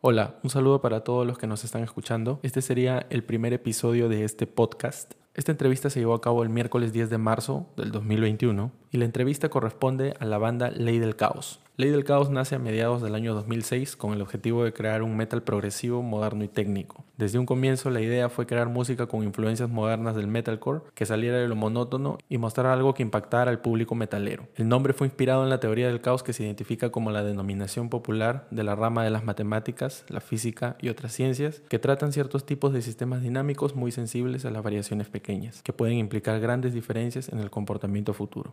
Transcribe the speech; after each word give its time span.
Hola, 0.00 0.36
un 0.44 0.50
saludo 0.50 0.80
para 0.80 1.02
todos 1.02 1.26
los 1.26 1.38
que 1.38 1.48
nos 1.48 1.64
están 1.64 1.82
escuchando. 1.82 2.38
Este 2.44 2.62
sería 2.62 3.08
el 3.10 3.24
primer 3.24 3.52
episodio 3.52 4.08
de 4.08 4.22
este 4.22 4.46
podcast. 4.46 5.14
Esta 5.34 5.50
entrevista 5.50 5.90
se 5.90 5.98
llevó 5.98 6.14
a 6.14 6.20
cabo 6.20 6.44
el 6.44 6.50
miércoles 6.50 6.92
10 6.92 7.10
de 7.10 7.18
marzo 7.18 7.66
del 7.76 7.90
2021 7.90 8.70
y 8.92 8.98
la 8.98 9.06
entrevista 9.06 9.48
corresponde 9.48 10.14
a 10.20 10.24
la 10.24 10.38
banda 10.38 10.70
Ley 10.70 11.00
del 11.00 11.16
Caos. 11.16 11.58
Ley 11.80 11.90
del 11.90 12.02
Caos 12.02 12.28
nace 12.28 12.56
a 12.56 12.58
mediados 12.58 13.02
del 13.02 13.14
año 13.14 13.34
2006 13.34 13.94
con 13.94 14.12
el 14.12 14.20
objetivo 14.20 14.64
de 14.64 14.72
crear 14.72 15.04
un 15.04 15.16
metal 15.16 15.44
progresivo, 15.44 16.02
moderno 16.02 16.42
y 16.42 16.48
técnico. 16.48 17.04
Desde 17.16 17.38
un 17.38 17.46
comienzo 17.46 17.88
la 17.88 18.00
idea 18.00 18.28
fue 18.28 18.46
crear 18.46 18.68
música 18.68 19.06
con 19.06 19.22
influencias 19.22 19.70
modernas 19.70 20.16
del 20.16 20.26
metalcore 20.26 20.80
que 20.94 21.06
saliera 21.06 21.38
de 21.38 21.46
lo 21.46 21.54
monótono 21.54 22.18
y 22.28 22.36
mostrar 22.36 22.66
algo 22.66 22.94
que 22.94 23.04
impactara 23.04 23.52
al 23.52 23.60
público 23.60 23.94
metalero. 23.94 24.48
El 24.56 24.66
nombre 24.66 24.92
fue 24.92 25.06
inspirado 25.06 25.44
en 25.44 25.50
la 25.50 25.60
teoría 25.60 25.86
del 25.86 26.00
caos 26.00 26.24
que 26.24 26.32
se 26.32 26.42
identifica 26.42 26.90
como 26.90 27.12
la 27.12 27.22
denominación 27.22 27.90
popular 27.90 28.48
de 28.50 28.64
la 28.64 28.74
rama 28.74 29.04
de 29.04 29.10
las 29.10 29.22
matemáticas, 29.22 30.04
la 30.08 30.20
física 30.20 30.76
y 30.80 30.88
otras 30.88 31.12
ciencias 31.12 31.62
que 31.68 31.78
tratan 31.78 32.10
ciertos 32.10 32.44
tipos 32.44 32.72
de 32.72 32.82
sistemas 32.82 33.22
dinámicos 33.22 33.76
muy 33.76 33.92
sensibles 33.92 34.44
a 34.44 34.50
las 34.50 34.64
variaciones 34.64 35.10
pequeñas, 35.10 35.62
que 35.62 35.72
pueden 35.72 35.98
implicar 35.98 36.40
grandes 36.40 36.74
diferencias 36.74 37.28
en 37.28 37.38
el 37.38 37.50
comportamiento 37.50 38.14
futuro. 38.14 38.52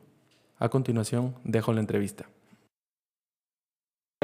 A 0.60 0.70
continuación, 0.70 1.34
dejo 1.44 1.74
la 1.74 1.80
entrevista 1.80 2.28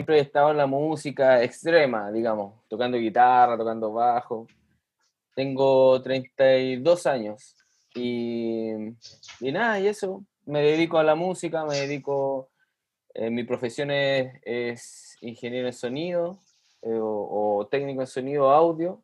siempre 0.01 0.17
he 0.17 0.21
estado 0.21 0.49
en 0.49 0.57
la 0.57 0.65
música 0.65 1.43
extrema, 1.43 2.11
digamos, 2.11 2.55
tocando 2.67 2.97
guitarra, 2.97 3.55
tocando 3.55 3.93
bajo. 3.93 4.47
Tengo 5.35 6.01
32 6.01 7.05
años 7.05 7.55
y, 7.93 8.71
y 9.41 9.51
nada, 9.51 9.79
y 9.79 9.87
eso. 9.87 10.25
Me 10.47 10.63
dedico 10.63 10.97
a 10.97 11.03
la 11.03 11.13
música, 11.13 11.65
me 11.65 11.77
dedico, 11.77 12.49
eh, 13.13 13.29
mi 13.29 13.43
profesión 13.43 13.91
es, 13.91 15.17
ingeniero 15.21 15.67
en 15.67 15.73
sonido 15.73 16.39
eh, 16.81 16.97
o, 16.99 17.67
técnico 17.69 18.01
en 18.01 18.07
sonido 18.07 18.49
audio. 18.49 19.03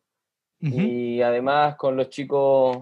Y 0.60 1.22
además 1.22 1.76
con 1.76 1.96
los 1.96 2.08
chicos 2.08 2.78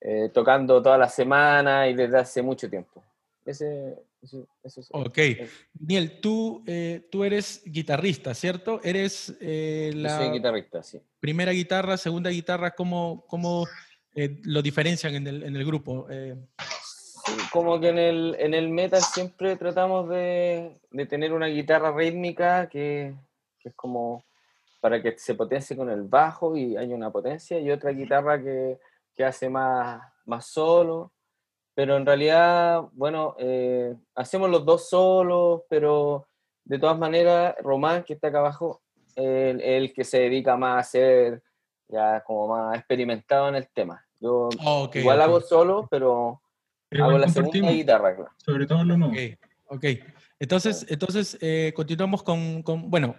eh, 0.00 0.30
tocando 0.32 0.80
toda 0.80 0.96
la 0.96 1.08
semana 1.08 1.88
y 1.88 1.94
desde 1.94 2.16
hace 2.16 2.42
mucho 2.42 2.70
tiempo. 2.70 3.02
Ese, 3.44 3.98
ok. 4.90 5.18
Daniel, 5.72 6.20
tú, 6.20 6.62
eh, 6.66 7.08
tú 7.10 7.24
eres 7.24 7.62
guitarrista, 7.64 8.34
¿cierto? 8.34 8.80
Eres 8.82 9.36
eh, 9.40 9.92
la 9.94 10.30
guitarrista, 10.30 10.82
sí. 10.82 11.00
primera 11.20 11.52
guitarra, 11.52 11.96
segunda 11.96 12.30
guitarra, 12.30 12.72
¿cómo, 12.72 13.24
cómo 13.26 13.66
eh, 14.14 14.40
lo 14.44 14.62
diferencian 14.62 15.14
en 15.14 15.26
el, 15.26 15.42
en 15.42 15.56
el 15.56 15.64
grupo? 15.64 16.06
como 17.50 17.80
que 17.80 17.88
en 17.88 17.98
el, 17.98 18.36
en 18.38 18.52
el 18.52 18.68
metal 18.68 19.00
siempre 19.00 19.56
tratamos 19.56 20.10
de, 20.10 20.78
de 20.90 21.06
tener 21.06 21.32
una 21.32 21.46
guitarra 21.46 21.90
rítmica 21.90 22.68
que, 22.68 23.14
que, 23.58 23.70
es 23.70 23.74
como 23.74 24.24
para 24.80 25.00
que 25.00 25.16
se 25.16 25.34
potencie 25.34 25.74
con 25.74 25.88
el 25.88 26.02
bajo 26.02 26.54
y 26.54 26.76
haya 26.76 26.94
una 26.94 27.10
potencia, 27.10 27.58
y 27.58 27.70
otra 27.70 27.92
guitarra 27.92 28.42
que, 28.42 28.78
que 29.14 29.24
hace 29.24 29.48
más, 29.48 30.02
más 30.26 30.46
solo 30.46 31.13
pero 31.74 31.96
en 31.96 32.06
realidad, 32.06 32.82
bueno, 32.92 33.34
eh, 33.38 33.94
hacemos 34.14 34.48
los 34.48 34.64
dos 34.64 34.88
solos, 34.88 35.62
pero 35.68 36.28
de 36.64 36.78
todas 36.78 36.98
maneras, 36.98 37.56
Román, 37.60 38.04
que 38.04 38.14
está 38.14 38.28
acá 38.28 38.38
abajo, 38.38 38.80
el, 39.16 39.60
el 39.60 39.92
que 39.92 40.04
se 40.04 40.20
dedica 40.20 40.56
más 40.56 40.86
a 40.86 40.90
ser 40.90 41.42
ya 41.88 42.22
como 42.24 42.48
más 42.48 42.76
experimentado 42.76 43.48
en 43.48 43.56
el 43.56 43.68
tema. 43.68 44.04
Yo 44.20 44.48
ah, 44.60 44.88
igual 44.94 45.20
hago 45.20 45.40
solo, 45.40 45.86
pero, 45.90 46.40
hago 46.92 47.18
la 47.18 47.28
segunda 47.28 47.72
guitarra, 47.72 48.14
claro. 48.14 48.30
Sobre 48.36 48.66
todo 48.66 48.84
lo 48.84 48.96
nuevo. 48.96 49.14
Ok, 49.66 49.84
Entonces, 50.38 50.86
entonces 50.88 51.36
eh, 51.40 51.72
continuamos 51.74 52.22
con, 52.22 52.62
con 52.62 52.90
bueno, 52.90 53.16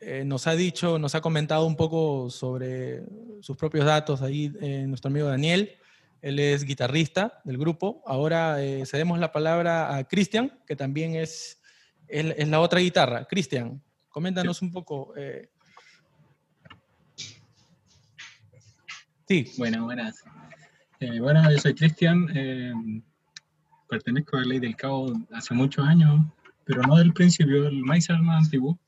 eh, 0.00 0.24
nos 0.24 0.46
ha 0.46 0.54
dicho, 0.56 0.98
nos 0.98 1.14
ha 1.14 1.20
comentado 1.20 1.66
un 1.66 1.76
poco 1.76 2.28
sobre 2.30 3.02
sus 3.40 3.56
propios 3.56 3.84
datos 3.84 4.22
ahí 4.22 4.48
nuestro 4.86 5.08
amigo 5.08 5.28
Daniel. 5.28 5.76
Él 6.22 6.38
es 6.38 6.64
guitarrista 6.64 7.40
del 7.44 7.58
grupo. 7.58 8.00
Ahora 8.06 8.62
eh, 8.62 8.86
cedemos 8.86 9.18
la 9.18 9.32
palabra 9.32 9.96
a 9.96 10.04
Cristian, 10.04 10.56
que 10.66 10.76
también 10.76 11.16
es, 11.16 11.60
es, 12.06 12.48
la 12.48 12.60
otra 12.60 12.78
guitarra. 12.78 13.24
Cristian, 13.24 13.82
coméntanos 14.08 14.62
un 14.62 14.70
poco. 14.70 15.12
Eh. 15.16 15.50
Sí. 19.26 19.52
Bueno, 19.58 19.84
buenas. 19.84 20.22
Eh, 21.00 21.18
bueno, 21.18 21.50
yo 21.50 21.58
soy 21.58 21.74
Cristian. 21.74 22.28
pertenezco 23.88 24.36
a 24.36 24.40
la 24.42 24.46
Ley 24.46 24.60
del 24.60 24.76
Cabo 24.76 25.12
hace 25.32 25.54
muchos 25.54 25.84
años, 25.84 26.24
pero 26.64 26.82
no 26.82 26.96
del 26.98 27.12
principio, 27.12 27.66
el 27.66 27.82
más 27.82 28.08
antiguo. 28.08 28.78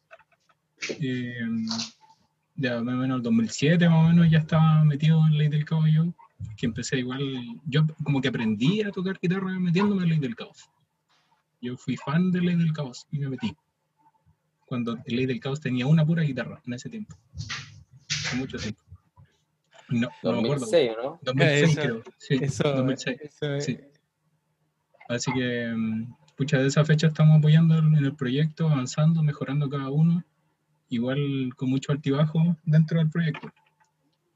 ya 2.55 2.81
más 2.81 2.95
o 2.95 2.99
menos 2.99 3.17
el 3.17 3.23
2007 3.25 3.89
más 3.89 4.05
o 4.05 4.09
menos 4.09 4.31
ya 4.31 4.39
estaba 4.39 4.85
metido 4.85 5.27
en 5.27 5.37
Ley 5.37 5.49
del 5.49 5.65
Cabo 5.65 5.89
yo 5.89 6.15
que 6.57 6.67
empecé 6.67 6.99
igual, 6.99 7.23
yo 7.67 7.83
como 8.03 8.21
que 8.21 8.29
aprendí 8.29 8.83
a 8.83 8.91
tocar 8.91 9.19
guitarra 9.21 9.59
metiéndome 9.59 10.05
en 10.05 10.11
Ley 10.11 10.19
del 10.19 10.37
Caos. 10.37 10.71
Yo 11.61 11.77
fui 11.77 11.97
fan 11.97 12.31
de 12.31 12.41
Ley 12.41 12.57
del 12.57 12.73
Caos 12.73 13.07
y 13.11 13.19
me 13.19 13.29
metí. 13.29 13.57
Cuando 14.67 14.99
Ley 15.07 15.27
del 15.27 15.41
Caos 15.41 15.61
tenía 15.61 15.87
una 15.87 16.05
pura 16.05 16.23
guitarra 16.23 16.61
en 16.67 16.75
ese 16.75 16.89
tiempo. 16.89 17.17
Hace 18.09 18.37
mucho 18.37 18.59
tiempo. 18.59 18.83
No, 19.89 20.09
2006, 20.23 20.93
¿no? 21.03 21.19
2006 21.23 21.79
creo. 21.79 22.03
Sí, 22.19 22.39
eso, 22.41 22.73
2006. 22.73 23.19
sí. 23.61 23.79
Así 25.09 25.33
que, 25.33 25.73
mm, 25.75 26.15
pucha, 26.37 26.59
de 26.59 26.69
esa 26.69 26.85
fecha 26.85 27.09
estamos 27.09 27.39
apoyando 27.39 27.79
en 27.79 27.97
el 27.97 28.15
proyecto, 28.17 28.69
avanzando, 28.69 29.23
mejorando 29.23 29.69
cada 29.69 29.91
uno. 29.91 30.25
Igual 30.89 31.53
con 31.57 31.71
mucho 31.71 31.93
altibajo 31.93 32.57
dentro 32.65 32.99
del 32.99 33.11
proyecto. 33.11 33.53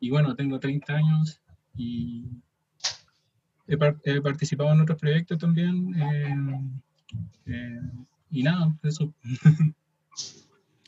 Y 0.00 0.10
bueno, 0.10 0.34
tengo 0.34 0.60
30 0.60 0.94
años 0.94 1.40
y 1.78 2.24
he, 3.68 4.20
participado 4.20 4.72
en 4.72 4.80
otros 4.80 4.98
proyectos 4.98 5.38
también. 5.38 5.94
Eh, 7.46 7.80
y 8.30 8.42
nada, 8.42 8.76
eso. 8.82 9.14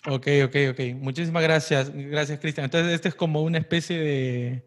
Ok, 0.07 0.27
ok, 0.45 0.57
ok. 0.71 0.81
Muchísimas 0.97 1.43
gracias. 1.43 1.93
Gracias, 1.95 2.41
Cristian. 2.41 2.65
Entonces, 2.65 2.93
este 2.93 3.09
es 3.09 3.15
como 3.15 3.43
una 3.43 3.59
especie 3.59 3.99
de, 3.99 4.65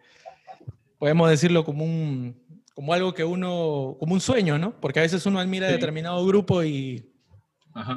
podemos 0.97 1.29
decirlo 1.29 1.65
como 1.65 1.83
un, 1.83 2.35
como 2.73 2.93
algo 2.93 3.13
que 3.13 3.23
uno, 3.23 3.97
como 3.99 4.13
un 4.13 4.21
sueño, 4.21 4.57
¿no? 4.57 4.79
Porque 4.79 4.99
a 4.99 5.03
veces 5.03 5.25
uno 5.25 5.39
admira 5.39 5.67
determinado 5.67 6.25
grupo 6.25 6.63
y 6.63 7.09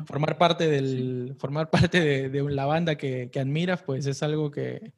formar 0.07 0.39
parte 0.39 0.67
del, 0.67 1.37
formar 1.39 1.71
parte 1.71 2.01
de, 2.01 2.29
de, 2.31 2.43
la 2.51 2.65
banda 2.65 2.97
que, 2.97 3.31
que 3.31 3.41
admiras, 3.41 3.83
pues 3.83 4.07
es 4.07 4.23
algo 4.23 4.51
que, 4.51 4.95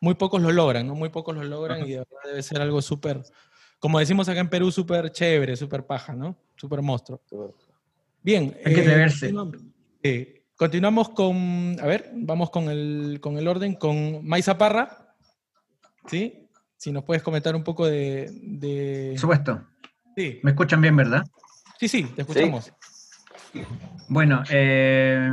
muy 0.00 0.14
pocos 0.14 0.40
lo 0.40 0.50
logran, 0.50 0.86
¿no? 0.86 0.94
Muy 0.94 1.10
pocos 1.10 1.36
lo 1.36 1.44
logran 1.44 1.84
y 1.86 1.90
de 1.90 1.98
verdad 1.98 2.18
debe 2.26 2.42
ser 2.42 2.60
algo 2.60 2.82
súper, 2.82 3.22
como 3.78 3.98
decimos 3.98 4.28
acá 4.28 4.40
en 4.40 4.48
Perú, 4.48 4.70
súper 4.70 5.12
chévere, 5.12 5.56
súper 5.56 5.86
paja, 5.86 6.14
¿no? 6.14 6.36
Súper 6.56 6.82
monstruo. 6.82 7.20
Bien. 8.22 8.56
Hay 8.64 8.74
que 8.74 8.82
verse. 8.82 9.32
Eh, 10.02 10.44
continuamos 10.56 11.10
con, 11.10 11.76
a 11.80 11.86
ver, 11.86 12.10
vamos 12.14 12.50
con 12.50 12.68
el, 12.68 13.18
con 13.20 13.38
el 13.38 13.46
orden, 13.46 13.74
con 13.74 14.26
Maisa 14.26 14.58
Parra, 14.58 15.14
¿sí? 16.06 16.48
Si 16.76 16.92
nos 16.92 17.04
puedes 17.04 17.22
comentar 17.22 17.54
un 17.54 17.62
poco 17.62 17.86
de... 17.86 18.30
de... 18.42 19.14
supuesto. 19.18 19.66
Sí. 20.16 20.40
¿Me 20.42 20.52
escuchan 20.52 20.80
bien, 20.80 20.96
verdad? 20.96 21.24
Sí, 21.78 21.88
sí, 21.88 22.04
te 22.04 22.22
escuchamos. 22.22 22.72
Bueno, 24.08 24.42
eh, 24.50 25.30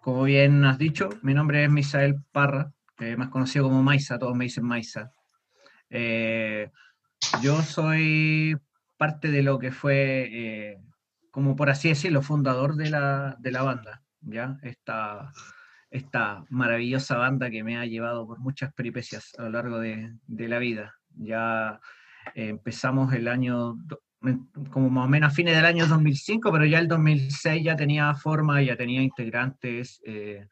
como 0.00 0.24
bien 0.24 0.64
has 0.64 0.78
dicho, 0.78 1.10
mi 1.22 1.34
nombre 1.34 1.64
es 1.64 1.70
Misael 1.70 2.22
Parra, 2.32 2.72
eh, 3.02 3.16
más 3.16 3.30
conocido 3.30 3.64
como 3.64 3.82
Maisa, 3.82 4.18
todos 4.18 4.36
me 4.36 4.44
dicen 4.44 4.64
Maisa. 4.64 5.12
Eh, 5.90 6.70
yo 7.42 7.60
soy 7.62 8.56
parte 8.96 9.32
de 9.32 9.42
lo 9.42 9.58
que 9.58 9.72
fue, 9.72 10.28
eh, 10.32 10.78
como 11.32 11.56
por 11.56 11.68
así 11.68 11.88
decirlo, 11.88 12.22
fundador 12.22 12.76
de 12.76 12.90
la, 12.90 13.36
de 13.40 13.50
la 13.50 13.62
banda, 13.62 14.02
¿ya? 14.20 14.56
Esta, 14.62 15.32
esta 15.90 16.44
maravillosa 16.48 17.16
banda 17.16 17.50
que 17.50 17.64
me 17.64 17.76
ha 17.76 17.86
llevado 17.86 18.24
por 18.24 18.38
muchas 18.38 18.72
peripecias 18.72 19.32
a 19.36 19.42
lo 19.42 19.50
largo 19.50 19.80
de, 19.80 20.14
de 20.28 20.48
la 20.48 20.60
vida. 20.60 20.94
Ya 21.16 21.80
empezamos 22.36 23.12
el 23.14 23.26
año, 23.26 23.78
como 24.70 24.90
más 24.90 25.06
o 25.06 25.08
menos 25.08 25.32
a 25.32 25.34
fines 25.34 25.56
del 25.56 25.66
año 25.66 25.88
2005, 25.88 26.52
pero 26.52 26.64
ya 26.66 26.78
el 26.78 26.86
2006 26.86 27.64
ya 27.64 27.74
tenía 27.74 28.14
forma, 28.14 28.62
ya 28.62 28.76
tenía 28.76 29.02
integrantes. 29.02 30.00
Eh, 30.06 30.46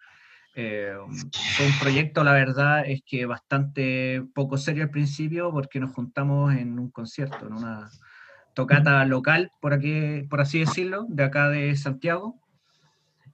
fue 0.54 1.66
un 1.66 1.78
proyecto, 1.80 2.24
la 2.24 2.32
verdad, 2.32 2.84
es 2.86 3.02
que 3.06 3.26
bastante 3.26 4.22
poco 4.34 4.58
serio 4.58 4.84
al 4.84 4.90
principio 4.90 5.50
porque 5.52 5.80
nos 5.80 5.92
juntamos 5.92 6.54
en 6.54 6.78
un 6.78 6.90
concierto, 6.90 7.46
en 7.46 7.54
una 7.54 7.90
tocata 8.54 9.04
local, 9.04 9.50
por, 9.60 9.72
aquí, 9.72 10.22
por 10.28 10.40
así 10.40 10.60
decirlo, 10.60 11.06
de 11.08 11.24
acá 11.24 11.48
de 11.48 11.76
Santiago. 11.76 12.40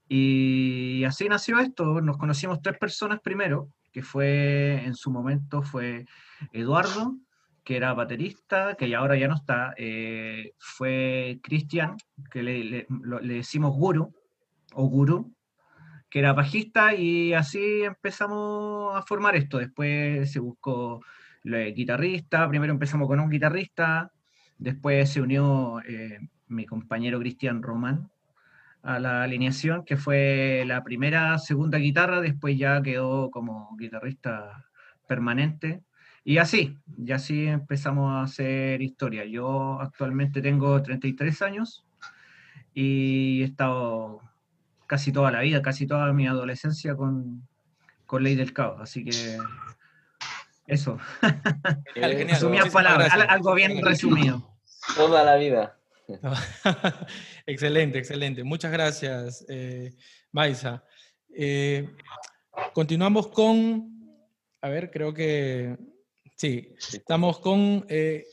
Y 0.08 1.04
así 1.04 1.28
nació 1.28 1.58
esto. 1.58 2.00
Nos 2.00 2.16
conocimos 2.16 2.62
tres 2.62 2.78
personas 2.78 3.20
primero, 3.20 3.70
que 3.92 4.02
fue 4.02 4.84
en 4.84 4.94
su 4.94 5.10
momento 5.10 5.62
fue 5.62 6.04
Eduardo, 6.52 7.16
que 7.64 7.76
era 7.76 7.94
baterista, 7.94 8.76
que 8.76 8.94
ahora 8.94 9.16
ya 9.16 9.26
no 9.26 9.34
está, 9.34 9.74
eh, 9.76 10.52
fue 10.58 11.40
Cristian, 11.42 11.96
que 12.30 12.42
le, 12.42 12.62
le, 12.62 12.86
le, 13.22 13.34
decimos 13.34 13.74
Guru, 13.74 14.14
o 14.74 14.88
Guru, 14.88 15.35
que 16.10 16.18
era 16.20 16.32
bajista, 16.32 16.94
y 16.94 17.32
así 17.32 17.82
empezamos 17.82 18.96
a 18.96 19.02
formar 19.02 19.36
esto. 19.36 19.58
Después 19.58 20.30
se 20.30 20.40
buscó 20.40 21.02
el 21.44 21.74
guitarrista, 21.74 22.48
primero 22.48 22.72
empezamos 22.72 23.08
con 23.08 23.20
un 23.20 23.30
guitarrista, 23.30 24.12
después 24.58 25.10
se 25.10 25.20
unió 25.20 25.80
eh, 25.88 26.18
mi 26.48 26.66
compañero 26.66 27.18
Cristian 27.20 27.62
Román 27.62 28.10
a 28.82 29.00
la 29.00 29.24
alineación, 29.24 29.84
que 29.84 29.96
fue 29.96 30.64
la 30.66 30.84
primera, 30.84 31.38
segunda 31.38 31.78
guitarra, 31.78 32.20
después 32.20 32.56
ya 32.56 32.82
quedó 32.82 33.30
como 33.30 33.76
guitarrista 33.76 34.64
permanente. 35.08 35.82
Y 36.24 36.38
así, 36.38 36.76
y 36.98 37.12
así 37.12 37.46
empezamos 37.46 38.12
a 38.12 38.22
hacer 38.22 38.82
historia. 38.82 39.24
Yo 39.24 39.80
actualmente 39.80 40.42
tengo 40.42 40.82
33 40.82 41.42
años 41.42 41.84
y 42.74 43.42
he 43.42 43.44
estado 43.44 44.20
casi 44.86 45.12
toda 45.12 45.30
la 45.30 45.40
vida, 45.40 45.62
casi 45.62 45.86
toda 45.86 46.12
mi 46.12 46.26
adolescencia 46.26 46.96
con, 46.96 47.46
con 48.06 48.22
Ley 48.22 48.34
del 48.34 48.52
Caos. 48.52 48.80
Así 48.80 49.04
que 49.04 49.38
eso. 50.66 50.98
Genial, 51.94 52.70
palabras, 52.72 53.12
algo 53.12 53.54
bien 53.54 53.84
resumido. 53.84 54.56
Toda 54.96 55.24
la 55.24 55.36
vida. 55.36 55.76
excelente, 57.46 57.98
excelente. 57.98 58.44
Muchas 58.44 58.72
gracias, 58.72 59.44
eh, 59.48 59.94
Maisa. 60.32 60.84
Eh, 61.34 61.88
continuamos 62.72 63.28
con, 63.28 63.90
a 64.60 64.68
ver, 64.68 64.90
creo 64.90 65.12
que, 65.12 65.76
sí, 66.36 66.74
estamos 66.92 67.40
con... 67.40 67.84
Eh, 67.88 68.24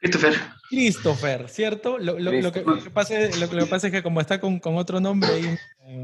Christopher. 0.00 0.34
Christopher, 0.68 1.48
¿cierto? 1.48 1.98
Lo, 1.98 2.16
que, 2.52 2.90
pasa, 2.90 3.18
es 3.18 3.92
que 3.92 4.02
como 4.02 4.20
está 4.20 4.40
con, 4.40 4.60
otro 4.62 5.00
nombre 5.00 5.30
ahí... 5.30 5.58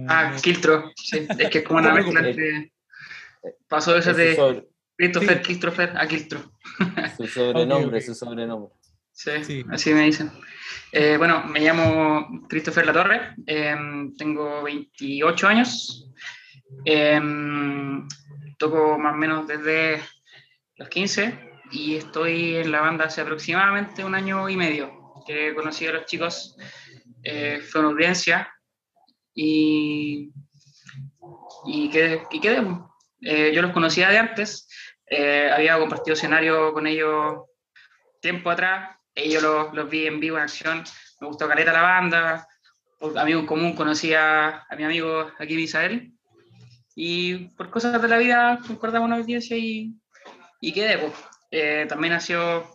ah, 0.08 0.36
Kiltro, 0.42 0.92
sí, 0.96 1.26
es 1.38 1.50
que 1.50 1.58
es 1.58 1.64
como 1.64 1.80
una 1.80 1.94
mezcla 1.94 2.22
Pasó 3.68 3.96
eso 3.96 4.14
de 4.14 4.66
Christopher, 4.96 5.42
Christopher 5.42 5.92
a 5.96 6.06
Kiltro. 6.06 6.52
Su 7.16 7.26
sobrenombre, 7.26 8.00
su 8.00 8.14
sobrenombre. 8.14 8.72
Sí, 9.12 9.64
así 9.70 9.92
me 9.92 10.06
dicen. 10.06 10.30
Eh, 10.90 11.16
bueno, 11.18 11.44
me 11.44 11.60
llamo 11.60 12.46
Christopher 12.48 12.86
Latorre, 12.86 13.34
em, 13.46 14.14
tengo 14.16 14.62
28 14.62 15.48
años, 15.48 16.08
toco 18.58 18.98
más 18.98 19.14
o 19.14 19.16
menos 19.16 19.46
desde 19.46 20.00
los 20.76 20.88
15 20.88 21.51
y 21.72 21.96
estoy 21.96 22.56
en 22.56 22.70
la 22.70 22.80
banda 22.80 23.06
hace 23.06 23.22
aproximadamente 23.22 24.04
un 24.04 24.14
año 24.14 24.48
y 24.48 24.56
medio, 24.56 25.14
que 25.26 25.54
conocí 25.54 25.86
a 25.86 25.92
los 25.92 26.06
chicos, 26.06 26.56
eh, 27.22 27.60
fue 27.60 27.80
una 27.80 27.90
audiencia 27.90 28.52
y, 29.34 30.30
y 31.66 31.90
quedé. 31.90 32.22
Y 32.30 32.40
quedé. 32.40 32.62
Eh, 33.22 33.52
yo 33.54 33.62
los 33.62 33.72
conocía 33.72 34.10
de 34.10 34.18
antes, 34.18 34.68
había 35.54 35.78
compartido 35.78 36.14
escenario 36.14 36.72
con 36.72 36.86
ellos 36.86 37.42
tiempo 38.20 38.50
atrás, 38.50 38.96
ellos 39.14 39.42
los, 39.42 39.74
los, 39.74 39.90
vi 39.90 40.06
en 40.06 40.20
vivo 40.20 40.36
en 40.36 40.44
acción, 40.44 40.84
me 41.20 41.26
gustó 41.26 41.48
Caleta 41.48 41.72
la 41.72 41.82
banda, 41.82 42.48
amigo 43.16 43.40
en 43.40 43.46
común 43.46 43.74
conocí 43.74 44.14
a, 44.14 44.66
mi 44.76 44.84
amigo 44.84 45.30
aquí 45.38 45.54
Misael, 45.54 46.12
y 46.94 47.48
por 47.56 47.70
cosas 47.70 48.00
de 48.00 48.08
la 48.08 48.18
vida 48.18 48.58
concordamos 48.66 49.06
una 49.06 49.16
audiencia 49.16 49.56
y, 49.56 49.94
y 50.60 50.72
quedé. 50.72 50.98
Pues. 50.98 51.12
Eh, 51.52 51.84
también 51.86 52.14
ha 52.14 52.20
sido, 52.20 52.66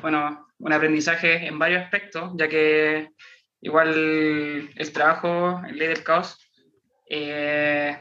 bueno, 0.00 0.48
un 0.58 0.72
aprendizaje 0.72 1.46
en 1.46 1.58
varios 1.58 1.82
aspectos, 1.82 2.32
ya 2.36 2.48
que 2.48 3.10
igual 3.60 4.72
el, 4.74 4.92
trabajo 4.92 5.60
en 5.68 5.76
Ley 5.76 5.88
del 5.88 6.02
Caos, 6.02 6.38
eh, 7.10 8.00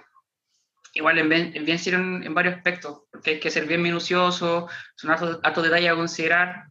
igual 0.93 1.19
en 1.19 1.27
bien, 1.29 1.51
en 1.53 1.65
bien 1.65 1.79
en, 1.85 2.23
en, 2.23 2.33
varios 2.33 2.55
aspectos, 2.55 3.03
porque 3.11 3.31
hay 3.31 3.39
que 3.41 3.51
ser 3.51 3.65
bien 3.67 3.81
minucioso, 3.81 4.69
son 4.95 5.11
altos, 5.11 5.39
altos 5.43 5.63
detalles 5.65 5.91
a 5.91 5.95
considerar, 5.95 6.63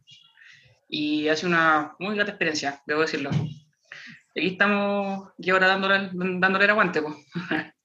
y 0.89 1.27
ha 1.27 1.35
sido 1.35 1.49
una 1.49 1.95
muy 1.99 2.15
grata 2.15 2.31
experiencia, 2.31 2.81
debo 2.87 3.01
decirlo. 3.01 3.29
Aquí 3.29 4.47
estamos 4.47 5.29
y 5.37 5.51
ahora 5.51 5.67
dándole, 5.67 6.09
dándole 6.13 6.65
el 6.65 6.71
aguante. 6.71 7.01
Pues. 7.01 7.15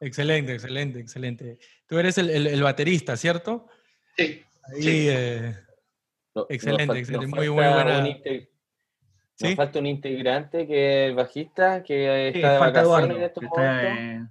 Excelente, 0.00 0.52
excelente, 0.52 0.98
excelente. 0.98 1.58
Tú 1.86 1.98
eres 1.98 2.18
el, 2.18 2.28
el, 2.28 2.62
baterista, 2.62 3.16
¿cierto? 3.16 3.68
Sí. 4.16 4.44
Ahí, 4.68 5.08
Eh, 5.08 5.54
excelente, 6.48 6.98
excelente, 6.98 7.26
muy, 7.26 7.48
muy 7.48 7.48
buena. 7.48 8.02
Nos 9.40 9.54
falta 9.56 9.78
un 9.80 9.86
integrante 9.86 10.66
que 10.66 11.04
es 11.04 11.10
el 11.10 11.16
bajista, 11.16 11.82
que 11.82 12.28
está 12.28 12.52
de 12.52 12.58
vacaciones 12.58 13.16
en 13.16 13.22
estos 13.22 13.44
momentos. 13.44 14.30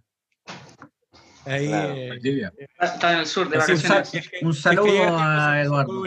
Ahí, 1.45 1.69
eh, 1.73 2.49
está 2.79 3.13
en 3.13 3.19
el 3.19 3.25
sur 3.25 3.49
de 3.49 3.57
vacaciones. 3.57 4.31
Un, 4.41 4.53
saludo 4.53 5.17
a 5.17 5.61
Eduardo 5.61 6.03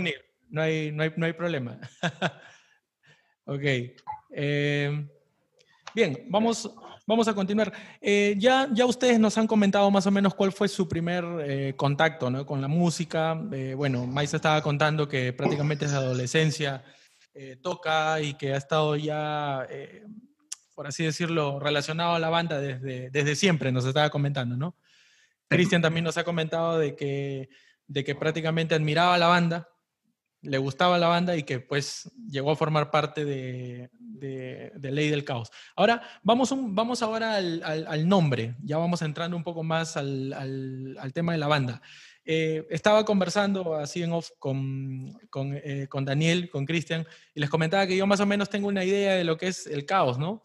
no 0.48 0.62
hay, 0.62 0.92
no 0.92 1.02
hay, 1.02 1.12
no 1.16 1.26
hay 1.26 1.32
problema. 1.34 1.78
ok. 3.44 3.62
Eh, 4.30 5.08
bien, 5.94 6.26
vamos, 6.28 6.70
vamos 7.06 7.28
a 7.28 7.34
continuar. 7.34 7.72
Eh, 8.00 8.34
ya, 8.38 8.68
ya 8.72 8.84
ustedes 8.84 9.18
nos 9.18 9.38
han 9.38 9.46
comentado 9.46 9.90
más 9.90 10.06
o 10.06 10.10
menos 10.10 10.34
cuál 10.34 10.52
fue 10.52 10.68
su 10.68 10.88
primer 10.88 11.24
eh, 11.40 11.74
contacto 11.76 12.30
¿no? 12.30 12.44
con 12.44 12.60
la 12.60 12.68
música. 12.68 13.34
bueno, 13.76 14.06
Maisa 14.06 14.36
estaba 14.36 14.60
contando 14.62 15.08
que 15.08 15.32
prácticamente 15.32 15.86
desde 15.86 15.98
adolescencia 15.98 16.84
toca 17.62 18.18
y 18.22 18.32
que 18.32 18.54
ha 18.54 18.56
estado 18.56 18.96
ya, 18.96 19.66
por 20.74 20.86
así 20.86 21.04
decirlo, 21.04 21.60
relacionado 21.60 22.14
a 22.14 22.18
la 22.18 22.30
banda 22.30 22.58
desde, 22.58 23.10
desde 23.10 23.36
siempre, 23.36 23.70
nos 23.70 23.84
estaba 23.84 24.08
comentando, 24.08 24.56
¿no? 24.56 24.74
Cristian 25.48 25.82
también 25.82 26.04
nos 26.04 26.16
ha 26.16 26.24
comentado 26.24 26.78
de 26.78 26.96
que, 26.96 27.48
de 27.86 28.04
que 28.04 28.14
prácticamente 28.14 28.74
admiraba 28.74 29.18
la 29.18 29.28
banda, 29.28 29.68
le 30.46 30.58
gustaba 30.58 30.98
la 30.98 31.08
banda 31.08 31.36
y 31.36 31.42
que 31.42 31.60
pues 31.60 32.10
llegó 32.28 32.50
a 32.50 32.56
formar 32.56 32.90
parte 32.90 33.24
de, 33.24 33.90
de, 33.92 34.90
Ley 34.90 35.10
del 35.10 35.24
Caos. 35.24 35.50
Ahora, 35.74 36.02
vamos, 36.22 36.54
vamos 36.56 37.02
ahora 37.02 37.36
al, 37.36 38.08
nombre, 38.08 38.56
ya 38.62 38.78
vamos 38.78 39.02
entrando 39.02 39.36
un 39.36 39.44
poco 39.44 39.62
más 39.62 39.96
al, 39.96 40.32
al 40.32 41.12
tema 41.12 41.32
de 41.32 41.38
la 41.38 41.48
banda. 41.48 41.82
Eh, 42.28 42.66
estaba 42.70 43.04
conversando 43.04 43.76
así 43.76 44.02
en 44.02 44.12
off 44.12 44.30
con, 44.40 45.16
con, 45.30 45.52
eh, 45.54 45.86
con 45.88 46.04
Daniel, 46.04 46.50
con 46.50 46.66
Cristian, 46.66 47.06
y 47.32 47.40
les 47.40 47.48
comentaba 47.48 47.86
que 47.86 47.96
yo 47.96 48.04
más 48.04 48.18
o 48.18 48.26
menos 48.26 48.50
tengo 48.50 48.66
una 48.66 48.84
idea 48.84 49.14
de 49.14 49.22
lo 49.22 49.36
que 49.36 49.46
es 49.46 49.68
el 49.68 49.86
caos, 49.86 50.18
¿no? 50.18 50.42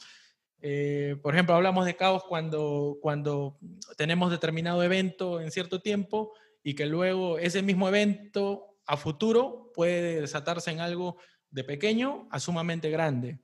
Eh, 0.62 1.16
por 1.24 1.34
ejemplo, 1.34 1.56
hablamos 1.56 1.86
de 1.86 1.96
caos 1.96 2.24
cuando, 2.24 3.00
cuando 3.02 3.58
tenemos 3.98 4.30
determinado 4.30 4.84
evento 4.84 5.42
en 5.42 5.50
cierto 5.50 5.82
tiempo 5.82 6.34
y 6.62 6.76
que 6.76 6.86
luego 6.86 7.40
ese 7.40 7.64
mismo 7.64 7.88
evento 7.88 8.71
a 8.86 8.98
futuro 8.98 9.72
puede 9.74 10.22
desatarse 10.22 10.72
en 10.72 10.80
algo 10.80 11.18
de 11.50 11.64
pequeño 11.64 12.28
a 12.32 12.40
sumamente 12.40 12.90
grande. 12.90 13.40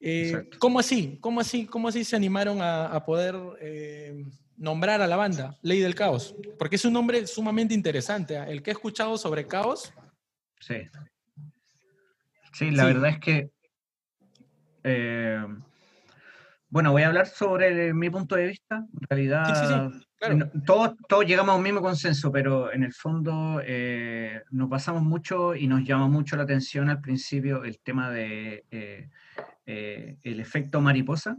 Eh, 0.00 0.48
¿Cómo 0.58 0.78
así? 0.78 1.18
¿Cómo 1.20 1.40
así? 1.40 1.66
¿Cómo 1.66 1.88
así 1.88 2.04
se 2.04 2.16
animaron 2.16 2.58
a, 2.60 3.02
poder 3.04 3.36
eh, 3.60 4.24
nombrar 4.56 5.00
a 5.00 5.06
la 5.06 5.16
banda 5.16 5.56
Ley 5.62 5.80
del 5.80 5.94
Caos? 5.94 6.34
Porque 6.58 6.76
es 6.76 6.84
un 6.84 6.92
nombre 6.92 7.26
sumamente 7.26 7.74
interesante. 7.74 8.36
¿ah? 8.36 8.48
El 8.48 8.62
que 8.62 8.70
he 8.70 8.74
escuchado 8.74 9.16
sobre 9.16 9.46
caos. 9.46 9.92
Sí. 10.60 10.76
Sí, 12.52 12.70
la 12.70 12.84
verdad 12.84 13.10
es 13.10 13.18
que. 13.18 13.50
Eh, 14.84 15.44
bueno, 16.68 16.92
voy 16.92 17.02
a 17.02 17.06
hablar 17.06 17.26
sobre 17.26 17.94
mi 17.94 18.10
punto 18.10 18.34
de 18.34 18.48
vista. 18.48 18.76
En 18.76 19.08
realidad, 19.08 19.90
todos, 20.66 20.94
todos, 21.08 21.26
llegamos 21.26 21.54
a 21.54 21.56
un 21.56 21.62
mismo 21.62 21.80
consenso, 21.80 22.30
pero 22.32 22.72
en 22.72 22.82
el 22.82 22.92
fondo 22.92 23.60
eh, 23.64 24.42
nos 24.50 24.68
pasamos 24.68 25.02
mucho 25.02 25.54
y 25.54 25.66
nos 25.66 25.84
llama 25.84 26.08
mucho 26.08 26.36
la 26.36 26.44
atención 26.44 26.88
al 26.90 27.00
principio 27.00 27.64
el 27.64 27.80
tema 27.80 28.10
de 28.10 28.64
eh, 28.70 29.08
eh, 29.66 30.18
el 30.22 30.40
efecto 30.40 30.80
mariposa, 30.80 31.38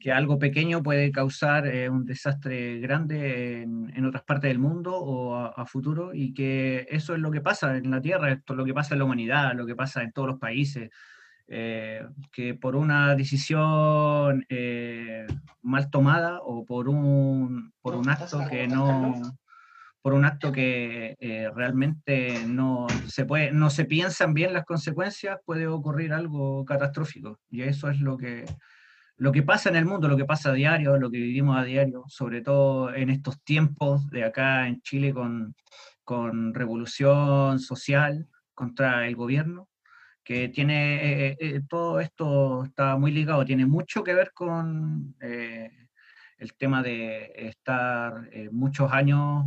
que 0.00 0.12
algo 0.12 0.38
pequeño 0.38 0.82
puede 0.82 1.10
causar 1.12 1.64
un 1.90 2.06
desastre 2.06 2.78
grande 2.78 3.62
en, 3.62 4.06
otras 4.06 4.22
partes 4.22 4.48
del 4.48 4.58
mundo 4.58 4.96
o 4.96 5.34
a, 5.34 5.66
futuro, 5.66 6.14
y 6.14 6.32
que 6.32 6.86
eso 6.88 7.14
es 7.14 7.20
lo 7.20 7.30
que 7.30 7.40
pasa 7.42 7.76
en 7.76 7.90
la 7.90 8.00
Tierra, 8.00 8.32
esto 8.32 8.54
es 8.54 8.56
lo 8.56 8.64
que 8.64 8.72
pasa 8.72 8.94
en 8.94 9.00
la 9.00 9.04
humanidad, 9.04 9.54
lo 9.54 9.66
que 9.66 9.74
pasa 9.74 10.02
en 10.02 10.12
todos 10.12 10.28
los 10.28 10.38
países. 10.38 10.90
Eh, 11.46 12.02
que 12.32 12.54
por 12.54 12.74
una 12.74 13.14
decisión 13.14 14.46
eh, 14.48 15.26
mal 15.60 15.90
tomada 15.90 16.40
o 16.40 16.64
por 16.64 16.88
un, 16.88 17.70
por 17.82 17.94
un 17.96 18.08
acto 18.08 18.40
que 18.48 18.66
no 18.66 19.20
por 20.00 20.14
un 20.14 20.24
acto 20.24 20.52
que 20.52 21.16
eh, 21.20 21.50
realmente 21.54 22.46
no 22.46 22.86
se 23.08 23.26
puede 23.26 23.52
no 23.52 23.68
se 23.68 23.84
piensan 23.84 24.32
bien 24.32 24.54
las 24.54 24.64
consecuencias 24.64 25.38
puede 25.44 25.66
ocurrir 25.66 26.14
algo 26.14 26.64
catastrófico. 26.64 27.38
Y 27.50 27.60
eso 27.62 27.90
es 27.90 28.00
lo 28.00 28.16
que 28.16 28.46
lo 29.18 29.30
que 29.30 29.42
pasa 29.42 29.68
en 29.68 29.76
el 29.76 29.84
mundo 29.84 30.08
lo 30.08 30.16
que 30.16 30.24
pasa 30.24 30.50
a 30.50 30.54
diario 30.54 30.96
lo 30.96 31.10
que 31.10 31.18
vivimos 31.18 31.58
a 31.58 31.64
diario 31.64 32.04
sobre 32.08 32.40
todo 32.40 32.94
en 32.94 33.10
estos 33.10 33.42
tiempos 33.42 34.08
de 34.08 34.24
acá 34.24 34.66
en 34.66 34.80
Chile 34.80 35.12
con, 35.12 35.54
con 36.04 36.54
revolución 36.54 37.58
social 37.58 38.28
contra 38.54 39.06
el 39.06 39.14
gobierno 39.14 39.68
que 40.24 40.48
tiene, 40.48 41.28
eh, 41.28 41.36
eh, 41.38 41.60
todo 41.68 42.00
esto 42.00 42.64
está 42.64 42.96
muy 42.96 43.12
ligado, 43.12 43.44
tiene 43.44 43.66
mucho 43.66 44.02
que 44.02 44.14
ver 44.14 44.32
con, 44.32 45.14
eh, 45.20 45.70
el 46.38 46.54
tema 46.54 46.82
de 46.82 47.30
estar 47.36 48.28
muchos 48.50 48.90
años 48.92 49.44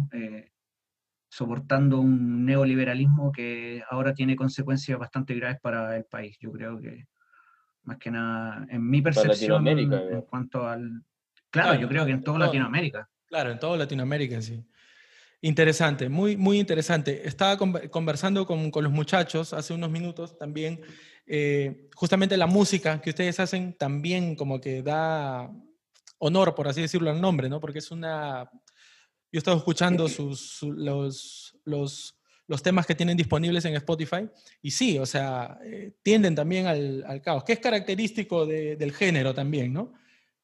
soportando 1.29 1.99
un 1.99 2.45
neoliberalismo 2.45 3.31
que 3.31 3.83
ahora 3.89 4.13
tiene 4.13 4.35
consecuencias 4.35 4.97
bastante 4.97 5.35
graves 5.35 5.59
para 5.61 5.95
el 5.97 6.05
país. 6.05 6.37
Yo 6.39 6.51
creo 6.51 6.79
que, 6.79 7.05
más 7.83 7.97
que 7.97 8.09
nada, 8.09 8.65
en 8.69 8.89
mi 8.89 9.01
percepción, 9.01 9.67
en 9.67 10.21
cuanto 10.21 10.67
al... 10.67 11.03
Claro, 11.49 11.79
yo 11.79 11.87
creo 11.89 12.05
que 12.05 12.13
en 12.13 12.23
toda 12.23 12.39
Latinoamérica. 12.39 13.07
Claro, 13.25 13.51
en 13.51 13.59
toda 13.59 13.77
Latinoamérica, 13.77 14.41
sí. 14.41 14.65
Interesante, 15.41 16.09
muy, 16.09 16.35
muy 16.35 16.59
interesante. 16.59 17.27
Estaba 17.27 17.57
conversando 17.57 18.45
con, 18.45 18.71
con 18.71 18.83
los 18.83 18.91
muchachos 18.91 19.53
hace 19.53 19.73
unos 19.73 19.91
minutos 19.91 20.37
también. 20.37 20.81
Eh, 21.27 21.89
justamente 21.93 22.37
la 22.37 22.47
música 22.47 23.01
que 23.01 23.11
ustedes 23.11 23.39
hacen 23.39 23.77
también 23.77 24.35
como 24.35 24.59
que 24.59 24.81
da 24.81 25.51
honor, 26.17 26.55
por 26.55 26.67
así 26.67 26.81
decirlo, 26.81 27.11
al 27.11 27.21
nombre, 27.21 27.49
¿no? 27.49 27.59
Porque 27.59 27.79
es 27.79 27.91
una 27.91 28.49
yo 29.31 29.37
he 29.37 29.39
estado 29.39 29.57
escuchando 29.57 30.07
sus, 30.07 30.61
los, 30.63 31.57
los, 31.65 32.17
los, 32.47 32.63
temas 32.63 32.85
que 32.85 32.95
tienen 32.95 33.17
disponibles 33.17 33.65
en 33.65 33.75
Spotify 33.75 34.29
y 34.61 34.71
sí, 34.71 34.97
o 34.97 35.05
sea, 35.05 35.59
eh, 35.65 35.91
tienden 36.01 36.33
también 36.33 36.65
al, 36.65 37.03
al, 37.05 37.21
caos, 37.21 37.43
que 37.43 37.53
es 37.53 37.59
característico 37.59 38.45
de, 38.45 38.77
del 38.77 38.93
género 38.93 39.33
también, 39.33 39.73
¿no? 39.73 39.93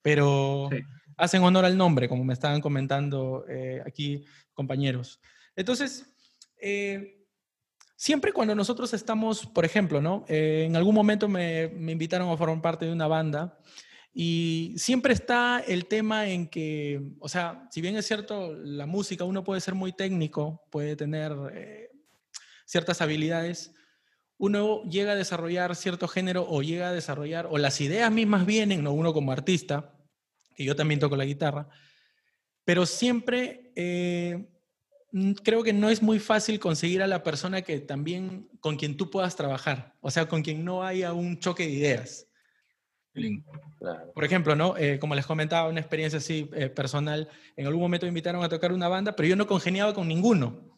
Pero 0.01 0.69
hacen 1.17 1.43
honor 1.43 1.65
al 1.65 1.77
nombre, 1.77 2.09
como 2.09 2.23
me 2.23 2.33
estaban 2.33 2.61
comentando 2.61 3.45
eh, 3.47 3.81
aquí 3.85 4.25
compañeros. 4.53 5.19
Entonces, 5.55 6.05
eh, 6.61 7.25
siempre 7.95 8.33
cuando 8.33 8.55
nosotros 8.55 8.93
estamos, 8.93 9.45
por 9.45 9.65
ejemplo, 9.65 10.01
¿no? 10.01 10.25
en 10.27 10.75
algún 10.75 10.95
momento 10.95 11.27
me, 11.27 11.63
invitaron 11.91 12.29
a 12.29 12.37
formar 12.37 12.61
parte 12.61 12.85
de 12.85 12.91
una 12.91 13.07
banda 13.07 13.57
y 14.13 14.75
siempre 14.77 15.13
está 15.13 15.63
el 15.67 15.87
tema 15.87 16.27
en 16.27 16.47
que, 16.47 17.01
o 17.19 17.27
sea, 17.27 17.67
si 17.71 17.81
bien 17.81 17.95
es 17.95 18.05
cierto, 18.05 18.53
la 18.53 18.85
música 18.85 19.23
uno 19.23 19.43
puede 19.43 19.59
ser 19.59 19.73
muy 19.73 19.91
técnico, 19.91 20.61
puede 20.69 20.95
tener 20.95 21.33
eh, 21.53 21.89
ciertas 22.65 23.01
habilidades, 23.01 23.73
uno 24.37 24.83
llega 24.83 25.13
a 25.13 25.15
desarrollar 25.15 25.75
cierto 25.75 26.07
género 26.07 26.45
o 26.47 26.61
llega 26.61 26.89
a 26.89 26.93
desarrollar, 26.93 27.47
o 27.49 27.57
las 27.57 27.81
ideas 27.81 28.11
mismas 28.11 28.45
vienen, 28.45 28.83
¿no? 28.83 28.93
uno 28.93 29.13
como 29.13 29.31
artista, 29.31 29.92
que 30.55 30.63
yo 30.63 30.75
también 30.75 30.99
toco 30.99 31.15
la 31.15 31.25
guitarra, 31.25 31.67
pero 32.65 32.85
siempre 32.85 33.71
eh, 33.75 34.45
creo 35.43 35.63
que 35.63 35.73
no 35.73 35.89
es 35.89 36.01
muy 36.01 36.19
fácil 36.19 36.59
conseguir 36.59 37.01
a 37.03 37.07
la 37.07 37.23
persona 37.23 37.61
que 37.61 37.79
también, 37.79 38.49
con 38.59 38.77
quien 38.77 38.97
tú 38.97 39.09
puedas 39.09 39.35
trabajar, 39.35 39.95
o 40.01 40.09
sea, 40.09 40.27
con 40.27 40.41
quien 40.41 40.65
no 40.65 40.83
haya 40.83 41.13
un 41.13 41.39
choque 41.39 41.63
de 41.63 41.71
ideas. 41.71 42.27
Por 44.15 44.23
ejemplo, 44.23 44.55
¿no? 44.55 44.75
Eh, 44.75 44.97
como 44.97 45.13
les 45.13 45.25
comentaba, 45.25 45.69
una 45.69 45.79
experiencia 45.79 46.17
así 46.17 46.49
eh, 46.53 46.69
personal, 46.69 47.29
en 47.55 47.67
algún 47.67 47.81
momento 47.81 48.05
me 48.05 48.09
invitaron 48.09 48.43
a 48.43 48.49
tocar 48.49 48.71
una 48.71 48.87
banda, 48.87 49.15
pero 49.15 49.29
yo 49.29 49.35
no 49.35 49.45
congeniaba 49.45 49.93
con 49.93 50.07
ninguno. 50.07 50.73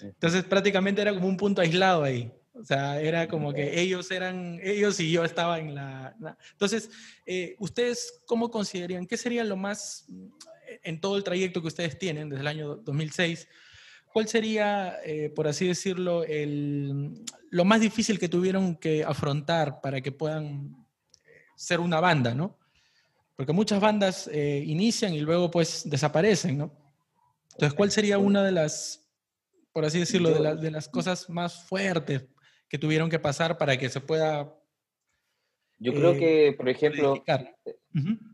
Entonces 0.00 0.44
prácticamente 0.44 1.02
era 1.02 1.12
como 1.12 1.28
un 1.28 1.36
punto 1.36 1.60
aislado 1.60 2.02
ahí. 2.02 2.32
O 2.60 2.64
sea, 2.64 3.00
era 3.00 3.28
como 3.28 3.52
que 3.52 3.80
ellos 3.80 4.10
eran 4.10 4.58
ellos 4.62 4.98
y 5.00 5.10
yo 5.10 5.24
estaba 5.24 5.58
en 5.58 5.74
la... 5.74 6.16
Entonces, 6.52 6.90
eh, 7.26 7.54
¿ustedes 7.58 8.20
cómo 8.26 8.50
considerarían, 8.50 9.06
qué 9.06 9.16
sería 9.16 9.44
lo 9.44 9.56
más, 9.56 10.06
en 10.82 11.00
todo 11.00 11.16
el 11.16 11.24
trayecto 11.24 11.60
que 11.60 11.68
ustedes 11.68 11.98
tienen 11.98 12.28
desde 12.28 12.40
el 12.40 12.48
año 12.48 12.76
2006, 12.76 13.48
cuál 14.12 14.26
sería, 14.26 14.98
por 15.36 15.46
así 15.46 15.68
decirlo, 15.68 16.24
el, 16.24 17.24
lo 17.50 17.64
más 17.64 17.80
difícil 17.80 18.18
que 18.18 18.28
tuvieron 18.28 18.76
que 18.76 19.04
afrontar 19.04 19.80
para 19.80 20.00
que 20.00 20.12
puedan 20.12 20.76
ser 21.58 21.80
una 21.80 22.00
banda, 22.00 22.34
¿no? 22.34 22.56
Porque 23.36 23.52
muchas 23.52 23.80
bandas 23.80 24.28
eh, 24.32 24.62
inician 24.66 25.12
y 25.14 25.20
luego 25.20 25.50
pues 25.50 25.82
desaparecen, 25.88 26.58
¿no? 26.58 26.72
Entonces, 27.52 27.74
¿cuál 27.74 27.90
sería 27.90 28.18
una 28.18 28.42
de 28.44 28.52
las, 28.52 29.08
por 29.72 29.84
así 29.84 29.98
decirlo, 29.98 30.30
de, 30.56 30.70
las 30.70 30.88
cosas 30.88 31.28
más 31.28 31.64
fuertes 31.64 32.24
que 32.68 32.78
tuvieron 32.78 33.10
que 33.10 33.18
pasar 33.18 33.58
para 33.58 33.76
que 33.76 33.88
se 33.88 34.00
pueda... 34.00 34.54
Yo 35.78 35.92
creo 35.92 36.12
eh, 36.12 36.18
que, 36.18 36.54
por 36.56 36.68
ejemplo, 36.68 37.22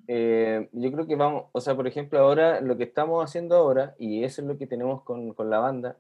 eh, 0.09 0.69
yo 0.73 0.93
creo 0.93 1.07
que 1.07 1.15
vamos, 1.15 1.47
o 1.53 1.61
sea, 1.61 1.77
por 1.77 1.87
ejemplo, 1.87 2.19
ahora 2.19 2.61
lo 2.61 2.77
que 2.77 2.85
estamos 2.85 3.23
haciendo 3.23 3.57
ahora, 3.57 3.95
y 3.99 4.25
eso 4.25 4.41
es 4.41 4.49
lo 4.49 4.57
que 4.57 4.67
tenemos 4.67 5.03
con, 5.03 5.35
con 5.35 5.51
la 5.51 5.59
banda, 5.59 5.99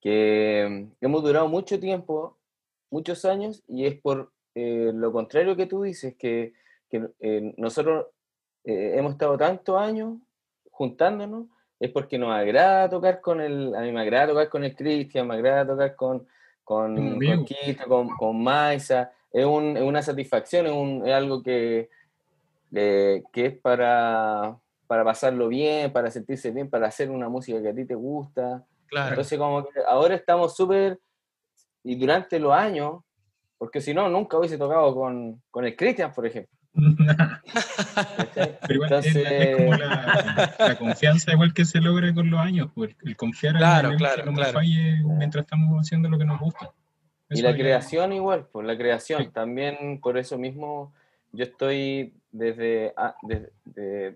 que 0.00 0.88
hemos 1.00 1.22
durado 1.22 1.48
mucho 1.48 1.80
tiempo, 1.80 2.36
muchos 2.90 3.24
años, 3.24 3.62
y 3.66 3.86
es 3.86 4.00
por 4.00 4.32
eh, 4.54 4.92
lo 4.94 5.12
contrario 5.12 5.56
que 5.56 5.66
tú 5.66 5.82
dices, 5.82 6.16
que, 6.16 6.52
que 6.90 7.08
eh, 7.20 7.54
nosotros 7.56 8.06
eh, 8.64 8.94
hemos 8.96 9.12
estado 9.12 9.36
tantos 9.38 9.80
años 9.80 10.18
juntándonos, 10.70 11.46
es 11.80 11.90
porque 11.90 12.18
nos 12.18 12.32
agrada 12.32 12.90
tocar 12.90 13.20
con 13.20 13.40
el, 13.40 13.74
a 13.74 13.80
mí 13.82 13.92
me 13.92 14.00
agrada 14.00 14.28
tocar 14.28 14.48
con 14.48 14.64
el 14.64 14.74
Cristian, 14.74 15.28
me 15.28 15.34
agrada 15.34 15.66
tocar 15.66 15.94
con, 15.94 16.26
con, 16.68 17.18
con 17.18 17.46
con, 17.88 18.08
con 18.10 18.42
Maisa, 18.42 19.10
es, 19.32 19.46
un, 19.46 19.74
es, 19.74 19.82
una 19.82 20.02
satisfacción, 20.02 20.66
es, 20.66 20.72
un, 20.72 21.02
es 21.06 21.14
algo 21.14 21.42
que, 21.42 21.88
que 22.70 23.22
es 23.34 23.58
para, 23.58 24.54
para 24.86 25.02
pasarlo 25.02 25.48
bien, 25.48 25.90
para 25.90 26.10
sentirse 26.10 26.50
bien, 26.50 26.68
para 26.68 26.88
hacer 26.88 27.10
una 27.10 27.30
música 27.30 27.62
que 27.62 27.70
a 27.70 27.74
ti 27.74 27.86
te 27.86 27.94
gusta. 27.94 28.66
Claro. 28.86 29.08
Entonces, 29.08 29.38
como 29.38 29.64
que 29.64 29.80
ahora 29.86 30.14
estamos 30.14 30.54
súper, 30.54 31.00
y 31.84 31.94
durante 31.94 32.38
los 32.38 32.52
años, 32.52 33.00
porque 33.56 33.80
si 33.80 33.94
no, 33.94 34.10
nunca 34.10 34.36
hubiese 34.36 34.58
tocado 34.58 34.94
con, 34.94 35.40
con 35.50 35.64
el 35.64 35.74
Christian, 35.74 36.12
por 36.12 36.26
ejemplo. 36.26 36.54
Pero 38.66 38.74
igual 38.74 38.92
Entonces... 38.92 39.16
es, 39.16 39.56
como 39.56 39.74
la, 39.74 40.76
confianza 40.78 41.32
igual 41.32 41.52
que 41.52 41.64
se 41.64 41.80
logra 41.80 42.12
con 42.14 42.30
los 42.30 42.40
años, 42.40 42.70
pues, 42.74 42.94
el 43.04 43.16
confiar 43.16 43.56
claro, 43.56 43.90
en 43.90 43.98
claro, 43.98 44.24
que 44.24 44.30
no 44.30 44.36
claro. 44.36 44.52
falle 44.52 45.02
mientras 45.04 45.44
estamos 45.44 45.80
haciendo 45.80 46.08
lo 46.08 46.18
que 46.18 46.24
nos 46.24 46.40
gusta. 46.40 46.72
y 47.30 47.42
la 47.42 47.54
creación 47.54 48.12
igual, 48.12 48.46
pues 48.52 48.66
la 48.66 48.76
creación. 48.76 49.32
También 49.32 50.00
por 50.00 50.18
eso 50.18 50.38
mismo 50.38 50.92
yo 51.32 51.44
estoy 51.44 52.14
desde, 52.30 52.92
ah, 52.96 53.16
desde, 53.22 53.52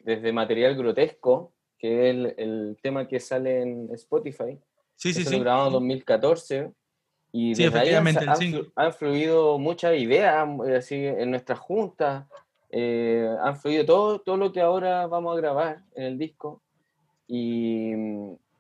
desde, 0.04 0.32
material 0.32 0.76
grotesco, 0.76 1.52
que 1.78 2.08
es 2.08 2.14
el, 2.14 2.34
el, 2.38 2.78
tema 2.80 3.08
que 3.08 3.20
sale 3.20 3.62
en 3.62 3.88
Spotify. 3.92 4.58
Sí, 4.96 5.12
sí, 5.12 5.24
sí. 5.24 5.40
grabado 5.40 5.66
en 5.66 5.72
2014 5.72 6.70
y 7.32 7.54
desde 7.54 7.78
ahí 7.78 7.94
han, 7.94 8.92
fluido 8.92 9.58
muchas 9.58 9.96
ideas 9.96 10.46
así, 10.76 10.96
en 10.96 11.30
nuestras 11.30 11.58
juntas, 11.58 12.26
eh, 12.72 13.28
han 13.42 13.56
fluido 13.56 13.84
todo, 13.84 14.20
todo 14.20 14.36
lo 14.36 14.52
que 14.52 14.60
ahora 14.60 15.06
vamos 15.06 15.34
a 15.34 15.40
grabar 15.40 15.82
en 15.94 16.04
el 16.04 16.18
disco. 16.18 16.60
Y, 17.28 17.92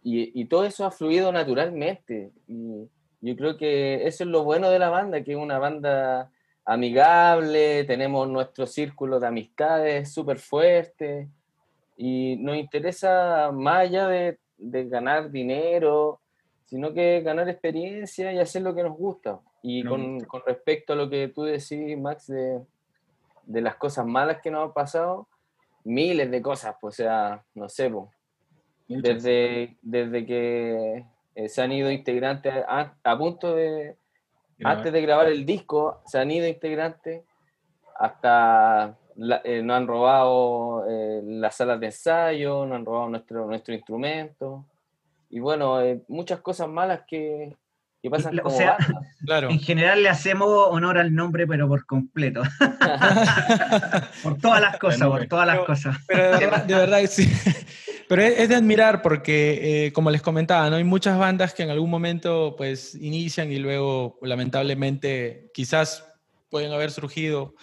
y, 0.02 0.40
y, 0.40 0.44
todo 0.46 0.64
eso 0.64 0.86
ha 0.86 0.90
fluido 0.90 1.32
naturalmente. 1.32 2.30
Y 2.46 2.88
yo 3.20 3.36
creo 3.36 3.56
que 3.56 4.06
eso 4.06 4.24
es 4.24 4.30
lo 4.30 4.44
bueno 4.44 4.70
de 4.70 4.78
la 4.78 4.90
banda, 4.90 5.24
que 5.24 5.32
es 5.32 5.38
una 5.38 5.58
banda 5.58 6.30
amigable, 6.64 7.84
tenemos 7.84 8.28
nuestro 8.28 8.66
círculo 8.66 9.18
de 9.18 9.26
amistades 9.26 10.12
súper 10.12 10.38
fuerte 10.38 11.28
y 11.96 12.36
nos 12.36 12.56
interesa 12.56 13.50
más 13.52 13.88
allá 13.88 14.06
de, 14.06 14.38
de 14.58 14.88
ganar 14.88 15.30
dinero 15.32 16.20
sino 16.72 16.94
que 16.94 17.20
ganar 17.20 17.50
experiencia 17.50 18.32
y 18.32 18.38
hacer 18.38 18.62
lo 18.62 18.74
que 18.74 18.82
nos 18.82 18.96
gusta. 18.96 19.40
Y 19.62 19.84
con, 19.84 20.20
con, 20.20 20.40
respecto 20.46 20.94
a 20.94 20.96
lo 20.96 21.10
que 21.10 21.28
tú 21.28 21.42
decís, 21.42 21.98
Max, 21.98 22.28
de, 22.28 22.62
de, 23.44 23.60
las 23.60 23.76
cosas 23.76 24.06
malas 24.06 24.40
que 24.42 24.50
nos 24.50 24.64
han 24.64 24.72
pasado, 24.72 25.28
miles 25.84 26.30
de 26.30 26.42
cosas, 26.42 26.76
pues, 26.80 26.94
o 26.94 26.96
sea, 27.02 27.44
no 27.54 27.68
sé, 27.68 27.90
pues, 27.90 28.08
desde, 28.88 29.76
desde 29.82 30.26
que 30.26 31.04
eh, 31.34 31.48
se 31.48 31.62
han 31.62 31.72
ido 31.72 31.90
integrantes 31.90 32.52
a, 32.68 32.94
a 33.02 33.18
punto 33.18 33.54
de, 33.54 33.96
antes 34.64 34.92
de 34.92 35.02
grabar 35.02 35.28
el 35.28 35.46
disco, 35.46 36.02
se 36.06 36.18
han 36.18 36.30
ido 36.30 36.46
integrantes 36.46 37.22
hasta 37.98 38.96
eh, 39.44 39.62
nos 39.62 39.76
han 39.76 39.86
robado 39.86 40.86
eh, 40.88 41.20
las 41.24 41.56
salas 41.56 41.78
de 41.80 41.86
ensayo, 41.86 42.64
nos 42.64 42.76
han 42.76 42.84
robado 42.84 43.08
nuestro, 43.10 43.46
nuestro 43.46 43.74
instrumento. 43.74 44.64
Y 45.30 45.40
bueno, 45.40 45.80
eh, 45.80 46.02
muchas 46.08 46.40
cosas 46.40 46.68
malas 46.68 47.02
que, 47.06 47.56
que 48.02 48.10
pasan 48.10 48.40
o 48.42 48.50
sea, 48.50 48.76
claro. 49.24 49.48
En 49.48 49.60
general 49.60 50.02
le 50.02 50.08
hacemos 50.08 50.48
honor 50.70 50.98
al 50.98 51.14
nombre, 51.14 51.46
pero 51.46 51.68
por 51.68 51.86
completo. 51.86 52.42
por 54.22 54.38
todas 54.38 54.60
las 54.60 54.78
cosas, 54.78 55.08
por 55.08 55.26
todas 55.26 55.46
las 55.46 55.60
cosas. 55.60 55.96
Pero 56.08 56.38
de 56.38 56.74
verdad, 56.74 57.00
sí. 57.08 57.30
Pero 58.08 58.22
es, 58.24 58.46
de 58.46 58.56
admirar 58.56 59.00
porque, 59.00 59.86
eh, 59.86 59.92
como 59.92 60.10
les 60.10 60.20
comentaba, 60.20 60.68
¿no? 60.68 60.76
hay 60.76 60.84
muchas 60.84 61.16
bandas 61.16 61.54
que 61.54 61.62
en 61.62 61.70
algún 61.70 61.88
momento 61.88 62.56
pues 62.58 62.94
inician 62.94 63.50
y 63.50 63.58
luego 63.58 64.18
lamentablemente 64.20 65.50
quizás 65.54 66.04
pueden 66.50 66.72
haber 66.72 66.90
surgido 66.90 67.54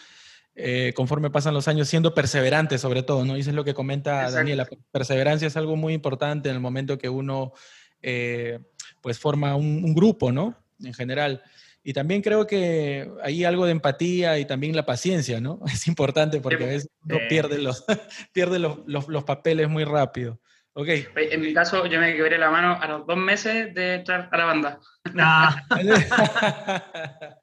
eh, 0.56 0.92
conforme 0.96 1.30
pasan 1.30 1.54
los 1.54 1.68
años, 1.68 1.88
siendo 1.88 2.16
perseverante 2.16 2.80
sobre 2.80 3.04
todo, 3.04 3.26
¿no? 3.26 3.38
Y 3.38 3.42
eso 3.42 3.52
es 3.52 3.56
lo 3.56 3.64
que 3.64 3.76
comenta 3.76 4.32
Daniela. 4.32 4.68
Perseverancia 4.92 5.48
es 5.48 5.56
algo 5.56 5.76
muy 5.76 5.94
importante 5.94 6.50
en 6.50 6.56
el 6.56 6.62
momento 6.62 6.98
que 6.98 7.10
uno, 7.10 7.54
eh, 8.02 8.60
pues, 9.02 9.20
forma 9.20 9.56
un, 9.56 9.94
grupo, 9.94 10.32
¿no? 10.32 10.56
En 10.84 10.94
general. 10.94 11.44
y 11.84 11.94
también 11.94 12.22
creo 12.22 12.48
que 12.48 13.10
hay 13.24 13.44
algo 13.44 13.66
de 13.66 13.72
empatía 13.72 14.40
y 14.40 14.46
también 14.46 14.76
la 14.76 14.86
paciencia, 14.86 15.42
¿no? 15.42 15.60
Es 15.74 15.88
importante 15.88 16.42
porque 16.42 16.64
a 16.64 16.68
veces 16.68 16.90
uno 17.06 17.18
pierde, 17.28 17.60
los, 17.60 17.86
pierde 18.34 18.60
los, 18.60 18.80
los, 18.86 19.24
papeles 19.24 19.70
muy 19.70 19.84
rápido. 19.84 20.40
Okay. 20.74 21.08
En 21.16 21.42
mi 21.42 21.54
caso, 21.54 21.86
yo 21.88 22.00
me 22.00 22.16
quebré 22.16 22.38
la 22.38 22.50
mano 22.50 22.78
a 22.80 22.88
los 22.88 23.06
dos 23.06 23.18
meses 23.18 23.74
de 23.74 23.96
entrar 23.96 24.30
a 24.32 24.38
la 24.38 24.46
banda. 24.46 24.80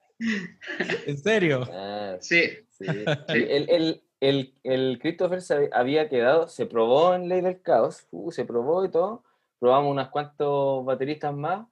¿En 1.07 1.19
serio? 1.19 1.69
Ah, 1.71 2.17
sí. 2.21 2.67
El, 2.81 3.67
el, 3.69 4.03
el, 4.21 4.55
el, 4.63 4.99
Christopher 5.01 5.43
se 5.43 5.71
había 5.73 6.09
quedado, 6.09 6.49
se 6.49 6.67
probó 6.67 7.15
en 7.15 7.29
Ley 7.29 7.41
del 7.41 7.61
Caos, 7.61 8.07
uh, 8.11 8.31
se 8.31 8.45
probó 8.45 8.85
y 8.85 8.91
todo, 8.91 9.25
probamos 9.59 9.91
unas 9.91 10.09
cuantos 10.09 10.85
bateristas 10.85 11.35
más 11.35 11.67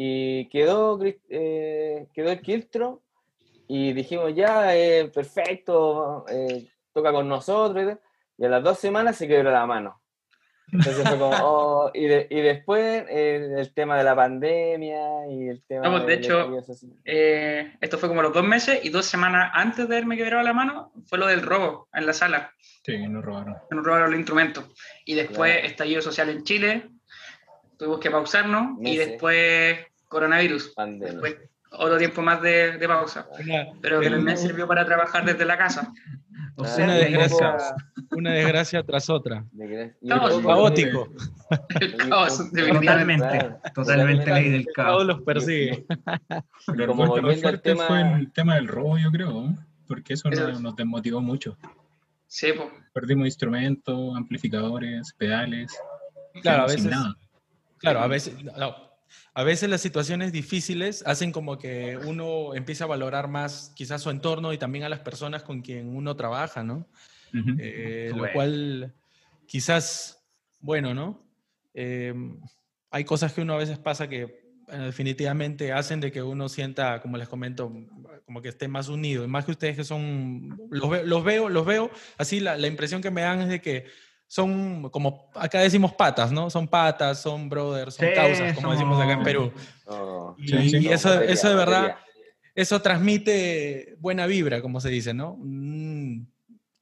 y 0.00 0.48
quedó, 0.48 0.96
eh, 1.02 2.06
quedó 2.14 2.30
el 2.30 2.40
Kiltro 2.40 3.02
y 3.66 3.92
dijimos 3.92 4.32
ya, 4.34 4.76
eh, 4.76 5.10
perfecto, 5.12 6.24
eh, 6.28 6.68
toca 6.92 7.10
con 7.10 7.28
nosotros 7.28 7.96
y 8.36 8.44
a 8.44 8.48
las 8.48 8.62
dos 8.62 8.78
semanas 8.78 9.16
se 9.16 9.26
quebró 9.26 9.50
la 9.50 9.66
mano. 9.66 10.00
Entonces 10.70 11.02
fue 11.08 11.18
como, 11.18 11.30
oh, 11.42 11.90
y, 11.92 12.04
y, 12.04 12.40
después 12.42 13.06
el 13.08 13.72
tema 13.74 13.98
de 13.98 14.04
la 14.04 14.14
pandemia 14.14 15.26
y 15.30 15.48
el 15.48 15.64
tema... 15.64 15.88
Vamos, 15.88 16.06
de, 16.06 16.14
hecho, 16.14 16.48
esto 17.04 17.98
fue 17.98 18.08
como 18.08 18.22
los 18.22 18.32
dos 18.32 18.44
meses 18.44 18.78
y 18.84 18.90
dos 18.90 19.06
semanas 19.06 19.50
antes 19.52 19.88
de 19.88 19.96
haberme 19.96 20.16
quebrado 20.16 20.44
la 20.44 20.52
mano 20.52 20.92
fue 21.06 21.18
lo 21.18 21.26
del 21.26 21.42
robo 21.42 21.88
en 21.92 22.06
la 22.06 22.12
sala. 22.12 22.52
Sí, 22.84 22.98
nos 23.08 23.24
robaron. 23.24 23.56
Nos 23.70 23.84
robaron 23.84 24.10
los 24.10 24.18
instrumentos. 24.18 24.64
Y 25.04 25.14
después 25.14 25.64
estallido 25.64 26.02
social 26.02 26.28
en 26.28 26.44
Chile, 26.44 26.90
tuvimos 27.78 28.00
que 28.00 28.10
pausarnos 28.10 28.78
y 28.82 28.96
después 28.96 29.78
coronavirus. 30.08 30.74
Después, 30.98 31.36
otro 31.70 31.98
tiempo 31.98 32.22
más 32.22 32.42
de, 32.42 32.78
de 32.78 32.88
pausa. 32.88 33.28
pero 33.80 34.00
que 34.00 34.10
me 34.10 34.36
sirvió 34.36 34.66
para 34.66 34.84
trabajar 34.84 35.24
desde 35.24 35.44
la 35.44 35.56
casa. 35.56 35.92
O 36.56 36.64
sea, 36.64 36.86
una 36.86 36.94
desgracia, 36.96 37.56
una 38.10 38.32
desgracia 38.32 38.82
tras 38.82 39.08
otra. 39.08 39.44
Caos. 40.08 40.42
Caótico. 40.44 41.08
El 41.80 41.96
caos, 41.96 42.50
totalmente, 42.50 43.54
totalmente 43.74 44.32
ley 44.32 44.50
del 44.50 44.66
caos. 44.74 44.88
Todos 44.88 45.06
los 45.06 45.22
persigue. 45.22 45.86
Pero 46.66 46.88
como 46.88 47.06
volviendo 47.06 47.48
al 47.48 47.62
tema... 47.62 47.86
fue 47.86 48.00
el 48.00 48.32
tema 48.32 48.56
del 48.56 48.66
robo, 48.66 48.98
yo 48.98 49.12
creo, 49.12 49.54
porque 49.86 50.14
eso, 50.14 50.28
nos, 50.30 50.74
desmotivó 50.74 51.20
mucho. 51.20 51.56
Sí, 52.26 52.48
pues. 52.54 52.68
Perdimos 52.92 53.26
instrumentos, 53.26 54.16
amplificadores, 54.16 55.12
pedales. 55.16 55.72
Claro, 56.42 56.64
a 56.64 56.66
veces. 56.66 56.92
Claro, 57.78 58.00
a 58.00 58.06
veces. 58.06 58.34
A 59.32 59.42
veces 59.42 59.70
las 59.70 59.80
situaciones 59.80 60.32
difíciles 60.32 61.02
hacen 61.06 61.32
como 61.32 61.58
que 61.58 61.96
uno 61.96 62.54
empieza 62.54 62.84
a 62.84 62.88
valorar 62.88 63.28
más 63.28 63.72
quizás 63.74 64.02
su 64.02 64.10
entorno 64.10 64.52
y 64.52 64.58
también 64.58 64.84
a 64.84 64.88
las 64.88 65.00
personas 65.00 65.42
con 65.42 65.62
quien 65.62 65.94
uno 65.96 66.14
trabaja, 66.16 66.62
¿no? 66.62 66.86
Eh, 67.58 68.10
lo 68.14 68.30
cual 68.32 68.94
quizás, 69.46 70.22
bueno, 70.60 70.92
¿no? 70.92 71.24
Em, 71.72 72.40
hay 72.90 73.04
cosas 73.04 73.32
que 73.32 73.42
uno 73.42 73.54
a 73.54 73.58
veces 73.58 73.78
pasa 73.78 74.08
que 74.08 74.22
eh, 74.22 74.76
definitivamente 74.78 75.72
hacen 75.72 76.00
de 76.00 76.10
que 76.10 76.22
uno 76.22 76.48
sienta, 76.48 77.00
como 77.00 77.16
les 77.16 77.28
comento, 77.28 77.72
como 78.26 78.42
que 78.42 78.48
esté 78.48 78.68
más 78.68 78.88
unido. 78.88 79.24
Y 79.24 79.28
más 79.28 79.44
que 79.44 79.52
ustedes 79.52 79.76
que 79.76 79.84
son, 79.84 80.58
los, 80.70 80.90
veo, 81.24 81.48
los 81.48 81.64
veo, 81.64 81.90
así 82.18 82.40
la, 82.40 82.56
la 82.56 82.66
impresión 82.66 83.00
que 83.00 83.10
me 83.10 83.22
dan 83.22 83.40
es 83.42 83.48
de 83.48 83.60
que 83.60 83.86
son 84.28 84.90
como, 84.90 85.30
acá 85.34 85.60
decimos 85.60 85.94
patas, 85.94 86.30
¿no? 86.30 86.50
Son 86.50 86.68
patas, 86.68 87.20
son 87.20 87.48
brothers, 87.48 87.94
son 87.94 88.08
causas, 88.14 88.54
como 88.54 88.72
decimos 88.72 89.02
acá 89.02 89.12
en 89.14 89.22
Perú. 89.22 89.52
y, 90.36 90.88
eso, 90.88 91.20
eso 91.22 91.48
de 91.48 91.54
verdad, 91.54 91.96
eso 92.54 92.80
transmite 92.80 93.96
buena 93.98 94.26
vibra, 94.26 94.60
como 94.60 94.80
se 94.80 94.90
dice, 94.90 95.14
¿no? 95.14 95.36
Mm, 95.40 96.26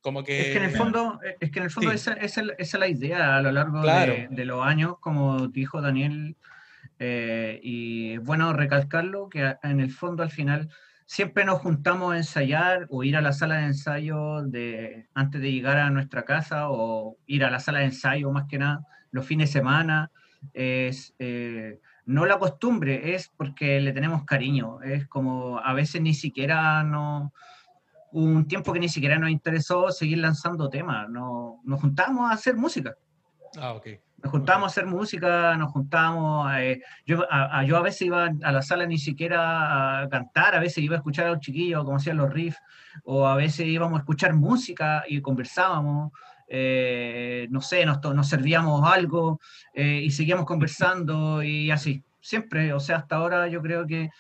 como 0.01 0.25
que... 0.25 0.41
Es 0.41 0.47
que 0.49 0.59
en 0.59 0.65
el 0.65 0.77
fondo, 0.77 1.21
es 1.41 1.51
que 1.53 1.61
en 1.61 1.65
el 1.65 1.71
fondo 1.71 1.93
esa, 1.93 2.15
esa, 2.15 2.43
es 2.59 2.75
la 2.75 2.89
idea 2.89 3.37
a 3.37 3.43
lo 3.43 3.53
largo 3.53 3.81
de, 3.81 4.27
de, 4.29 4.45
los 4.45 4.67
años, 4.67 4.97
como 4.99 5.47
dijo 5.47 5.81
Daniel, 5.81 6.37
eh, 6.99 7.61
y 7.63 8.15
es 8.15 8.25
bueno 8.25 8.53
recalcarlo, 8.53 9.29
que 9.29 9.55
en 9.63 9.81
el 9.81 9.93
fondo 9.93 10.25
al 10.25 10.31
final 10.31 10.69
siempre 11.07 11.45
nos 11.45 11.61
juntamos 11.61 12.13
a 12.13 12.17
ensayar 12.19 12.87
o 12.91 13.05
ir 13.05 13.17
a 13.17 13.23
la 13.23 13.33
sala 13.33 13.57
de 13.57 13.67
ensayo 13.67 14.43
de, 14.43 15.09
antes 15.15 15.41
de 15.41 15.53
llegar 15.53 15.79
a 15.79 15.91
nuestra 15.91 16.25
casa 16.25 16.69
o 16.69 17.17
ir 17.27 17.45
a 17.45 17.51
la 17.51 17.61
sala 17.61 17.79
de 17.79 17.87
ensayo 17.87 18.31
más 18.33 18.47
que 18.49 18.59
nada 18.59 18.85
los 19.13 19.25
fines 19.25 19.49
de 19.49 19.61
semana. 19.61 20.11
Es, 20.53 21.15
eh, 21.19 21.81
no 22.05 22.27
la 22.27 22.39
costumbre, 22.39 23.15
es 23.15 23.33
porque 23.37 23.81
le 23.81 23.93
tenemos 23.93 24.25
cariño. 24.25 24.83
Es 24.83 25.07
como 25.07 25.59
a 25.59 25.73
veces 25.73 26.03
ni 26.03 26.13
siquiera 26.13 26.83
no, 26.83 27.33
un 28.13 28.47
tiempo 28.47 28.73
que 28.73 28.81
ni 28.81 28.89
siquiera 28.89 29.19
nos 29.19 29.31
interesó 29.31 29.91
seguir 29.91 30.19
lanzando 30.19 30.69
temas. 30.69 31.09
No, 31.09 31.61
nos 31.65 31.81
juntamos 31.81 32.31
a 32.31 32.35
hacer 32.35 32.57
música. 32.57 32.97
Ah, 33.59 33.73
ok. 33.73 33.87
Nos 34.27 34.33
juntábamos 34.33 34.67
a 34.67 34.73
hacer 34.73 34.87
música, 34.87 35.57
nos 35.57 35.71
juntábamos, 35.71 36.53
eh, 36.59 36.83
yo, 37.07 37.25
a, 37.31 37.63
yo 37.63 37.77
a 37.77 37.81
veces 37.81 38.03
iba 38.03 38.29
a 38.43 38.51
la 38.51 38.61
sala 38.61 38.85
ni 38.85 38.99
siquiera 38.99 40.03
a 40.03 40.09
cantar, 40.09 40.57
a 40.57 40.59
veces 40.59 40.79
iba 40.79 40.97
a 40.97 40.99
escuchar 40.99 41.29
a 41.29 41.31
los 41.31 41.39
chiquillos 41.39 41.85
como 41.85 41.99
hacían 41.99 42.17
los 42.17 42.33
riffs, 42.33 42.59
o 43.05 43.25
a 43.29 43.37
veces 43.37 43.69
íbamos 43.69 43.97
a 43.97 44.01
escuchar 44.01 44.35
música 44.35 45.05
y 45.07 45.21
conversábamos, 45.21 46.11
eh, 46.49 47.47
no 47.51 47.61
sé, 47.61 47.87
nos, 47.87 48.03
nos 48.03 48.29
servíamos 48.29 48.83
algo 48.91 49.39
eh, 49.73 50.01
y 50.03 50.11
seguíamos 50.11 50.45
conversando 50.45 51.41
y 51.45 51.71
así, 51.71 52.03
siempre, 52.21 52.73
o 52.73 52.81
sea, 52.81 52.97
hasta 52.97 53.15
ahora 53.15 53.47
yo 53.47 53.63
creo 53.63 53.87
que 53.87 54.11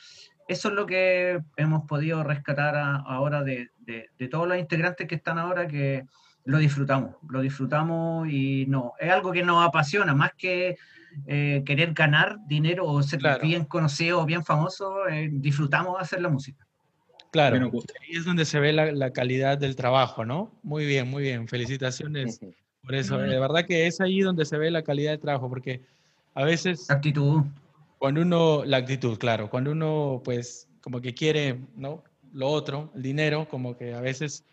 eso 0.47 0.69
es 0.69 0.75
lo 0.75 0.87
que 0.87 1.41
hemos 1.57 1.83
podido 1.83 2.23
rescatar 2.23 2.77
ahora 2.77 3.43
de, 3.43 3.71
de, 3.79 4.09
de 4.17 4.29
todos 4.29 4.47
los 4.47 4.57
integrantes 4.57 5.09
que 5.09 5.17
están 5.17 5.41
ahora, 5.41 5.67
que 5.67 6.05
lo 6.47 6.59
disfrutamos, 6.59 7.17
lo 7.29 7.41
disfrutamos 7.41 8.29
y 8.29 8.67
no, 8.67 8.95
es 8.99 9.11
algo 9.11 9.33
que 9.33 9.43
nos 9.43 9.67
apasiona, 9.67 10.15
más 10.15 10.31
que 10.39 10.77
eh, 11.27 11.63
querer 11.67 11.93
ganar 11.93 12.39
dinero 12.47 12.87
o 12.87 13.03
ser 13.03 13.21
bien 13.43 13.65
conocido 13.65 14.21
o 14.21 14.25
bien 14.25 14.45
famoso, 14.45 15.09
eh, 15.09 15.29
disfrutamos 15.31 16.01
hacer 16.01 16.23
la 16.23 16.29
música. 16.29 16.65
Claro, 17.33 17.57
ahí 17.57 18.17
es 18.17 18.25
donde 18.25 18.45
se 18.45 18.61
ve 18.61 18.73
la, 18.73 19.11
calidad 19.11 19.59
del 19.59 19.77
trabajo, 19.77 20.25
¿no? 20.25 20.53
Muy 20.63 20.87
bien, 20.87 21.11
muy 21.11 21.25
bien, 21.25 21.49
felicitaciones 21.49 22.41
por 22.83 22.95
eso. 22.95 23.19
De 23.19 23.39
verdad 23.39 23.67
que 23.67 23.87
es 23.89 24.01
ahí 24.01 24.21
donde 24.21 24.45
se 24.45 24.57
ve 24.57 24.71
la 24.71 24.83
calidad 24.83 25.11
del 25.11 25.21
trabajo, 25.21 25.49
porque 25.49 25.83
a 26.35 26.45
veces... 26.45 26.89
Actitud. 26.89 27.43
Cuando 27.99 28.23
uno, 28.23 28.65
la 28.65 28.77
actitud, 28.77 29.19
claro, 29.19 29.51
cuando 29.51 29.73
uno 29.73 30.23
pues 30.25 30.69
como 30.81 31.01
que 31.01 31.13
quiere, 31.13 31.59
¿no? 31.75 32.05
Lo 32.33 32.49
otro, 32.49 32.93
el 32.95 33.03
dinero, 33.03 33.49
como 33.49 33.77
que 33.77 33.95
a 33.95 34.01
veces 34.01 34.45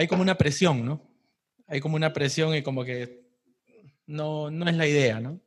hay 0.00 0.06
como 0.06 0.22
una 0.22 0.36
presión, 0.36 0.84
¿no? 0.84 1.02
Hay 1.66 1.80
como 1.80 1.96
una 1.96 2.12
presión 2.12 2.54
y 2.54 2.62
como 2.62 2.84
que 2.84 3.20
no, 4.06 4.50
no 4.50 4.66
es 4.66 4.74
la 4.74 4.86
idea, 4.86 5.20
¿no? 5.20 5.38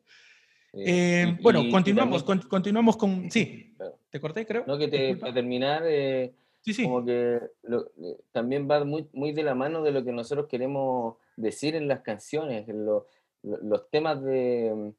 Eh, 0.74 1.38
bueno, 1.42 1.64
continuamos, 1.72 2.24
continuamos 2.24 2.96
con... 2.96 3.30
Sí, 3.32 3.76
¿te 4.10 4.20
corté, 4.20 4.46
creo? 4.46 4.64
No, 4.68 4.78
que 4.78 4.88
te, 4.88 5.16
para 5.16 5.34
terminar, 5.34 5.84
eh, 5.86 6.34
sí, 6.62 6.74
sí. 6.74 6.84
como 6.84 7.04
que 7.04 7.36
eh, 7.36 8.18
también 8.32 8.70
va 8.70 8.84
muy, 8.84 9.08
muy 9.12 9.34
de 9.34 9.44
la 9.44 9.56
mano 9.56 9.82
de 9.82 9.92
lo 9.92 10.04
que 10.04 10.12
nosotros 10.12 10.48
queremos 10.48 11.16
decir 11.36 11.76
en 11.76 11.88
las 11.88 12.02
canciones, 12.02 12.70
en 12.70 12.86
los 12.86 13.90
temas 13.90 14.24
de... 14.24 14.94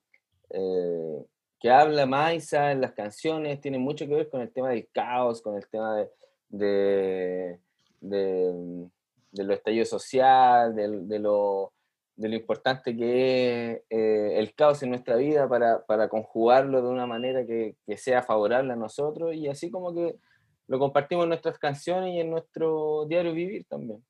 que 1.61 1.71
habla 1.71 2.07
Maisa 2.07 2.73
en 2.73 2.81
las 2.81 2.93
canciones 2.93 3.61
tienen 3.61 3.81
mucho 3.81 4.07
que 4.07 4.15
ver 4.15 4.29
con 4.29 4.41
el 4.41 4.51
tema 4.51 4.71
del 4.71 4.89
caos, 4.93 5.41
con 5.41 5.57
el 5.57 5.67
tema 5.69 6.05
de 6.49 7.61
de 8.05 8.89
lo 9.43 9.55
estallido 9.55 9.85
social, 9.85 10.75
de, 10.75 11.19
lo, 11.19 11.73
importante 12.17 12.97
que 12.97 13.73
es 13.73 13.83
eh, 13.91 14.39
el 14.39 14.55
caos 14.55 14.83
en 14.83 14.91
nuestra 14.91 15.17
vida 15.17 15.49
para, 15.49 16.09
conjugarlo 16.09 16.83
de 16.83 16.89
una 16.89 17.07
manera 17.07 17.45
que, 17.45 17.77
sea 17.97 18.23
favorable 18.23 18.73
a 18.73 18.77
nosotros 18.77 19.35
y 19.35 19.49
así 19.49 19.71
como 19.71 19.95
que 19.95 20.15
lo 20.67 20.79
compartimos 20.79 21.25
en 21.25 21.31
nuestras 21.31 21.59
canciones 21.59 22.15
y 22.15 22.21
en 22.21 22.31
nuestro 22.31 23.07
diario 23.07 23.33
vivir 23.33 23.67
también. 23.69 24.05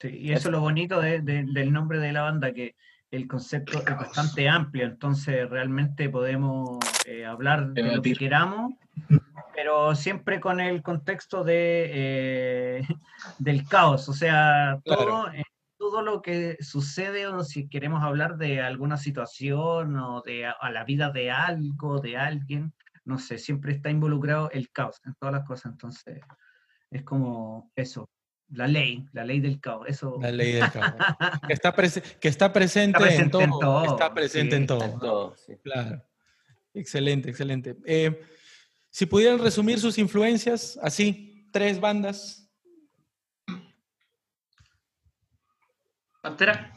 Sí, 0.00 0.08
y 0.16 0.32
eso 0.32 0.48
es 0.48 0.52
lo 0.52 0.60
bonito 0.60 1.00
del 1.00 1.72
nombre 1.72 1.98
de 1.98 2.12
la 2.12 2.22
banda, 2.22 2.52
que 2.52 2.74
el 3.10 3.26
concepto 3.26 3.78
es 3.78 3.84
bastante 3.84 4.48
amplio, 4.48 4.86
entonces 4.86 5.48
realmente 5.50 6.08
podemos 6.08 6.78
eh, 7.06 7.26
hablar 7.26 7.72
de 7.72 7.82
lo 7.82 8.00
que 8.00 8.14
queramos 8.14 8.74
pero 9.62 9.94
siempre 9.94 10.40
con 10.40 10.58
el 10.58 10.82
contexto 10.82 11.44
de, 11.44 11.90
eh, 11.92 12.82
del 13.38 13.68
caos, 13.68 14.08
o 14.08 14.14
sea, 14.14 14.80
todo, 14.82 15.30
eh, 15.32 15.44
todo 15.76 16.00
lo 16.00 16.22
que 16.22 16.56
sucede 16.60 17.26
o 17.26 17.44
si 17.44 17.68
queremos 17.68 18.02
hablar 18.02 18.38
de 18.38 18.62
alguna 18.62 18.96
situación 18.96 19.98
o 19.98 20.22
de 20.22 20.46
a 20.46 20.70
la 20.70 20.84
vida 20.84 21.10
de 21.10 21.30
algo, 21.30 22.00
de 22.00 22.16
alguien, 22.16 22.72
no 23.04 23.18
sé, 23.18 23.36
siempre 23.36 23.72
está 23.72 23.90
involucrado 23.90 24.50
el 24.50 24.70
caos 24.70 24.98
en 25.04 25.14
todas 25.16 25.34
las 25.34 25.46
cosas, 25.46 25.72
entonces 25.72 26.20
es 26.90 27.02
como 27.02 27.70
eso. 27.76 28.08
La 28.52 28.66
ley, 28.66 29.04
la 29.12 29.24
ley 29.26 29.40
del 29.40 29.60
caos, 29.60 29.84
eso. 29.88 30.16
La 30.22 30.32
ley 30.32 30.52
del 30.52 30.70
caos. 30.70 30.94
que, 31.46 31.52
está 31.52 31.74
que 32.18 32.28
está 32.28 32.50
presente, 32.50 33.14
en, 33.14 33.30
todo, 33.30 33.84
Está 33.84 34.14
presente 34.14 34.56
en 34.56 34.66
todo. 34.66 35.34
Claro. 35.62 36.02
Excelente, 36.72 37.28
excelente. 37.28 37.76
Eh, 37.84 38.22
Si 38.90 39.06
pudieran 39.06 39.38
resumir 39.38 39.78
sus 39.78 39.98
influencias, 39.98 40.78
así, 40.82 41.48
tres 41.52 41.80
bandas. 41.80 42.48
Pantera. 46.20 46.72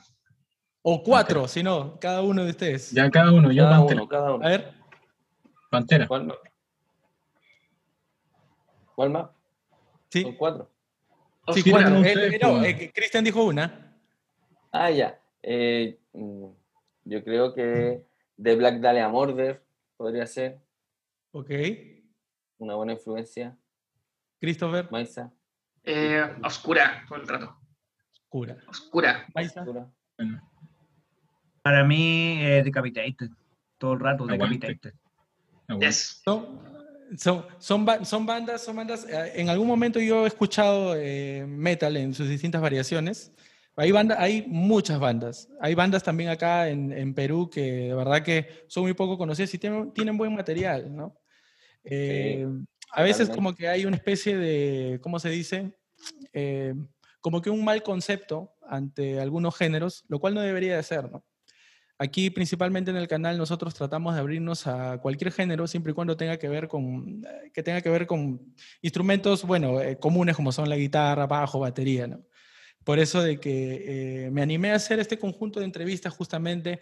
O 0.81 1.01
cuatro, 1.01 1.47
si 1.47 1.63
no, 1.63 1.97
cada 1.99 2.21
uno 2.21 2.43
de 2.43 2.51
ustedes. 2.51 2.91
Ya, 2.91 3.09
cada 3.09 3.31
uno, 3.31 3.51
yo 3.51 3.63
cada 3.63 3.77
Pantera. 3.77 4.01
Uno, 4.01 4.09
cada 4.09 4.33
uno. 4.35 4.45
A 4.45 4.49
ver. 4.49 4.73
Pantera. 5.69 6.07
¿Cuál 6.07 6.25
más? 6.27 6.37
¿Cuál 8.95 9.09
más? 9.09 9.29
Sí, 10.09 10.21
Son 10.21 10.35
cuatro. 10.35 10.69
sí 11.53 11.69
cuatro. 11.71 12.03
Eh, 12.03 12.35
eh, 12.35 12.39
no, 12.41 12.59
pues. 12.59 12.81
eh, 12.81 12.91
Cristian 12.93 13.23
dijo 13.23 13.43
una. 13.43 13.97
Ah, 14.71 14.91
ya. 14.91 15.19
Eh, 15.41 15.97
mm, 16.13 16.45
yo 17.05 17.23
creo 17.23 17.53
que 17.53 18.03
The 18.41 18.55
Black 18.55 18.79
Dahlia 18.79 19.09
Murder 19.09 19.63
podría 19.97 20.27
ser 20.27 20.59
Ok. 21.31 21.49
Una 22.57 22.75
buena 22.75 22.93
influencia. 22.93 23.57
Christopher, 24.39 24.89
Maisa, 24.91 25.31
Eh, 25.83 26.23
oscura, 26.43 27.03
todo 27.07 27.19
el 27.19 27.27
rato. 27.27 27.57
Cura. 28.29 28.57
Oscura. 28.67 29.25
Maisa. 29.35 29.63
Bueno, 29.63 29.93
Para 31.61 31.83
mí, 31.83 32.37
eh, 32.41 32.61
Decapitated. 32.63 33.29
Todo 33.77 33.93
el 33.93 33.99
rato, 33.99 34.23
Aguante. 34.23 34.43
Decapitated. 34.67 34.93
aguante. 35.67 35.85
Yes. 35.85 36.21
Son, 36.23 36.59
son, 37.17 37.45
son, 37.59 37.85
ba- 37.85 38.03
son 38.05 38.25
bandas, 38.25 38.63
son 38.63 38.75
bandas. 38.75 39.05
eh, 39.09 39.33
En 39.35 39.49
algún 39.49 39.67
momento 39.67 39.99
yo 39.99 40.23
he 40.25 40.27
escuchado 40.27 40.95
eh, 40.97 41.45
metal 41.47 41.95
en 41.97 42.13
sus 42.13 42.27
distintas 42.27 42.61
variaciones. 42.61 43.31
Hay, 43.75 43.91
banda, 43.91 44.15
hay 44.19 44.45
muchas 44.47 44.99
bandas. 44.99 45.49
Hay 45.59 45.73
bandas 45.73 46.03
también 46.03 46.29
acá 46.29 46.69
en, 46.69 46.91
en 46.91 47.13
Perú 47.13 47.49
que 47.49 47.61
de 47.61 47.93
verdad 47.95 48.21
que 48.23 48.65
son 48.67 48.83
muy 48.83 48.93
poco 48.93 49.17
conocidas 49.17 49.53
y 49.53 49.57
tienen, 49.57 49.91
tienen 49.93 50.17
buen 50.17 50.33
material, 50.35 50.93
¿no? 50.95 51.15
Eh, 51.83 52.47
a 52.91 53.03
veces 53.03 53.29
como 53.29 53.55
que 53.55 53.67
hay 53.67 53.85
una 53.85 53.95
especie 53.95 54.37
de, 54.37 54.99
¿cómo 55.01 55.19
se 55.19 55.29
dice? 55.29 55.73
Eh, 56.31 56.73
como 57.21 57.41
que 57.41 57.49
un 57.49 57.63
mal 57.63 57.83
concepto 57.83 58.53
ante 58.67 59.19
algunos 59.19 59.55
géneros, 59.55 60.03
lo 60.07 60.19
cual 60.19 60.33
no 60.33 60.41
debería 60.41 60.75
de 60.75 60.83
ser, 60.83 61.11
¿no? 61.11 61.25
Aquí, 61.99 62.29
principalmente 62.31 62.91
en 62.91 62.97
el 62.97 63.07
canal, 63.07 63.37
nosotros 63.37 63.73
tratamos 63.75 64.13
de 64.13 64.19
abrirnos 64.19 64.65
a 64.67 64.97
cualquier 64.97 65.31
género, 65.31 65.67
siempre 65.67 65.91
y 65.91 65.95
cuando 65.95 66.17
tenga 66.17 66.37
que 66.37 66.49
ver 66.49 66.67
con, 66.67 67.23
eh, 67.23 67.51
que 67.53 67.63
tenga 67.63 67.81
que 67.81 67.89
ver 67.89 68.07
con 68.07 68.53
instrumentos, 68.81 69.43
bueno, 69.43 69.79
eh, 69.79 69.97
comunes 69.97 70.35
como 70.35 70.51
son 70.51 70.67
la 70.69 70.75
guitarra, 70.75 71.27
bajo, 71.27 71.59
batería, 71.59 72.07
¿no? 72.07 72.25
Por 72.83 72.99
eso 72.99 73.21
de 73.21 73.39
que 73.39 74.25
eh, 74.25 74.31
me 74.31 74.41
animé 74.41 74.71
a 74.71 74.75
hacer 74.75 74.99
este 74.99 75.17
conjunto 75.17 75.59
de 75.59 75.65
entrevistas 75.65 76.13
justamente 76.13 76.81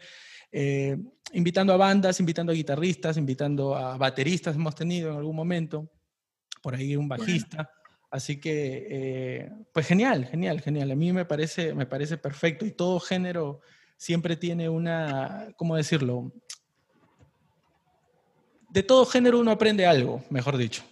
eh, 0.52 0.98
invitando 1.34 1.74
a 1.74 1.78
bandas, 1.78 2.20
invitando 2.20 2.52
a 2.52 2.56
guitarristas, 2.56 3.18
invitando 3.18 3.76
a 3.76 3.98
bateristas, 3.98 4.56
hemos 4.56 4.76
tenido 4.76 5.12
en 5.12 5.18
algún 5.18 5.36
momento, 5.36 5.90
por 6.62 6.76
ahí 6.76 6.96
un 6.96 7.08
bajista. 7.08 7.70
Así 8.10 8.42
que, 8.42 8.88
eh, 8.90 9.52
pues 9.74 9.88
genial, 9.88 10.26
genial, 10.26 10.60
genial. 10.60 10.92
A 10.92 10.96
mí 10.96 11.14
me 11.14 11.24
parece, 11.24 11.74
me 11.74 11.86
parece 11.86 12.18
perfecto 12.18 12.66
y 12.66 12.72
todo 12.72 13.00
género 13.00 13.62
siempre 13.96 14.36
tiene 14.36 14.68
una, 14.68 15.54
¿cómo 15.56 15.78
decirlo? 15.78 16.32
De 18.70 18.84
todo 18.84 19.06
género 19.06 19.40
uno 19.40 19.52
aprende 19.52 19.86
algo, 19.86 20.24
mejor 20.30 20.58
dicho. 20.58 20.84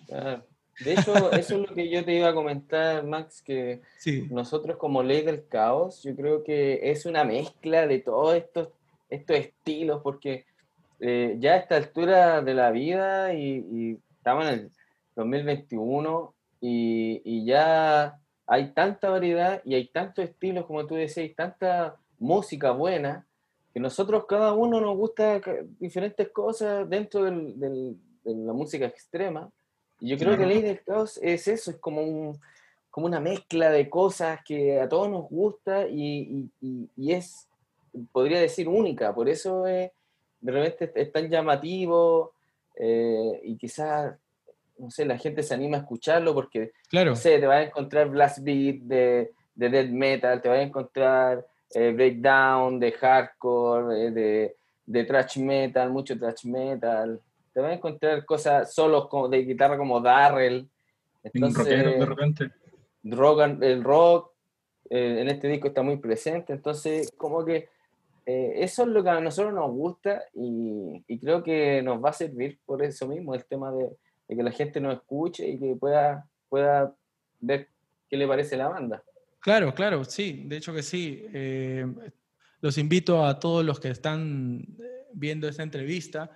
De 0.79 0.93
hecho, 0.93 1.31
eso 1.33 1.55
es 1.55 1.69
lo 1.69 1.75
que 1.75 1.89
yo 1.89 2.05
te 2.05 2.13
iba 2.13 2.29
a 2.29 2.33
comentar, 2.33 3.05
Max, 3.05 3.41
que 3.41 3.81
Sí, 3.97 4.27
nosotros 4.29 4.77
como 4.77 5.03
Ley 5.03 5.23
del 5.23 5.45
Caos, 5.47 6.03
yo 6.03 6.15
creo 6.15 6.43
que 6.43 6.79
es 6.89 7.05
una 7.05 7.23
mezcla 7.23 7.85
de 7.85 7.99
todos 7.99 8.35
estos, 8.35 8.69
estos 9.09 9.37
estilos, 9.37 10.01
porque 10.03 10.45
eh, 10.99 11.35
ya 11.39 11.53
a 11.53 11.57
esta 11.57 11.75
altura 11.77 12.41
de 12.41 12.53
la 12.53 12.71
vida 12.71 13.33
y, 13.33 13.65
y 13.71 13.99
estamos 14.17 14.45
en 14.45 14.53
el 14.53 14.71
2021 15.15 16.33
y, 16.61 17.21
y 17.23 17.45
ya 17.45 18.19
hay 18.47 18.71
tanta 18.73 19.09
variedad 19.09 19.61
y 19.65 19.75
hay 19.75 19.87
tantos 19.87 20.25
estilos, 20.25 20.65
como 20.65 20.85
tú 20.87 20.95
decías, 20.95 21.29
tanta 21.35 21.95
música 22.17 22.71
buena, 22.71 23.25
que 23.73 23.79
nosotros 23.79 24.25
cada 24.27 24.53
uno 24.53 24.81
nos 24.81 24.97
gusta 24.97 25.39
diferentes 25.79 26.29
cosas 26.29 26.89
dentro 26.89 27.23
del- 27.23 27.59
del- 27.59 27.95
de 28.23 28.33
la 28.35 28.53
música 28.53 28.85
extrema. 28.85 29.49
Y 29.99 30.09
yo 30.09 30.17
creo 30.17 30.37
que. 30.37 30.45
Ley 30.45 30.61
del 30.61 30.83
Caos 30.83 31.19
es 31.21 31.47
eso, 31.47 31.71
es 31.71 31.77
como, 31.77 32.01
un, 32.01 32.39
como 32.89 33.05
una 33.05 33.19
mezcla 33.19 33.69
de 33.69 33.89
cosas 33.89 34.39
que 34.45 34.79
a 34.79 34.89
todos 34.89 35.09
nos 35.09 35.29
gusta 35.29 35.87
y, 35.87 36.01
y- 36.01 36.51
y- 36.61 36.89
y 36.95 37.11
es, 37.13 37.47
podría 38.11 38.39
decir, 38.39 38.67
única. 38.67 39.13
Por 39.13 39.29
eso 39.29 39.67
es- 39.67 39.91
de 40.41 40.51
repente 40.51 40.91
es, 40.95 41.11
tan 41.11 41.29
llamativo 41.29 42.33
eh, 42.75 43.41
y 43.43 43.57
quizás, 43.57 44.15
no 44.77 44.89
sé, 44.89 45.05
la 45.05 45.17
gente 45.17 45.43
se 45.43 45.53
anima 45.53 45.77
a 45.77 45.79
escucharlo 45.81 46.33
porque 46.33 46.71
claro. 46.89 47.11
no 47.11 47.15
sé, 47.17 47.39
te 47.39 47.45
vas 47.45 47.57
a 47.57 47.63
encontrar 47.63 48.09
blast 48.09 48.39
beat 48.41 48.77
de, 48.83 49.31
de 49.55 49.69
death 49.69 49.89
metal, 49.89 50.41
te 50.41 50.47
vas 50.47 50.59
a 50.59 50.63
encontrar 50.63 51.45
eh, 51.73 51.91
breakdown 51.91 52.79
de 52.79 52.91
hardcore, 52.93 54.05
eh, 54.07 54.11
de, 54.11 54.55
de 54.85 55.03
thrash 55.03 55.37
metal, 55.39 55.91
mucho 55.91 56.17
thrash 56.17 56.45
metal, 56.45 57.19
te 57.53 57.59
vas 57.59 57.71
a 57.71 57.75
encontrar 57.75 58.25
cosas 58.25 58.73
solos 58.73 59.07
como 59.09 59.27
de 59.27 59.43
guitarra 59.43 59.77
como 59.77 59.99
Darrell. 59.99 60.67
Rockero 61.21 61.89
de 61.91 61.99
Entonces, 61.99 62.07
repente. 62.07 62.49
rock 63.03 63.41
and- 63.41 63.63
el 63.63 63.83
rock 63.83 64.31
eh, 64.89 65.17
en 65.19 65.27
este 65.27 65.49
disco 65.49 65.67
está 65.67 65.81
muy 65.83 65.97
presente, 65.97 66.53
entonces 66.53 67.11
como 67.17 67.43
que 67.43 67.67
eh, 68.31 68.63
eso 68.63 68.83
es 68.83 68.89
lo 68.89 69.03
que 69.03 69.09
a 69.09 69.19
nosotros 69.19 69.53
nos 69.55 69.71
gusta 69.71 70.23
y, 70.35 71.03
y 71.07 71.19
creo 71.19 71.41
que 71.41 71.81
nos 71.81 72.03
va 72.03 72.09
a 72.11 72.13
servir 72.13 72.59
por 72.63 72.83
eso 72.83 73.07
mismo, 73.07 73.33
el 73.33 73.43
tema 73.45 73.71
de, 73.71 73.89
de 74.27 74.35
que 74.35 74.43
la 74.43 74.51
gente 74.51 74.79
nos 74.79 74.93
escuche 74.97 75.47
y 75.47 75.59
que 75.59 75.75
pueda, 75.75 76.29
pueda 76.47 76.93
ver 77.39 77.69
qué 78.07 78.17
le 78.17 78.27
parece 78.27 78.55
la 78.55 78.67
banda. 78.67 79.03
Claro, 79.41 79.73
claro, 79.73 80.03
sí, 80.03 80.43
de 80.45 80.57
hecho 80.57 80.73
que 80.73 80.83
sí. 80.83 81.25
Eh, 81.33 81.87
los 82.61 82.77
invito 82.77 83.25
a 83.25 83.39
todos 83.39 83.65
los 83.65 83.79
que 83.79 83.89
están 83.89 84.59
eh, 84.79 85.07
viendo 85.13 85.47
esta 85.47 85.63
entrevista. 85.63 86.29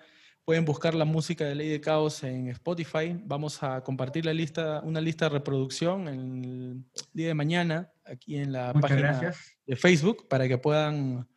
Pueden 0.45 0.65
buscar 0.65 0.95
la 0.95 1.05
música 1.05 1.45
de 1.45 1.53
Ley 1.53 1.69
de 1.69 1.79
Caos 1.79 2.23
en 2.23 2.47
Spotify. 2.47 3.15
Vamos 3.25 3.61
a 3.61 3.81
compartir 3.83 4.25
la 4.25 4.33
lista, 4.33 4.81
una 4.83 4.99
lista 4.99 5.25
de 5.25 5.35
reproducción 5.35 6.07
el 6.07 6.83
día 7.13 7.27
de 7.27 7.33
mañana 7.33 7.91
aquí 8.03 8.37
en 8.37 8.51
la 8.51 8.73
Muchas 8.73 8.81
página 8.81 9.07
gracias. 9.19 9.57
de 9.67 9.75
Facebook 9.75 10.27
para 10.27 10.47
que 10.47 10.57
puedan 10.57 11.27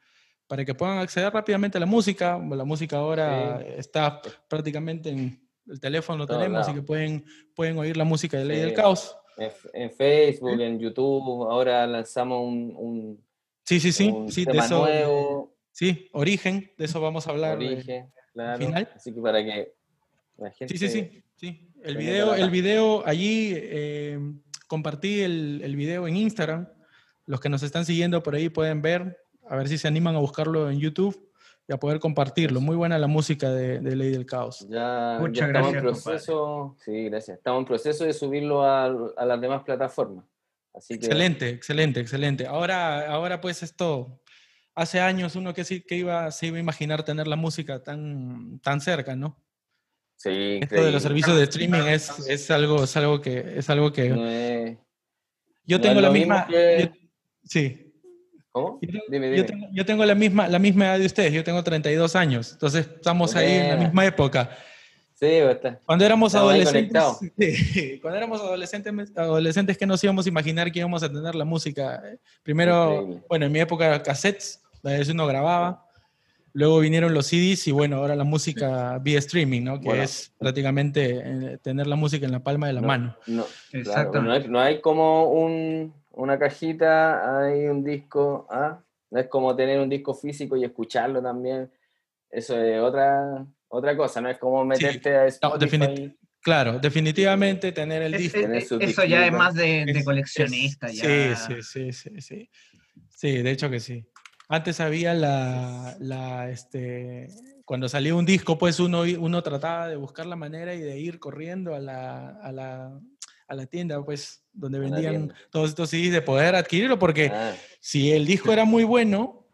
para 0.46 0.64
que 0.64 0.74
puedan 0.74 0.98
acceder 0.98 1.32
rápidamente 1.32 1.78
a 1.78 1.80
la 1.80 1.86
música. 1.86 2.38
La 2.38 2.64
música 2.64 2.98
ahora 2.98 3.58
Sí. 3.60 3.66
está 3.78 4.20
prácticamente 4.48 5.10
en 5.10 5.40
el 5.68 5.80
teléfono, 5.80 6.18
lo 6.18 6.26
tenemos, 6.26 6.60
así 6.60 6.72
que 6.74 6.82
pueden, 6.82 7.24
pueden 7.54 7.76
oír 7.78 7.96
la 7.96 8.04
música 8.04 8.38
de 8.38 8.44
Ley 8.44 8.60
del. 8.60 8.72
Caos. 8.74 9.16
En, 9.74 9.90
Facebook, 9.90 10.58
en 10.60 10.78
YouTube, 10.78 11.50
ahora 11.50 11.86
lanzamos 11.86 12.42
un, 12.42 12.72
un, 12.76 13.24
Sí, 13.64 13.80
sí, 13.80 13.92
sí, 13.92 14.08
un 14.08 14.30
sí, 14.32 14.44
de 14.46 14.56
eso, 14.56 14.78
nuevo, 14.86 15.56
Sí, 15.72 16.08
origen, 16.12 16.72
de 16.78 16.84
eso 16.86 17.00
vamos 17.02 17.26
a 17.26 17.30
hablar. 17.32 17.60
eh, 17.62 17.66
origen, 17.66 18.12
claro. 18.32 18.64
final. 18.64 18.88
Así 18.94 19.12
que 19.12 19.20
para 19.20 19.44
que 19.44 19.74
la 20.38 20.50
gente... 20.52 20.78
Sí, 20.78 20.88
sí, 20.88 20.88
sí, 20.88 21.22
sí. 21.36 21.68
El 21.82 21.96
video, 21.98 22.34
el 22.34 22.48
video 22.48 23.02
allí, 23.06 23.52
eh, 23.54 24.18
compartí 24.68 25.20
el, 25.20 25.60
el 25.62 25.76
video 25.76 26.08
en 26.08 26.16
Instagram. 26.16 26.68
Los 27.26 27.40
que 27.40 27.48
nos 27.50 27.62
están 27.62 27.84
siguiendo 27.84 28.22
por 28.22 28.34
ahí 28.36 28.48
pueden 28.48 28.80
ver, 28.80 29.18
a 29.48 29.56
ver 29.56 29.68
si 29.68 29.78
se 29.78 29.88
animan 29.88 30.14
a 30.16 30.18
buscarlo 30.18 30.70
en 30.70 30.78
YouTube 30.78 31.30
y 31.68 31.72
a 31.72 31.78
poder 31.78 31.98
compartirlo. 32.00 32.60
Muy 32.60 32.76
buena 32.76 32.98
la 32.98 33.06
música 33.06 33.50
de, 33.50 33.80
de 33.80 33.96
Ley 33.96 34.10
del 34.10 34.24
Caos. 34.26 34.66
Ya, 34.68 35.16
Muchas 35.20 35.38
ya 35.38 35.46
estamos 35.46 35.68
en 35.74 35.82
gracias, 35.82 35.82
compadre. 35.82 36.02
proceso, 36.02 36.76
sí, 36.84 37.04
gracias. 37.04 37.38
Estamos 37.38 37.60
en 37.60 37.64
proceso 37.66 38.04
de 38.04 38.12
subirlo 38.12 38.62
a, 38.64 38.84
a 38.84 39.24
las 39.26 39.40
demás 39.40 39.62
plataformas. 39.64 40.24
Así 40.74 40.98
que 40.98 41.06
Excelente, 41.06 41.48
excelente, 41.48 42.00
excelente. 42.00 42.46
Ahora, 42.46 43.10
ahora 43.10 43.40
pues 43.40 43.62
esto, 43.62 44.20
hace 44.74 45.00
años 45.00 45.34
uno 45.34 45.54
que 45.54 45.64
sí 45.64 45.80
que 45.82 45.96
iba, 45.96 46.30
se 46.30 46.48
iba 46.48 46.58
a 46.58 46.60
imaginar 46.60 47.02
tener 47.02 47.26
la 47.26 47.36
música 47.36 47.82
tan, 47.82 48.60
tan 48.60 48.80
cerca, 48.80 49.16
¿no? 49.16 49.42
sí, 50.18 50.60
Esto 50.62 50.82
de 50.82 50.92
los 50.92 51.02
servicios 51.02 51.36
de 51.36 51.42
streaming 51.44 51.82
es, 51.88 52.26
es 52.28 52.50
algo, 52.50 52.84
es 52.84 52.96
algo 52.96 53.20
que, 53.20 53.58
es 53.58 53.68
algo 53.70 53.92
que 53.92 54.08
No 54.10 54.26
es- 54.28 54.78
yo 55.64 55.80
tengo 55.80 56.00
la 56.00 56.10
misma, 56.10 56.46
que- 56.46 56.90
yo- 56.94 57.06
sí, 57.44 57.85
¿Cómo? 58.56 58.78
Yo 58.80 58.88
tengo, 58.90 59.04
Dime, 59.10 59.26
yo 59.28 59.34
dime. 59.34 59.44
tengo- 59.48 59.66
yo 59.70 59.84
tengo 59.84 60.04
la 60.06 60.14
misma, 60.14 60.48
la 60.48 60.58
misma 60.58 60.86
edad 60.86 60.98
de 60.98 61.04
ustedes, 61.04 61.30
yo 61.34 61.44
tengo 61.44 61.62
32 61.62 62.16
años, 62.16 62.52
entonces 62.52 62.86
estamos 62.96 63.36
ahí 63.36 63.52
en 63.52 63.68
la 63.68 63.76
misma 63.76 64.06
época. 64.06 64.48
Sí, 65.12 65.26
está. 65.26 65.78
Cuando 65.84 66.06
éramos 66.06 66.32
Estamos 66.32 66.52
ahí 66.54 66.60
adolescentes, 66.62 67.02
sí, 67.72 67.98
cuando 68.00 68.16
éramos 68.16 68.40
adolescentes, 68.40 69.12
adolescentes 69.14 69.76
que 69.76 69.84
nos 69.86 70.02
íbamos 70.02 70.24
a 70.24 70.28
imaginar 70.30 70.72
que 70.72 70.78
íbamos 70.78 71.02
a 71.02 71.12
tener 71.12 71.34
la 71.34 71.44
música. 71.44 72.02
Primero, 72.42 72.94
Increíble. 73.02 73.22
bueno, 73.28 73.44
en 73.46 73.52
mi 73.52 73.60
época 73.60 74.02
cassettes, 74.02 74.62
la 74.82 74.92
vez 74.92 75.06
uno 75.10 75.26
grababa, 75.26 75.84
luego 76.54 76.78
vinieron 76.80 77.12
los 77.12 77.26
CDs 77.26 77.66
y 77.68 77.72
bueno, 77.72 77.96
ahora 77.96 78.16
la 78.16 78.24
música 78.24 78.98
vía 79.02 79.18
streaming, 79.18 79.64
¿no? 79.64 79.80
Que 79.80 79.86
Bueno. 79.88 80.02
es 80.02 80.32
prácticamente 80.38 81.22
eh, 81.24 81.58
tener 81.62 81.86
la 81.86 81.96
música 81.96 82.24
en 82.24 82.32
la 82.32 82.40
palma 82.40 82.68
de 82.68 82.72
la 82.72 82.80
No, 82.80 82.86
mano. 82.86 83.16
No, 83.26 83.44
claro, 83.84 84.22
no, 84.22 84.32
hay, 84.32 84.48
no 84.48 84.60
hay 84.60 84.80
como 84.80 85.30
un, 85.30 85.92
una 86.16 86.38
cajita, 86.38 87.38
hay 87.40 87.66
un 87.66 87.84
disco, 87.84 88.46
¿ah? 88.50 88.80
no 89.10 89.20
es 89.20 89.28
como 89.28 89.54
tener 89.54 89.80
un 89.80 89.88
disco 89.88 90.14
físico 90.14 90.56
y 90.56 90.64
escucharlo 90.64 91.22
también. 91.22 91.70
Eso 92.30 92.58
es 92.60 92.80
otra, 92.80 93.46
otra 93.68 93.96
cosa, 93.96 94.20
no 94.20 94.28
es 94.28 94.38
como 94.38 94.64
meterte 94.64 95.16
a 95.16 95.22
No, 95.22 95.26
Spotify. 95.28 95.78
definit- 95.78 96.16
Claro, 96.40 96.78
definitivamente 96.78 97.72
tener 97.72 98.02
el 98.02 98.12
disco. 98.12 98.38
eso 98.80 99.04
ya 99.04 99.26
es 99.26 99.32
más 99.32 99.54
de, 99.54 100.02
coleccionista. 100.04 100.88
Sí, 100.88 101.34
sí, 101.34 101.62
sí, 101.62 101.92
sí, 101.92 102.20
sí. 102.20 102.50
Sí, 103.08 103.42
de 103.42 103.50
hecho 103.50 103.68
que 103.68 103.80
sí. 103.80 104.06
Antes 104.48 104.78
había 104.78 105.12
la, 105.12 105.96
la 105.98 106.48
este, 106.48 107.26
cuando 107.64 107.88
salía 107.88 108.14
un 108.14 108.24
disco, 108.24 108.56
pues 108.58 108.78
uno, 108.78 109.02
uno 109.18 109.42
trataba 109.42 109.88
de 109.88 109.96
buscar 109.96 110.26
la 110.26 110.36
manera 110.36 110.72
y 110.72 110.80
de 110.80 110.98
ir 110.98 111.18
corriendo 111.18 111.74
a 111.74 111.80
la, 111.80 112.28
a 112.40 112.52
la, 112.52 113.00
a 113.48 113.54
la 113.54 113.66
tienda, 113.66 114.02
pues, 114.04 114.42
donde 114.52 114.78
vendían 114.78 115.32
todos 115.50 115.70
estos 115.70 115.90
CDs, 115.90 116.12
de 116.12 116.22
poder 116.22 116.54
adquirirlo, 116.54 116.98
porque 116.98 117.26
ah. 117.32 117.54
si 117.80 118.12
el 118.12 118.26
disco 118.26 118.52
era 118.52 118.64
muy 118.64 118.84
bueno, 118.84 119.44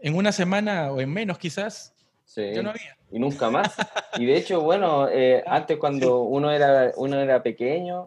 en 0.00 0.16
una 0.16 0.32
semana 0.32 0.92
o 0.92 1.00
en 1.00 1.12
menos 1.12 1.38
quizás, 1.38 1.94
ya 2.34 2.62
no 2.62 2.70
había. 2.70 2.96
Y 3.10 3.18
nunca 3.18 3.50
más. 3.50 3.74
Y 4.18 4.26
de 4.26 4.36
hecho, 4.36 4.62
bueno, 4.62 5.08
eh, 5.08 5.42
antes 5.46 5.76
cuando 5.76 6.22
uno, 6.22 6.50
era, 6.50 6.92
uno 6.96 7.20
era 7.20 7.42
pequeño 7.42 8.06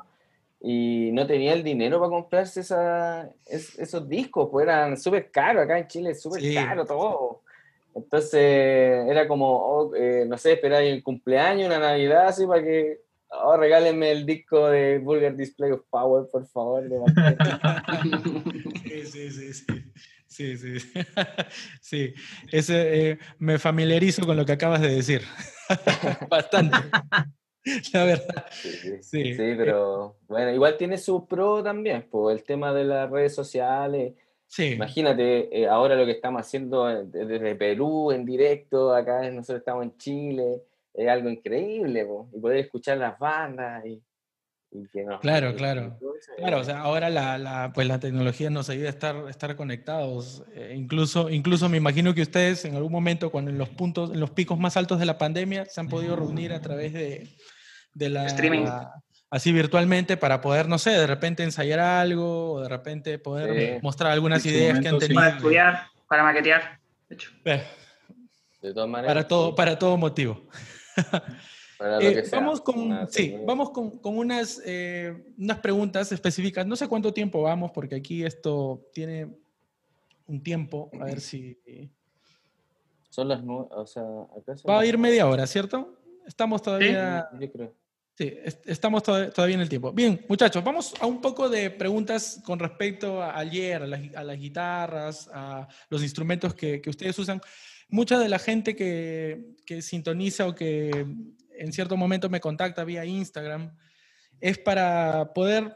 y 0.61 1.11
no 1.13 1.27
tenía 1.27 1.53
el 1.53 1.63
dinero 1.63 1.99
para 1.99 2.09
comprarse 2.09 2.61
esa, 2.61 3.29
esos 3.45 4.09
discos, 4.09 4.49
pues 4.51 4.63
eran 4.63 4.97
súper 4.97 5.29
caros 5.29 5.63
acá 5.63 5.77
en 5.77 5.87
Chile, 5.87 6.15
súper 6.15 6.41
caro 6.53 6.85
todo. 6.85 7.41
Entonces 7.93 8.41
era 9.07 9.27
como, 9.27 9.47
oh, 9.47 9.95
eh, 9.95 10.25
no 10.27 10.37
sé, 10.37 10.53
esperar 10.53 10.83
el 10.83 11.03
cumpleaños, 11.03 11.67
una 11.67 11.79
Navidad, 11.79 12.27
así 12.27 12.45
para 12.45 12.61
que, 12.61 13.04
oh, 13.43 13.57
regálenme 13.57 14.11
el 14.11 14.25
disco 14.25 14.67
de 14.67 14.99
Vulgar 14.99 15.35
Display 15.35 15.71
of 15.71 15.81
Power, 15.89 16.27
por 16.31 16.47
favor. 16.47 16.83
sí, 18.83 19.05
sí, 19.05 19.29
sí, 19.31 19.53
sí. 19.53 19.65
Sí, 20.27 20.57
sí, 20.57 20.77
sí. 21.81 22.13
Ese, 22.51 23.11
eh, 23.11 23.19
me 23.39 23.57
familiarizo 23.57 24.25
con 24.25 24.35
lo 24.35 24.45
que 24.45 24.51
acabas 24.51 24.81
de 24.81 24.89
decir. 24.95 25.21
Bastante. 26.29 26.77
La 27.93 28.03
verdad. 28.03 28.45
Sí, 28.51 28.99
sí, 29.01 29.53
pero 29.57 30.17
bueno, 30.27 30.51
igual 30.51 30.75
tiene 30.77 30.97
su 30.97 31.25
pro 31.25 31.63
también, 31.63 32.07
pues 32.11 32.37
el 32.37 32.43
tema 32.43 32.73
de 32.73 32.83
las 32.83 33.09
redes 33.09 33.33
sociales 33.33 34.13
Imagínate 34.57 35.61
eh, 35.61 35.67
ahora 35.67 35.95
lo 35.95 36.05
que 36.05 36.11
estamos 36.11 36.41
haciendo 36.41 36.89
eh, 36.89 37.03
desde 37.05 37.55
Perú 37.55 38.11
en 38.11 38.25
directo, 38.25 38.93
acá 38.93 39.29
nosotros 39.29 39.59
estamos 39.59 39.83
en 39.83 39.97
Chile, 39.97 40.61
es 40.97 41.09
algo 41.09 41.29
increíble, 41.29 42.07
y 42.33 42.39
poder 42.39 42.57
escuchar 42.57 42.97
las 42.97 43.17
bandas 43.19 43.85
y, 43.85 44.01
que 44.91 45.05
Claro, 45.21 45.55
claro. 45.55 45.97
Claro, 46.37 46.59
o 46.59 46.63
sea, 46.63 46.79
ahora 46.79 47.09
la, 47.09 47.37
la, 47.37 47.71
pues 47.73 47.87
la 47.87 47.99
tecnología 47.99 48.49
nos 48.49 48.69
ayuda 48.69 48.87
a 48.87 48.89
estar, 48.89 49.15
estar 49.29 49.55
conectados. 49.55 50.43
Eh, 50.53 50.73
incluso, 50.75 51.29
incluso 51.29 51.69
me 51.69 51.77
imagino 51.77 52.13
que 52.13 52.21
ustedes 52.21 52.65
en 52.65 52.75
algún 52.75 52.91
momento, 52.91 53.31
cuando 53.31 53.51
en 53.51 53.57
los 53.57 53.69
puntos, 53.69 54.11
en 54.11 54.19
los 54.19 54.31
picos 54.31 54.59
más 54.59 54.75
altos 54.75 54.99
de 54.99 55.05
la 55.05 55.17
pandemia, 55.17 55.65
se 55.65 55.79
han 55.79 55.87
podido 55.87 56.17
reunir 56.17 56.51
a 56.51 56.59
través 56.59 56.91
de, 56.91 57.29
de 57.93 58.09
la, 58.09 58.25
Streaming 58.25 58.65
así 59.29 59.51
virtualmente 59.51 60.17
para 60.17 60.39
poder, 60.39 60.67
no 60.67 60.77
sé, 60.77 60.91
de 60.91 61.07
repente 61.07 61.43
ensayar 61.43 61.79
algo 61.79 62.53
o 62.53 62.61
de 62.61 62.69
repente 62.69 63.19
poder 63.19 63.81
mostrar 63.81 64.11
algunas 64.11 64.45
ideas 64.45 64.79
que 64.79 64.87
han 64.87 64.99
tenido. 64.99 65.19
Para 65.19 65.35
estudiar, 65.35 65.87
para 66.07 66.23
maquetear, 66.23 66.79
de 67.09 67.15
hecho. 67.15 67.31
de 67.43 68.73
todas 68.73 68.89
maneras. 68.89 69.13
Para 69.13 69.27
todo, 69.27 69.55
para 69.55 69.77
todo 69.77 69.97
motivo. 69.97 70.47
Eh, 71.99 72.23
vamos 72.31 72.61
con, 72.61 73.05
sí, 73.09 73.35
vamos 73.45 73.71
con, 73.71 73.99
con 73.99 74.17
unas, 74.17 74.61
eh, 74.65 75.33
unas 75.37 75.59
preguntas 75.59 76.09
específicas. 76.09 76.65
No 76.65 76.77
sé 76.77 76.87
cuánto 76.87 77.13
tiempo 77.13 77.41
vamos, 77.41 77.71
porque 77.71 77.95
aquí 77.95 78.23
esto 78.23 78.87
tiene 78.93 79.27
un 80.25 80.41
tiempo. 80.41 80.89
A 80.99 81.03
ver 81.03 81.19
si. 81.19 81.59
Son 83.09 83.27
las 83.27 83.43
nueve, 83.43 83.67
o 83.71 83.85
sea, 83.85 84.03
acá 84.37 84.55
Va 84.67 84.79
a 84.79 84.85
ir 84.85 84.97
media 84.97 85.27
hora, 85.27 85.45
¿cierto? 85.47 85.99
Estamos 86.25 86.61
todavía. 86.61 87.27
Yo 87.37 87.51
creo. 87.51 87.73
Sí, 88.17 88.33
estamos 88.65 89.03
todavía 89.03 89.55
en 89.55 89.61
el 89.61 89.67
tiempo. 89.67 89.91
Bien, 89.91 90.25
muchachos, 90.29 90.63
vamos 90.63 90.93
a 91.01 91.05
un 91.05 91.19
poco 91.19 91.49
de 91.49 91.69
preguntas 91.69 92.41
con 92.45 92.57
respecto 92.57 93.21
a 93.21 93.37
ayer, 93.37 93.83
a 93.83 93.87
las, 94.23 94.39
guitarras, 94.39 95.29
a 95.33 95.67
los 95.89 96.01
instrumentos 96.01 96.53
que, 96.53 96.81
ustedes 96.87 97.19
usan. 97.19 97.41
Mucha 97.87 98.19
de 98.19 98.29
la 98.29 98.39
gente 98.39 98.75
que, 98.75 99.55
sintoniza 99.81 100.47
o 100.47 100.55
que 100.55 101.05
en 101.57 101.73
cierto 101.73 101.97
momento 101.97 102.29
me 102.29 102.41
contacta 102.41 102.83
vía 102.83 103.05
Instagram 103.05 103.75
es 104.39 104.57
para 104.57 105.33
poder 105.33 105.75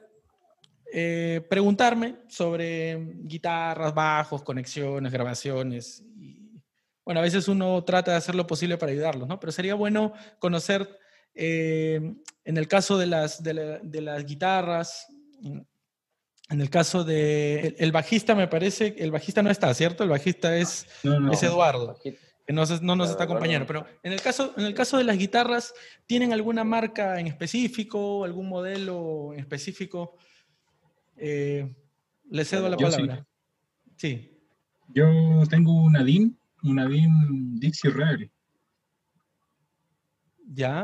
eh, 0.91 1.41
preguntarme 1.50 2.17
sobre 2.28 2.98
guitarras, 3.24 3.93
bajos, 3.93 4.43
conexiones, 4.43 5.12
grabaciones. 5.12 6.04
Y, 6.17 6.62
bueno, 7.06 7.22
a 7.22 7.24
veces 7.24 7.48
uno 7.48 7.84
trata 7.84 8.12
de 8.12 8.17
hacer 8.17 8.36
lo 8.36 8.48
posible 8.48 8.78
para 8.78 8.91
ayudarlos, 8.91 9.28
¿no? 9.28 9.39
Pero 9.39 9.52
sería 9.52 9.76
bueno 9.76 10.13
conocer 10.39 11.00
eh, 11.34 12.15
en 12.43 12.58
el 12.58 12.67
caso 12.67 12.98
de 12.98 13.08
las, 13.08 13.41
de, 13.43 14.02
las 14.02 14.26
guitarras, 14.26 15.08
en 16.49 16.62
el 16.62 16.69
caso 16.69 17.03
de 17.03 17.75
el, 17.77 17.91
bajista 17.91 18.33
me 18.35 18.47
parece, 18.47 18.95
el 18.97 19.12
bajista 19.12 19.43
no 19.43 19.51
está, 19.51 19.73
¿cierto? 19.73 20.03
El 20.03 20.09
bajista 20.09 20.57
es, 20.57 20.88
es 21.31 21.43
Eduardo, 21.43 21.97
que 22.03 22.17
no, 22.53 22.63
no 22.81 22.95
nos 22.95 23.12
está 23.12 23.25
acompañando. 23.25 23.67
Pero 23.67 23.85
en 24.01 24.13
el, 24.13 24.21
caso, 24.21 24.53
en 24.57 24.65
el 24.65 24.73
caso 24.73 24.97
de 24.97 25.03
las 25.03 25.17
guitarras, 25.17 25.73
¿tienen 26.07 26.33
alguna 26.33 26.63
marca 26.63 27.19
en 27.19 27.27
específico, 27.27 28.23
algún 28.23 28.49
modelo 28.49 29.31
en 29.33 29.39
específico? 29.39 30.17
Eh, 31.17 31.75
le 32.31 32.45
cedo 32.45 32.67
la 32.67 32.77
palabra. 32.77 33.25
Sí. 33.95 34.35
Yo 34.88 35.43
tengo 35.49 35.83
una 35.83 36.03
DIN, 36.03 36.35
una 36.63 36.88
DIN 36.88 37.59
Dixie 37.59 37.91
Rare. 37.91 38.31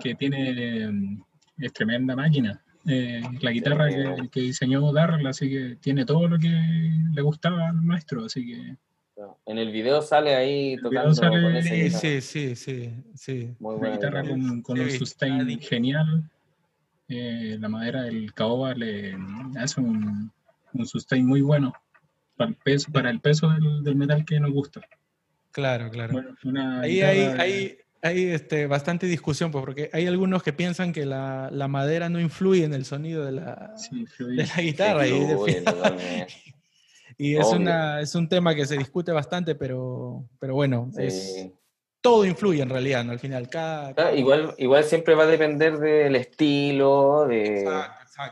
Que 0.02 0.14
tiene, 0.14 1.24
es 1.58 1.74
tremenda 1.74 2.16
máquina. 2.16 2.64
Eh, 2.88 3.22
la 3.42 3.52
guitarra 3.52 3.88
que, 4.32 4.40
diseñó 4.42 4.92
Darrell, 4.94 5.26
así 5.28 5.50
que 5.50 5.78
tiene 5.82 6.06
todo 6.06 6.28
lo 6.28 6.38
que 6.38 6.48
le 6.48 7.22
gustaba 7.22 7.70
al 7.70 7.82
maestro, 7.82 8.26
así 8.26 8.46
que... 8.46 8.78
En 9.46 9.58
el 9.58 9.72
video 9.72 10.02
sale 10.02 10.36
ahí 10.36 10.76
tocando 10.78 11.20
con 11.20 11.56
ese 11.56 11.90
sí, 11.90 12.22
sí, 12.22 12.56
sí, 12.56 13.04
sí, 13.16 13.56
Muy 13.60 13.76
buena 13.76 13.96
guitarra 13.96 14.24
con, 14.24 14.62
con 14.62 14.80
un 14.80 14.92
sustain 14.92 15.60
genial. 15.60 16.30
Eh, 17.08 17.58
la 17.60 17.70
madera 17.70 18.04
del 18.04 18.34
caoba 18.34 18.74
le 18.74 19.16
hace 19.58 19.80
un, 19.80 20.32
un, 20.74 20.86
sustain 20.86 21.26
muy 21.26 21.42
bueno 21.42 21.74
para 22.36 22.50
el 22.50 22.58
peso, 22.58 22.92
para 22.92 23.10
el 23.10 23.22
peso 23.22 23.50
del, 23.52 23.84
del 23.84 23.96
metal 23.96 24.26
que 24.26 24.40
nos 24.40 24.52
gusta. 24.52 24.82
Claro, 25.52 25.90
claro. 25.90 26.22
ahí, 26.82 27.02
hay, 27.02 27.78
hay 28.02 28.26
este, 28.26 28.68
bastante 28.68 29.08
discusión, 29.08 29.52
pues, 29.52 29.64
porque 29.64 29.90
hay 29.94 30.08
algunos 30.08 30.44
que 30.44 30.54
piensan 30.54 30.94
que 30.94 31.06
la, 31.06 31.50
la 31.52 31.68
madera 31.68 32.10
no 32.10 32.20
influye 32.20 32.64
en 32.64 32.74
el 32.74 32.86
sonido 32.86 33.26
de 33.26 33.32
la, 33.32 33.74
de 34.20 34.46
la 34.46 34.62
guitarra. 34.62 35.08
y, 35.08 35.14
es, 37.38 37.48
una, 37.48 38.02
es 38.02 38.14
un 38.16 38.30
tema 38.30 38.54
que 38.54 38.66
se 38.66 38.78
discute 38.78 39.12
bastante, 39.12 39.56
pero, 39.56 40.26
pero 40.40 40.54
bueno, 40.54 40.92
es, 40.98 41.48
todo 42.02 42.26
influye 42.26 42.62
en 42.62 42.70
realidad, 42.70 43.04
¿no? 43.04 43.14
Al 43.14 43.20
final, 43.20 43.50
cada, 43.50 44.14
Igual, 44.14 44.54
igual 44.60 44.84
siempre 44.84 45.16
va 45.16 45.24
a 45.24 45.28
depender 45.28 45.80
del 45.80 46.16
estilo, 46.16 47.26
de, 47.28 47.68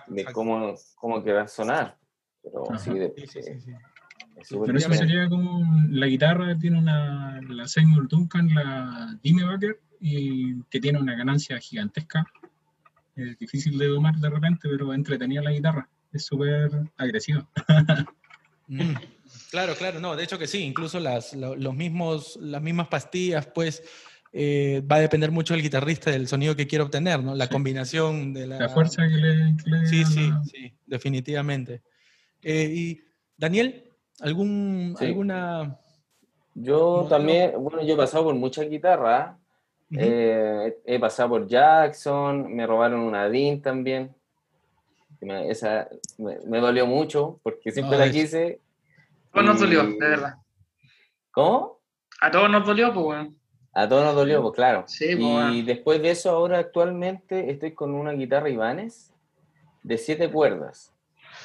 de 0.08 0.26
cómo, 0.26 0.76
cómo 0.96 1.24
que 1.24 1.34
va 1.34 1.42
a 1.42 1.48
sonar. 1.48 1.98
Pero 2.44 2.66
sí, 2.78 2.94
de, 2.94 3.14
sí, 3.26 3.42
sí, 3.42 3.74
pero 4.50 4.78
eso 4.78 4.94
sería 4.94 5.28
como 5.30 5.64
la 5.90 6.08
guitarra 6.08 6.58
tiene 6.58 6.80
una, 6.80 7.42
la 7.42 7.68
Seymour 7.68 8.08
Duncan, 8.08 8.54
la 8.54 9.18
Dimebacker, 9.22 9.80
y 10.00 10.62
que 10.64 10.80
tiene 10.80 11.00
una 11.00 11.16
ganancia 11.16 11.58
gigantesca. 11.60 12.26
Es 13.16 13.38
difícil 13.38 13.78
de 13.78 13.88
domar 13.88 14.16
de 14.16 14.30
repente, 14.30 14.68
pero 14.70 14.94
entretenida 14.94 15.42
la 15.42 15.52
guitarra. 15.52 15.88
Es 16.12 16.26
súper 16.26 16.70
agresiva. 16.98 17.48
Mm, 18.68 18.94
claro, 19.52 19.76
claro, 19.76 20.00
no, 20.00 20.16
de 20.16 20.24
hecho 20.24 20.40
que 20.40 20.48
sí, 20.48 20.60
incluso 20.60 21.00
las, 21.00 21.34
los 21.34 21.76
mismos, 21.76 22.38
las 22.42 22.62
mismas 22.62 22.88
pastillas, 22.88 23.46
pues 23.48 23.84
eh, 24.32 24.82
va 24.90 24.96
a 24.96 25.02
depender 25.02 25.32
mucho 25.32 25.54
del 25.54 25.62
guitarrista 25.62 26.12
del 26.12 26.28
sonido 26.28 26.56
que 26.56 26.66
quiere 26.66 26.84
obtener, 26.84 27.22
¿no? 27.22 27.36
La 27.36 27.50
combinación 27.50 28.34
de 28.34 28.48
la... 28.48 28.60
La 28.60 28.70
fuerza 28.70 29.04
que 29.08 29.16
le... 29.16 29.88
sí, 29.88 30.06
sí, 30.06 30.32
sí, 30.50 30.74
definitivamente. 30.86 31.82
Eh, 32.42 32.72
y 32.74 33.02
Daniel, 33.38 33.84
¿Algún, 34.20 34.96
¿Alguna...? 35.00 35.80
Yo 36.56 37.08
también, 37.10 37.54
bueno, 37.58 37.84
yo 37.84 37.96
he 37.96 37.98
pasado 37.98 38.26
por 38.26 38.36
muchas 38.36 38.70
guitarras. 38.70 39.36
Eh, 39.96 40.76
he 40.86 41.00
pasado 41.00 41.30
por 41.30 41.48
Jackson, 41.48 42.54
me 42.54 42.66
robaron 42.66 43.02
una 43.02 43.30
DIN 43.30 43.62
también. 43.62 44.16
esa 45.22 45.88
me, 46.18 46.60
dolió 46.60 46.88
mucho 46.88 47.40
porque 47.44 47.72
siempre 47.72 47.98
la 47.98 48.10
quise. 48.10 48.60
A 49.32 49.34
todos 49.34 49.46
nos 49.46 49.60
dolió, 49.60 49.84
de 49.84 50.08
verdad. 50.08 50.36
¿Cómo? 51.32 51.80
A 52.22 52.32
todos 52.32 52.50
nos 52.50 52.66
dolió, 52.66 52.94
pues 52.94 53.06
bueno. 53.06 53.34
A 53.74 53.90
todos 53.90 54.04
nos 54.04 54.16
dolió, 54.16 54.42
pues 54.42 54.54
claro. 54.54 54.84
Sí, 54.88 55.16
pues, 55.16 55.54
y 55.56 55.62
después 55.64 56.02
de 56.02 56.12
eso, 56.12 56.30
ahora 56.30 56.60
actualmente 56.60 57.50
estoy 57.52 57.74
con 57.74 57.94
una 57.94 58.12
guitarra 58.12 58.50
Ibanez 58.50 59.12
de 59.82 59.98
siete 59.98 60.32
cuerdas 60.32 60.93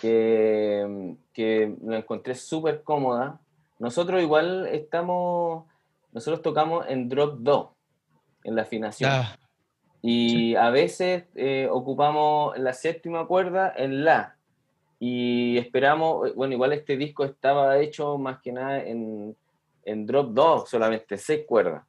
que, 0.01 1.17
que 1.33 1.77
la 1.85 1.99
encontré 1.99 2.35
súper 2.35 2.83
cómoda. 2.83 3.41
Nosotros 3.79 4.23
igual 4.23 4.67
estamos, 4.67 5.65
nosotros 6.13 6.43
tocamos 6.43 6.87
en 6.89 7.09
drop 7.09 7.39
do, 7.39 7.75
en 8.45 8.57
la 8.57 8.63
afinación. 8.63 9.11
Y 10.01 10.55
a 10.55 10.71
veces 10.71 11.25
eh, 11.35 11.69
ocupamos 11.71 12.57
la 12.59 12.73
séptima 12.73 13.27
cuerda 13.27 13.73
en 13.77 14.05
la. 14.05 14.37
Y 15.01 15.59
esperamos, 15.59 16.35
bueno, 16.35 16.55
igual 16.55 16.73
este 16.73 16.97
disco 16.97 17.25
estaba 17.25 17.79
hecho 17.79 18.19
más 18.19 18.41
que 18.41 18.53
nada 18.53 18.83
en, 18.83 19.37
en 19.85 20.07
drop 20.07 20.31
2, 20.33 20.69
solamente 20.69 21.17
seis 21.17 21.45
cuerdas. 21.47 21.85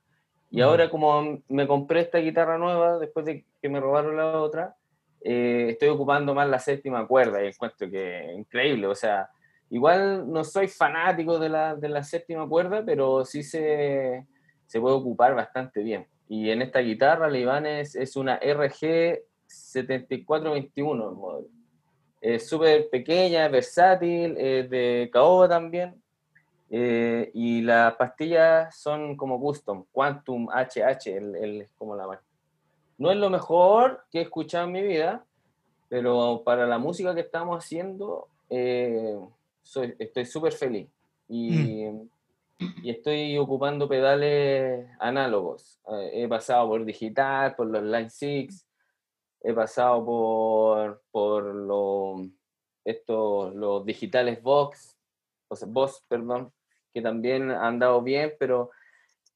Y 0.52 0.62
ahora 0.62 0.90
como 0.90 1.42
me 1.48 1.68
compré 1.68 2.02
esta 2.02 2.18
guitarra 2.18 2.58
nueva, 2.58 2.98
después 2.98 3.26
de 3.26 3.46
que 3.62 3.70
me 3.70 3.80
robaron 3.80 4.18
la 4.18 4.40
otra, 4.42 4.76
eh, 5.22 5.68
estoy 5.72 5.90
ocupando 5.90 6.34
más 6.34 6.48
la 6.48 6.60
séptima 6.60 7.06
cuerda 7.06 7.44
y 7.44 7.48
encuentro 7.48 7.90
que 7.90 8.34
increíble, 8.36 8.88
o 8.88 8.96
sea, 8.96 9.30
igual 9.70 10.32
no 10.32 10.44
soy 10.44 10.68
fanático 10.68 11.40
de 11.40 11.50
la, 11.50 11.76
de 11.76 11.90
la 11.90 12.04
séptima 12.04 12.48
cuerda, 12.48 12.84
pero 12.86 13.26
sí 13.26 13.44
se, 13.44 14.26
se, 14.66 14.80
puede 14.80 14.96
ocupar 14.96 15.36
bastante 15.36 15.84
bien. 15.84 16.08
Y 16.28 16.50
en 16.50 16.62
esta 16.62 16.80
guitarra, 16.80 17.30
la 17.30 17.38
Ibanez 17.38 17.96
es 17.96 18.16
una 18.16 18.38
RG 18.38 19.20
7421 19.48 21.10
el 21.10 21.16
modelo. 21.16 21.48
Es 22.22 22.48
súper 22.48 22.90
pequeña, 22.90 23.48
versátil, 23.48 24.38
es 24.38 24.70
de 24.70 25.10
caoba 25.12 25.48
también. 25.48 26.02
Eh, 26.70 27.32
y 27.34 27.62
las 27.62 27.96
pastillas 27.96 28.80
son 28.80 29.18
como 29.18 29.40
custom, 29.40 29.86
Quantum 29.92 30.48
HH, 30.50 31.08
el, 31.08 31.36
el, 31.36 31.68
como 31.78 31.96
la 31.96 32.06
no 33.00 33.12
es 33.12 33.18
lo 33.18 33.30
mejor 33.30 34.04
que 34.12 34.20
he 34.20 34.22
escuchado 34.22 34.66
en 34.66 34.74
mi 34.74 34.84
vida, 34.84 35.26
pero 35.88 36.44
para 36.44 36.68
la 36.68 36.78
música 36.78 37.16
que 37.16 37.22
estamos 37.22 37.58
haciendo, 37.58 38.28
eh, 38.50 39.18
soy, 39.64 39.96
estoy 39.98 40.26
súper 40.26 40.52
feliz. 40.52 40.90
Y, 41.30 41.86
mm. 41.86 42.10
y, 42.84 42.90
estoy 42.90 43.38
ocupando 43.38 43.88
pedales 43.88 44.86
análogos. 45.00 45.80
Eh, 45.88 46.24
he 46.24 46.28
pasado 46.28 46.68
por 46.68 46.84
digital, 46.84 47.56
por 47.56 47.68
los 47.68 47.84
Line 47.84 48.10
6, 48.10 48.68
he 49.44 49.54
pasado 49.54 50.06
por, 50.06 51.02
por 51.10 51.44
los, 51.56 52.28
estos, 52.84 53.56
los 53.56 53.86
digitales 53.86 54.44
Vox, 54.44 54.98
o 55.48 55.56
sea, 55.56 55.70
Vox, 55.72 56.04
perdón, 56.10 56.52
que 56.94 57.02
también 57.02 57.50
han 57.50 57.80
dado 57.80 58.02
bien, 58.02 58.34
pero 58.38 58.72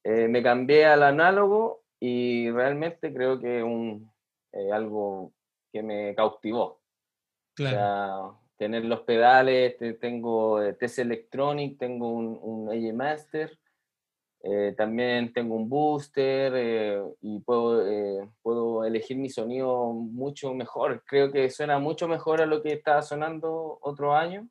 eh, 0.03 0.27
me 0.27 0.43
cambié 0.43 0.85
al 0.85 1.03
análogo 1.03 1.82
y 2.05 2.51
realmente 2.51 3.13
creo 3.13 3.39
que 3.39 3.59
es 3.59 3.63
un, 3.63 4.11
eh, 4.51 4.73
algo 4.73 5.31
que 5.71 5.81
me 5.81 6.13
cautivó. 6.13 6.81
Claro. 7.55 8.41
tener 8.57 8.83
los 8.83 9.01
pedales, 9.01 9.77
tengo 10.01 10.61
eh, 10.61 10.73
TS 10.73 10.99
Electronic, 10.99 11.77
tengo 11.77 12.09
un, 12.09 12.37
un 12.41 12.97
Master, 12.97 13.57
eh, 14.43 14.73
también 14.75 15.31
tengo 15.31 15.55
un 15.55 15.69
booster 15.69 17.13
y 17.21 17.39
puedo, 17.39 18.29
puedo 18.41 18.83
elegir 18.83 19.15
mi 19.15 19.29
sonido 19.29 19.93
mucho 19.93 20.53
mejor. 20.53 21.05
Creo 21.07 21.31
que 21.31 21.49
suena 21.51 21.79
mucho 21.79 22.09
mejor 22.09 22.41
a 22.41 22.45
lo 22.45 22.61
que 22.61 22.73
estaba 22.73 23.01
sonando 23.01 23.79
otro 23.81 24.13
año. 24.13 24.49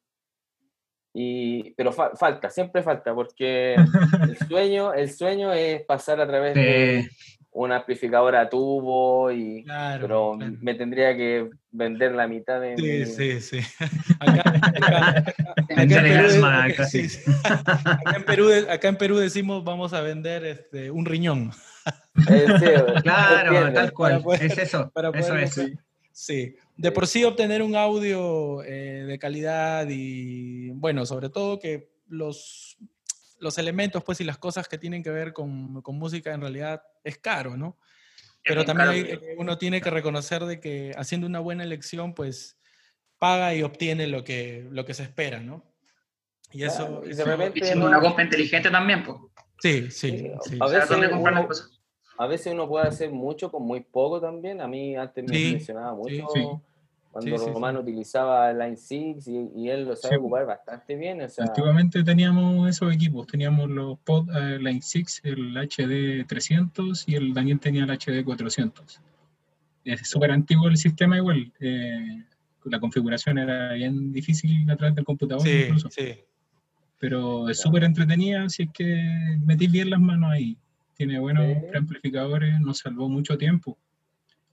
Y, 1.12 1.72
pero 1.72 1.92
falta, 1.92 2.48
siempre 2.48 2.82
falta, 2.82 3.14
porque 3.14 3.74
el 4.22 4.38
sueño, 4.48 4.94
el 4.94 5.10
sueño 5.10 5.52
es 5.52 5.82
pasar 5.82 6.18
a 6.18 6.26
través 6.26 6.54
de, 6.54 7.10
un 7.52 7.70
amplificador 7.70 8.34
a 8.34 8.48
tubo 8.48 9.30
y 9.30 9.64
pero 10.00 10.38
me 10.60 10.74
tendría 10.74 11.14
que 11.14 11.50
vender 11.70 12.12
la 12.12 12.26
mitad 12.26 12.60
de 12.60 12.76
sí 12.76 13.04
sí 13.06 13.40
sí. 13.40 13.60
Acá, 14.20 15.24
en 18.14 18.24
Perú, 18.24 18.48
acá 18.70 18.88
en 18.88 18.96
Perú 18.96 19.18
decimos 19.18 19.62
vamos 19.64 19.92
a 19.92 20.00
vender 20.00 20.44
este, 20.44 20.90
un 20.90 21.04
riñón. 21.04 21.52
Eh, 22.28 22.46
claro 23.02 23.72
tal 23.72 23.92
cual 23.92 24.24
es 24.40 24.58
eso 24.58 24.90
eso 25.14 25.36
es. 25.36 25.60
sí. 26.12 26.56
De 26.76 26.90
por 26.90 27.06
sí 27.06 27.22
obtener 27.24 27.62
un 27.62 27.76
audio 27.76 28.62
eh, 28.64 29.04
de 29.06 29.18
calidad 29.18 29.86
y 29.90 30.70
bueno 30.70 31.04
sobre 31.04 31.28
todo 31.28 31.58
que 31.58 31.92
los 32.08 32.71
los 33.42 33.58
elementos 33.58 34.04
pues 34.04 34.20
y 34.20 34.24
las 34.24 34.38
cosas 34.38 34.68
que 34.68 34.78
tienen 34.78 35.02
que 35.02 35.10
ver 35.10 35.32
con, 35.32 35.82
con 35.82 35.98
música 35.98 36.32
en 36.32 36.40
realidad 36.40 36.82
es 37.02 37.18
caro, 37.18 37.56
¿no? 37.56 37.76
Pero 38.44 38.64
también 38.64 39.20
uno 39.36 39.58
tiene 39.58 39.80
que 39.80 39.90
reconocer 39.90 40.44
de 40.44 40.60
que 40.60 40.92
haciendo 40.96 41.26
una 41.26 41.40
buena 41.40 41.64
elección 41.64 42.14
pues 42.14 42.56
paga 43.18 43.54
y 43.54 43.62
obtiene 43.62 44.06
lo 44.06 44.24
que, 44.24 44.66
lo 44.70 44.84
que 44.84 44.94
se 44.94 45.02
espera, 45.02 45.40
¿no? 45.40 45.64
Y 46.52 46.64
eso... 46.64 47.02
y 47.04 47.14
de 47.14 47.24
repente 47.24 47.76
una 47.76 48.00
compra 48.00 48.24
inteligente 48.24 48.70
también, 48.70 49.02
pues. 49.04 49.18
Sí, 49.58 49.90
sí. 49.90 50.30
A, 50.60 50.66
veces 50.66 50.90
uno, 50.90 51.48
a, 52.18 52.26
veces 52.26 52.52
uno, 52.52 52.68
puede 52.68 52.88
hacer 52.88 53.10
mucho 53.10 53.50
con 53.50 53.62
muy 53.62 53.80
poco 53.80 54.20
también. 54.20 54.60
A 54.60 54.66
mí 54.66 54.96
antes 54.96 55.24
me 55.24 55.52
mencionaba 55.52 55.94
mucho 55.94 56.62
cuando 57.12 57.36
Román 57.36 57.76
utilizaba 57.76 58.52
Line 58.54 58.76
6 58.76 59.28
y, 59.28 59.68
él 59.68 59.84
lo 59.84 59.94
sabe 59.94 60.16
ocupar 60.16 60.46
bastante 60.46 60.96
bien. 60.96 61.20
O 61.20 61.26
Antiguamente 61.38 62.02
teníamos 62.02 62.68
esos 62.70 62.92
equipos, 62.92 63.26
teníamos 63.26 63.68
los 63.68 63.98
Pod 63.98 64.30
eh, 64.34 64.58
Line 64.58 64.80
6, 64.80 65.20
el 65.24 65.56
HD 65.58 66.26
300 66.26 67.06
y 67.06 67.14
el 67.14 67.34
Daniel 67.34 67.60
tenía 67.60 67.84
el 67.84 67.90
HD 67.90 68.24
400. 68.24 69.00
Es 69.84 70.08
súper 70.08 70.30
antiguo 70.30 70.68
el 70.68 70.78
sistema 70.78 71.18
igual. 71.18 71.52
Eh, 71.60 72.24
la 72.64 72.80
configuración 72.80 73.36
era 73.36 73.74
bien 73.74 74.10
difícil 74.10 74.68
a 74.70 74.76
través 74.76 74.94
del 74.94 75.04
computador 75.04 75.46
incluso. 75.46 75.90
Pero 76.98 77.50
es 77.50 77.60
súper 77.60 77.84
entretenida 77.84 78.48
si 78.48 78.62
es 78.62 78.70
que 78.72 79.36
metís 79.44 79.70
bien 79.70 79.90
las 79.90 80.00
manos 80.00 80.30
ahí. 80.32 80.56
Tiene 80.96 81.18
buenos 81.18 81.44
amplificadores, 81.74 82.58
nos 82.60 82.78
salvó 82.78 83.08
mucho 83.10 83.36
tiempo. 83.36 83.76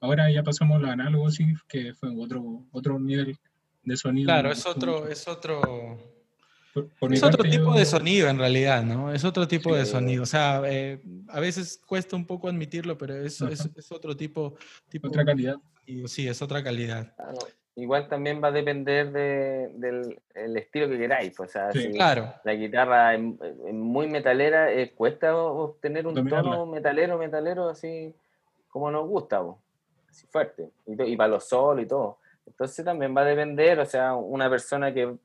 Ahora 0.02 0.32
ya 0.32 0.44
pasamos 0.44 0.82
la 0.82 0.94
análogo, 0.94 1.30
sí, 1.30 1.54
que 1.68 1.94
fue 1.94 2.10
otro, 2.18 2.64
otro 2.72 3.00
nivel 3.00 3.38
de 3.84 3.98
sonido. 3.98 4.28
Claro, 4.28 4.52
es 4.52 4.66
otro, 4.66 5.08
es 5.08 5.28
otro, 5.28 5.98
es 7.12 7.24
otro 7.24 7.44
tipo 7.44 7.74
de 7.74 7.86
sonido 7.86 8.30
en 8.30 8.38
realidad, 8.38 8.84
¿no? 8.84 9.12
Es 9.12 9.24
otro 9.26 9.48
tipo 9.48 9.76
de 9.76 9.86
sonido. 9.86 10.24
O 10.24 10.26
sea, 10.26 10.62
eh, 10.66 11.02
a 11.28 11.40
veces 11.40 11.82
cuesta 11.86 12.16
un 12.16 12.26
poco 12.26 12.48
admitirlo, 12.48 12.98
pero 12.98 13.16
es, 13.16 13.42
es, 13.42 13.92
otro 13.92 14.16
tipo, 14.16 14.56
tipo... 14.88 15.08
Otra 15.08 15.26
calidad. 15.26 15.58
Sí, 16.06 16.28
es 16.28 16.42
otra 16.42 16.64
calidad. 16.64 17.14
igual 17.76 18.08
también 18.08 18.42
va 18.44 18.50
a 18.50 18.52
depender 18.52 19.12
de, 19.12 19.72
del 19.76 20.20
el 20.36 20.58
estilo 20.58 20.88
que 20.88 20.98
queráis. 20.98 21.34
Pues, 21.36 21.50
o 21.50 21.54
sea, 21.54 21.72
si 21.72 21.92
claro. 21.92 22.34
la 22.44 22.54
guitarra 22.54 23.16
es, 23.16 23.22
muy 23.74 24.08
metalera, 24.08 24.72
eh, 24.72 24.92
cuesta 24.92 25.36
obtener 25.36 26.08
un 26.08 26.16
tono 26.16 26.66
metalero, 26.68 27.18
metalero, 27.18 27.70
así 27.70 28.14
como 28.70 28.92
nos 28.92 29.08
gusta. 29.08 29.42
Pues 30.10 30.28
fuerte, 30.32 30.72
y, 30.88 31.16
para 31.16 31.30
los 31.30 31.48
solos 31.48 31.84
y 31.84 31.88
todo. 31.88 32.18
Entonces 32.46 32.84
también 32.84 33.16
va 33.16 33.22
a 33.22 33.26
depender, 33.26 33.80
o 33.80 33.86
sea, 33.86 34.16
una 34.16 34.50
persona 34.50 34.94
que, 34.94 35.16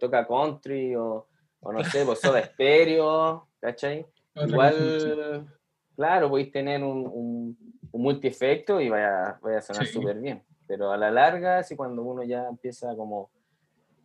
toca 0.00 0.26
country 0.26 0.96
o, 0.96 1.26
no 1.62 1.84
sé, 1.84 2.04
pues 2.04 2.20
soda 2.20 2.40
estéreo, 2.40 3.46
¿cachai? 3.60 4.06
Igual, 4.34 5.46
claro, 5.94 6.28
podéis 6.28 6.50
tener 6.50 6.82
un, 6.82 7.06
un, 7.06 7.56
multi-efecto 7.92 8.80
y 8.80 8.90
vaya, 8.90 9.38
vaya 9.40 9.58
a 9.58 9.62
sonar 9.62 9.86
súper 9.86 10.18
bien. 10.18 10.42
Pero 10.66 10.90
a 10.90 10.96
la 10.96 11.10
larga, 11.10 11.62
si 11.62 11.76
cuando 11.76 12.02
uno 12.02 12.22
ya 12.24 12.46
empieza 12.48 12.94
como 12.96 13.30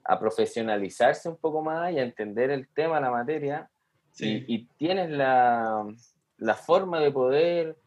a 0.04 0.20
profesionalizarse 0.20 1.28
un 1.28 1.38
poco 1.38 1.62
más 1.62 1.92
y 1.92 2.00
a 2.00 2.04
entender 2.04 2.52
el 2.52 2.68
tema, 2.70 3.00
la 3.00 3.12
materia, 3.12 3.70
y, 4.18 4.54
y, 4.54 4.66
tienes 4.78 5.10
la, 5.10 5.86
la 6.38 6.54
forma 6.56 7.00
de 7.00 7.12
poder 7.12 7.78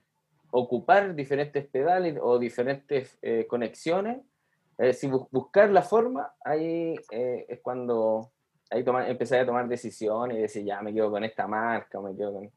ocupar 0.56 1.14
diferentes 1.16 1.66
pedales 1.66 2.16
o 2.22 2.38
diferentes 2.38 3.18
eh, 3.22 3.44
conexiones, 3.48 4.18
si 4.92 5.08
buscar 5.08 5.70
la 5.70 5.82
forma, 5.82 6.32
ahí 6.44 6.96
eh, 7.10 7.46
es 7.48 7.60
cuando 7.60 8.32
ahí 8.70 8.82
toma, 8.82 9.08
empecé 9.08 9.38
a 9.38 9.46
tomar 9.46 9.68
decisiones 9.68 10.36
y 10.36 10.40
decir, 10.40 10.64
ya 10.64 10.80
me 10.82 10.92
quedo 10.92 11.10
con 11.10 11.22
esta 11.22 11.46
marca, 11.46 11.98
o 11.98 12.02
me 12.02 12.16
quedo 12.16 12.34
con... 12.34 12.50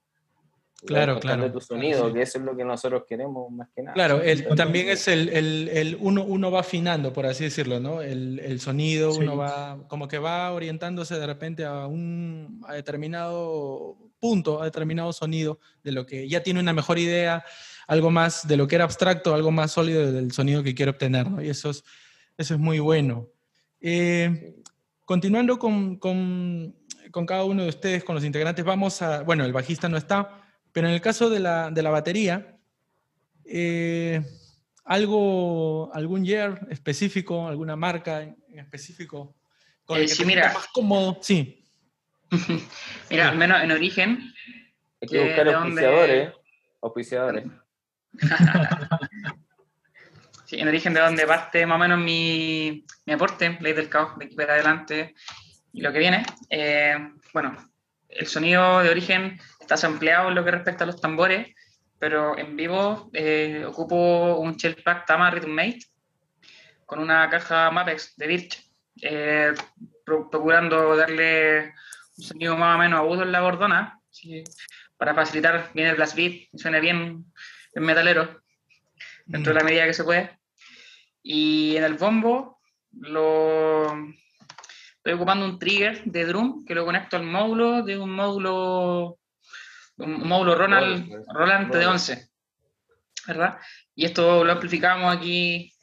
Claro, 0.85 1.19
claro. 1.19 1.51
tu 1.51 1.59
sonido, 1.59 2.13
que 2.13 2.21
eso 2.21 2.37
es 2.37 2.43
lo 2.43 2.55
que 2.55 2.63
nosotros 2.63 3.03
queremos 3.07 3.51
más 3.51 3.67
que 3.75 3.81
nada. 3.81 3.95
Claro, 3.95 4.21
también 4.55 4.89
es 4.89 5.07
el, 5.07 5.29
el, 5.29 5.69
el, 5.69 5.97
uno, 5.99 6.23
uno 6.23 6.51
va 6.51 6.59
afinando, 6.59 7.11
por 7.13 7.25
así 7.25 7.45
decirlo, 7.45 7.79
¿no? 7.79 8.03
El, 8.03 8.39
el 8.39 8.59
sonido, 8.59 9.11
uno 9.13 9.35
va, 9.35 9.79
como 9.87 10.07
que 10.07 10.19
va 10.19 10.53
orientándose 10.53 11.19
de 11.19 11.25
repente 11.25 11.65
a 11.65 11.87
un 11.87 12.61
a 12.67 12.75
determinado 12.75 13.97
punto, 14.19 14.61
a 14.61 14.65
determinado 14.65 15.13
sonido, 15.13 15.59
de 15.83 15.91
lo 15.93 16.05
que 16.05 16.27
ya 16.29 16.43
tiene 16.43 16.59
una 16.59 16.73
mejor 16.73 16.99
idea, 16.99 17.43
algo 17.87 18.11
más 18.11 18.47
de 18.47 18.57
lo 18.57 18.67
que 18.67 18.75
era 18.75 18.83
abstracto, 18.83 19.33
algo 19.33 19.51
más 19.51 19.71
sólido 19.71 20.11
del 20.11 20.31
sonido 20.31 20.61
que 20.61 20.75
quiero 20.75 20.91
obtener, 20.91 21.29
¿no? 21.29 21.41
Y 21.41 21.49
eso 21.49 21.69
es, 21.69 21.83
eso 22.37 22.53
es 22.53 22.59
muy 22.59 22.79
bueno. 22.79 23.27
Eh, 23.79 24.55
continuando 25.05 25.57
con, 25.57 25.97
con, 25.97 26.75
con, 27.11 27.25
cada 27.25 27.45
uno 27.45 27.63
de 27.63 27.69
ustedes, 27.69 28.03
con 28.03 28.15
los 28.15 28.25
integrantes, 28.25 28.65
vamos 28.65 29.01
a, 29.01 29.23
bueno, 29.23 29.45
el 29.45 29.53
bajista 29.53 29.87
no 29.87 29.97
está, 29.97 30.43
pero 30.73 30.87
en 30.87 30.93
el 30.93 31.01
caso 31.01 31.29
de 31.29 31.39
la, 31.39 31.71
de 31.71 31.81
la 31.81 31.89
batería, 31.89 32.57
eh, 33.45 34.21
algo, 34.83 35.89
algún 35.93 36.25
year 36.25 36.67
específico, 36.69 37.47
alguna 37.47 37.75
marca 37.75 38.21
en 38.21 38.59
específico 38.59 39.35
con 39.85 39.97
el 39.97 40.03
eh, 40.03 40.07
que 40.07 40.15
sí, 40.15 40.25
mira. 40.25 40.53
más 40.53 40.67
cómodo, 40.67 41.17
sí. 41.21 41.63
mira, 43.09 43.29
al 43.29 43.37
menos 43.37 43.63
en 43.63 43.71
origen. 43.71 44.33
Hay 45.01 45.07
que 45.07 45.23
buscar 45.23 45.47
auspiciadores. 45.47 46.33
Auspiciadores. 46.81 47.45
Sí, 50.45 50.59
en 50.59 50.67
origen 50.67 50.93
de 50.93 51.01
donde 51.01 51.25
parte 51.25 51.65
más 51.65 51.75
o 51.75 51.79
menos 51.79 51.99
mi, 51.99 52.85
mi 53.05 53.13
aporte, 53.13 53.57
Ley 53.61 53.73
del 53.73 53.89
Caos, 53.89 54.17
de 54.17 54.25
aquí 54.25 54.35
para 54.35 54.53
adelante 54.53 55.15
y 55.73 55.81
lo 55.81 55.91
que 55.91 55.99
viene. 55.99 56.25
Eh, 56.49 56.97
bueno, 57.33 57.55
el 58.09 58.27
sonido 58.27 58.81
de 58.81 58.89
origen 58.89 59.39
está 59.59 59.77
sampleado 59.77 60.29
en 60.29 60.35
lo 60.35 60.43
que 60.43 60.51
respecta 60.51 60.83
a 60.83 60.87
los 60.87 61.01
tambores, 61.01 61.55
pero 61.99 62.37
en 62.37 62.55
vivo 62.55 63.09
eh, 63.13 63.63
ocupo 63.65 64.37
un 64.37 64.55
Shell 64.55 64.81
Pack 64.83 65.05
Tama 65.05 65.31
Rhythm 65.31 65.51
Mate 65.51 65.79
con 66.85 66.99
una 66.99 67.29
caja 67.29 67.69
Mapex 67.69 68.15
de 68.15 68.27
Birch, 68.27 68.71
eh, 69.01 69.53
procurando 70.05 70.95
darle 70.95 71.73
un 72.17 72.23
sonido 72.23 72.55
más 72.55 72.75
o 72.75 72.79
menos 72.79 72.99
agudo 72.99 73.23
en 73.23 73.31
la 73.33 73.41
bordona, 73.41 73.99
para 74.97 75.13
facilitar 75.13 75.69
bien 75.73 75.89
el 75.89 75.95
blast 75.95 76.15
beat, 76.15 76.47
suene 76.55 76.79
bien, 76.79 77.25
metalero, 77.85 78.41
dentro 79.25 79.53
de 79.53 79.59
la 79.59 79.63
mm. 79.63 79.67
medida 79.67 79.85
que 79.85 79.93
se 79.93 80.03
puede. 80.03 80.37
Y 81.23 81.75
en 81.75 81.83
el 81.83 81.95
bombo 81.95 82.59
lo 82.91 83.93
estoy 84.97 85.13
ocupando 85.13 85.45
un 85.45 85.59
trigger 85.59 86.03
de 86.05 86.25
drum 86.25 86.65
que 86.65 86.75
lo 86.75 86.85
conecto 86.85 87.17
al 87.17 87.23
módulo 87.23 87.83
de 87.83 87.97
un 87.97 88.11
módulo 88.11 89.19
un 89.97 90.27
módulo 90.27 90.55
Ronald, 90.55 91.11
Roland 91.33 91.73
de 91.73 91.85
11, 91.87 92.29
¿verdad? 93.27 93.57
Y 93.95 94.05
esto 94.05 94.43
lo 94.43 94.51
amplificamos 94.51 95.15
aquí 95.15 95.73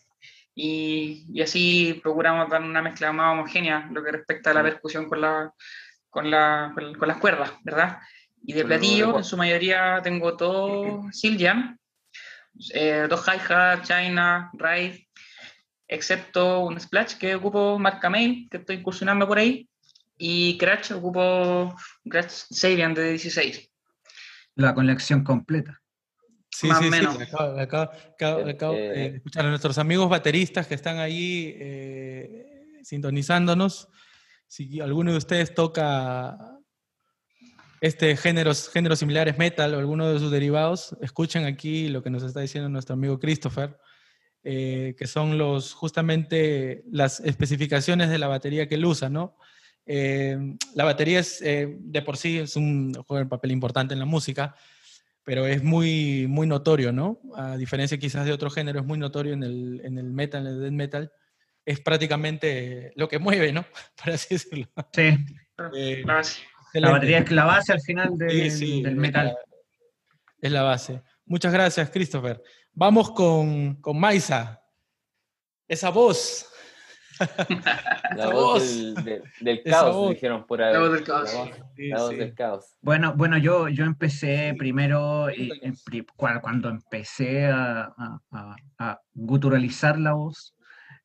y, 0.55 1.27
y, 1.33 1.43
así 1.43 2.01
procuramos 2.03 2.49
dar 2.49 2.63
una 2.63 2.81
mezcla 2.81 3.13
más 3.13 3.33
homogénea 3.33 3.89
lo 3.93 4.05
que 4.05 4.13
respecta 4.13 4.51
a 4.51 4.55
la 4.55 4.63
percusión 4.63 5.09
con, 5.09 5.21
la, 5.21 5.53
con, 6.11 6.31
la, 6.31 6.73
con 6.97 7.09
las 7.09 7.17
cuerdas, 7.17 7.53
¿verdad? 7.65 7.99
Y 8.47 8.53
de 8.53 8.65
platillo, 8.65 9.17
en 9.17 9.25
su 9.25 9.37
mayoría 9.37 10.01
tengo 10.03 10.37
todo 10.37 11.03
Siljan, 11.13 11.79
eh, 12.73 13.07
dos 13.09 13.25
hi-hat, 13.27 13.83
China, 13.83 14.51
Ride, 14.55 15.09
excepto 15.89 16.61
un 16.61 16.81
Splash 16.81 17.15
que 17.15 17.35
ocupo 17.35 17.79
marca 17.79 18.11
Mail, 18.11 18.49
que 18.51 18.59
estoy 18.59 18.77
incursionando 18.77 19.27
por 19.27 19.39
ahí, 19.39 19.69
y 20.17 20.57
Crash 20.59 20.93
ocupo 20.93 21.75
Crash 22.09 22.45
Sabian 22.51 22.95
de 22.95 23.11
16 23.11 23.71
la 24.57 24.75
colección 24.75 25.25
completa. 25.25 25.81
Sí, 26.51 26.69
sí, 26.79 26.91
sí, 26.91 27.05
acabo, 27.59 28.75
de 28.75 29.17
escuchar 29.17 29.45
a 29.45 29.49
nuestros 29.49 29.77
amigos 29.79 30.09
bateristas 30.09 30.69
que 30.69 30.77
están 30.77 30.99
ahí 30.99 31.53
eh, 31.59 32.79
sintonizándonos. 32.85 33.89
Si 34.47 34.81
alguno 34.81 35.11
de 35.11 35.19
ustedes 35.19 35.53
toca 35.53 36.54
este 37.85 38.17
géneros, 38.17 38.71
géneros 38.71 38.99
similares 38.99 39.37
metal 39.37 39.75
o 39.75 39.79
alguno 39.79 40.11
de 40.11 40.19
sus 40.19 40.31
derivados, 40.31 40.97
escuchen 41.03 41.45
aquí 41.45 41.89
lo 41.89 42.03
que 42.03 42.09
nos 42.09 42.23
está 42.23 42.41
diciendo 42.41 42.71
nuestro 42.71 42.95
amigo 42.95 43.19
Christopher, 43.19 43.79
eh, 44.43 44.95
que 44.97 45.07
son 45.07 45.37
los 45.37 45.75
justamente 45.75 46.83
las 46.91 47.21
especificaciones 47.21 48.09
de 48.09 48.17
la 48.17 48.27
batería 48.27 48.67
que 48.69 48.77
él 48.77 48.87
usa, 48.87 49.11
¿no? 49.11 49.37
Eh, 49.85 50.57
la 50.75 50.85
batería 50.85 51.21
es, 51.21 51.43
eh, 51.43 51.77
de 51.79 52.01
por 52.01 52.17
sí 52.17 52.39
es 52.39 52.57
un, 52.57 52.95
juega 53.07 53.25
un 53.25 53.29
papel 53.29 53.53
importante 53.53 53.93
en 53.93 54.01
la 54.01 54.07
música, 54.07 54.55
pero 55.23 55.47
es 55.47 55.63
muy, 55.63 56.27
muy 56.27 56.47
notorio, 56.47 56.91
¿no? 56.91 57.21
A 57.37 57.59
diferencia 57.59 57.99
quizás 57.99 58.25
de 58.25 58.33
otro 58.33 58.49
género, 58.49 58.81
es 58.81 58.87
muy 58.87 58.97
notorio 58.97 59.35
en 59.35 59.43
el, 59.43 59.83
en 59.85 59.99
el 59.99 60.11
metal, 60.11 60.47
en 60.47 60.55
el 60.55 60.61
death 60.63 60.73
metal. 60.73 61.13
Es 61.67 61.81
prácticamente 61.81 62.95
lo 62.97 63.09
que 63.09 63.19
mueve, 63.19 63.53
¿no? 63.53 63.67
Para 64.03 64.15
así 64.15 64.37
decirlo. 64.37 64.69
Sí. 64.91 65.19
Eh, 66.75 66.81
la, 66.81 66.91
batería 66.91 67.19
es 67.19 67.31
la 67.31 67.45
base 67.45 67.73
al 67.73 67.81
final 67.81 68.19
del 68.19 68.97
metal. 68.97 69.37
Es 70.41 70.53
la, 70.53 70.63
base. 70.63 71.03
Muchas 71.25 71.53
gracias, 71.53 71.89
Christopher. 71.89 72.43
Vamos 72.73 73.11
con, 73.13 73.77
con 73.77 73.99
Maisa. 73.99 74.61
Esa 75.67 75.89
voz 75.89 76.51
La 78.17 78.29
voz 78.29 78.95
del, 79.41 79.63
caos, 79.65 80.11
dijeron 80.11 80.47
por 80.47 80.63
ahí. 80.63 80.73
La 80.73 80.81
voz 80.81 80.93
del 80.93 81.05
caos. 81.05 81.33
La 81.77 81.99
voz, 81.99 82.11
del 82.11 82.35
caos. 82.35 82.77
Bueno, 82.81 83.15
bueno 83.17 83.39
yo, 83.39 83.69
yo 83.69 83.85
empecé 83.85 84.55
primero, 84.59 85.29
cuando 86.17 86.69
empecé 86.69 87.47
a, 87.47 87.93
a, 88.79 89.01
guturalizar 89.13 89.99
la 89.99 90.15
voz, 90.15 90.55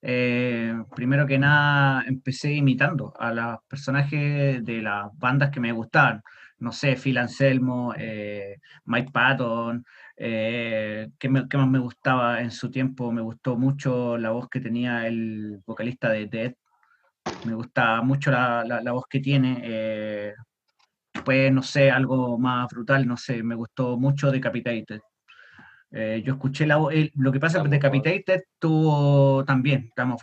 eh, 0.02 0.74
primero 0.96 1.26
que 1.28 1.38
nada 1.40 2.04
empecé 2.08 2.54
imitando 2.54 3.14
a 3.20 3.34
los 3.34 3.58
personajes 3.68 4.64
de 4.64 4.82
las 4.82 5.08
bandas 5.18 5.52
que 5.52 5.60
me 5.60 5.72
gustaban. 5.72 6.22
No 6.60 6.72
sé, 6.72 6.96
Phil 6.96 7.18
Anselmo, 7.18 7.94
eh, 7.98 8.58
Mike 8.86 9.12
Patton, 9.12 9.86
eh, 10.18 11.10
¿qué, 11.18 11.30
más 11.30 11.48
me 11.70 11.80
gustaba 11.80 12.42
en 12.42 12.52
su 12.52 12.70
tiempo? 12.70 13.12
Me 13.12 13.22
gustó 13.22 13.58
mucho 13.58 14.18
la 14.18 14.32
voz 14.32 14.50
que 14.50 14.60
tenía 14.60 15.08
el 15.08 15.62
vocalista 15.66 16.10
de 16.10 16.28
Dead. 16.28 16.54
Me 17.46 17.54
gustaba 17.54 18.02
mucho 18.02 18.32
la, 18.32 18.64
la, 18.66 18.92
voz 18.92 19.06
que 19.10 19.20
tiene. 19.20 20.34
Pues, 21.26 21.52
no 21.52 21.64
sé, 21.64 21.92
algo 21.92 22.38
más 22.38 22.68
brutal, 22.70 23.08
no 23.08 23.18
sé, 23.18 23.44
me 23.44 23.56
gustó 23.56 23.98
mucho 23.98 24.32
Decapitated. 24.32 25.02
Eh, 25.92 26.22
yo 26.24 26.34
escuché 26.34 26.68
la 26.68 26.78
lo 27.16 27.32
que 27.32 27.40
pasa 27.40 27.64
que 27.64 27.70
Decapitated 27.70 28.44
tuvo 28.60 29.44
también, 29.46 29.92
digamos, 29.96 30.22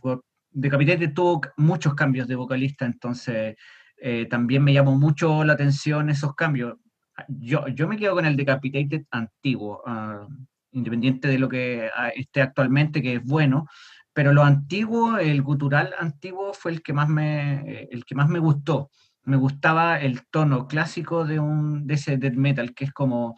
Decapitated 0.51 1.13
tuvo 1.13 1.41
muchos 1.57 1.95
cambios 1.95 2.29
de 2.29 2.37
vocalista, 2.37 2.87
entonces 2.87 3.57
eh, 3.97 4.27
también 4.31 4.63
me 4.63 4.73
llamó 4.73 4.97
mucho 4.97 5.45
la 5.45 5.55
atención 5.55 6.09
esos 6.09 6.35
cambios 6.35 6.77
yo, 7.29 7.67
yo 7.69 7.89
me 7.89 7.97
quedo 7.97 8.15
con 8.15 8.27
el 8.27 8.37
Decapitated 8.37 9.05
antiguo, 9.11 9.83
ah, 9.87 10.27
independiente 10.73 11.29
de 11.29 11.39
lo 11.39 11.49
que 11.49 11.89
ah, 11.95 12.09
esté 12.11 12.43
actualmente, 12.43 13.03
que 13.03 13.15
es 13.17 13.25
bueno, 13.25 13.67
pero 14.13 14.33
lo 14.33 14.43
antiguo, 14.43 15.19
el 15.19 15.43
gutural 15.43 15.95
antiguo 15.99 16.53
fue 16.55 16.73
el 16.73 16.83
que 16.83 16.93
más 16.93 17.09
me, 17.09 17.89
el 17.91 18.05
que 18.05 18.15
más 18.15 18.29
me 18.29 18.39
gustó. 18.39 18.91
Me 19.25 19.37
gustaba 19.37 19.99
el 20.01 20.27
tono 20.29 20.69
clásico 20.69 21.25
de, 21.25 21.41
un, 21.41 21.87
de 21.87 21.95
ese 21.95 22.17
death 22.17 22.35
metal, 22.35 22.75
que 22.75 22.85
es 22.85 22.93
como, 22.93 23.37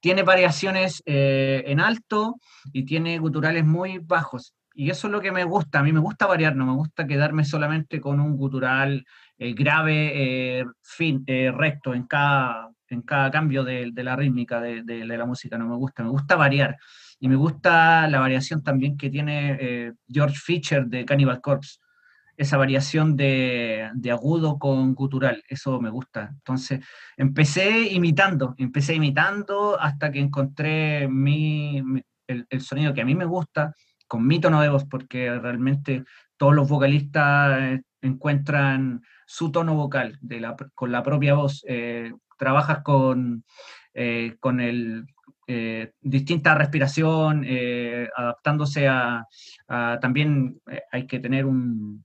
tiene 0.00 0.22
variaciones 0.22 1.02
eh, 1.06 1.62
en 1.66 1.80
alto 1.80 2.40
y 2.72 2.84
tiene 2.84 3.18
guturales 3.18 3.64
muy 3.64 3.98
bajos. 3.98 4.54
Y 4.74 4.90
eso 4.90 5.08
es 5.08 5.12
lo 5.12 5.20
que 5.20 5.32
me 5.32 5.44
gusta, 5.44 5.80
a 5.80 5.82
mí 5.82 5.92
me 5.92 6.00
gusta 6.00 6.26
variar, 6.26 6.56
no 6.56 6.64
me 6.64 6.72
gusta 6.72 7.06
quedarme 7.06 7.44
solamente 7.44 8.00
con 8.00 8.20
un 8.20 8.36
gutural 8.36 9.04
eh, 9.36 9.52
grave, 9.52 10.60
eh, 10.60 10.64
fin, 10.82 11.24
recto 11.26 11.92
en 11.92 12.06
cada, 12.06 12.70
en 12.88 13.02
cada 13.02 13.30
cambio 13.30 13.62
de, 13.64 13.92
la 13.96 14.16
rítmica 14.16 14.60
de, 14.60 14.82
la 15.04 15.26
música, 15.26 15.58
no 15.58 15.68
me 15.68 15.76
gusta, 15.76 16.02
me 16.02 16.10
gusta 16.10 16.36
variar. 16.36 16.76
Y 17.18 17.28
me 17.28 17.36
gusta 17.36 18.08
la 18.08 18.20
variación 18.20 18.62
también 18.62 18.96
que 18.96 19.10
tiene 19.10 19.92
George 20.08 20.36
Fisher 20.36 20.86
de 20.86 21.04
Cannibal 21.04 21.42
Corpse, 21.42 21.78
esa 22.40 22.56
variación 22.56 23.16
de, 23.16 23.90
agudo 24.10 24.58
con 24.58 24.94
gutural, 24.94 25.44
eso 25.46 25.78
me 25.78 25.90
gusta. 25.90 26.30
Entonces, 26.32 26.80
empecé 27.18 27.92
imitando, 27.92 28.54
empecé 28.56 28.94
imitando 28.94 29.78
hasta 29.78 30.10
que 30.10 30.20
encontré 30.20 31.06
mi, 31.06 31.82
el, 32.26 32.60
sonido 32.62 32.94
que 32.94 33.02
a 33.02 33.04
mí 33.04 33.14
me 33.14 33.26
gusta, 33.26 33.74
con 34.08 34.26
mi 34.26 34.40
tono 34.40 34.62
de 34.62 34.70
voz, 34.70 34.86
porque 34.86 35.38
realmente 35.38 36.04
todos 36.38 36.54
los 36.54 36.66
vocalistas 36.66 37.60
eh, 37.60 37.82
encuentran 38.00 39.02
su 39.26 39.52
tono 39.52 39.74
vocal 39.74 40.18
con 40.74 40.92
la 40.92 41.02
propia 41.02 41.34
voz. 41.34 41.62
Eh, 41.68 42.10
trabajas 42.38 42.82
con, 42.82 43.44
eh, 43.92 44.36
con 44.40 44.60
el, 44.60 45.04
distinta 46.00 46.54
respiración, 46.54 47.44
adaptándose 48.16 48.86
a, 48.86 49.26
también 50.00 50.60
hay 50.92 51.08
que 51.08 51.18
tener 51.18 51.44
un, 51.44 52.04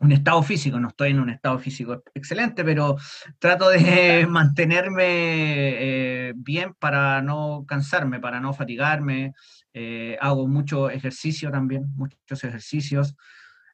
un, 0.00 0.12
estado 0.12 0.42
físico, 0.42 0.80
no 0.80 0.88
estoy 0.88 1.10
en 1.10 1.20
un 1.20 1.30
estado 1.30 1.58
físico 1.58 2.02
excelente, 2.14 2.64
pero 2.64 2.96
trato 3.38 3.68
de 3.68 4.26
mantenerme 4.28 6.32
bien 6.36 6.74
para 6.78 7.22
no 7.22 7.64
cansarme, 7.66 8.20
para 8.20 8.40
no 8.40 8.52
fatigarme, 8.52 9.34
hago 10.20 10.48
mucho 10.48 10.90
ejercicio 10.90 11.50
también, 11.50 11.86
muchos 11.96 12.44
ejercicios. 12.44 13.16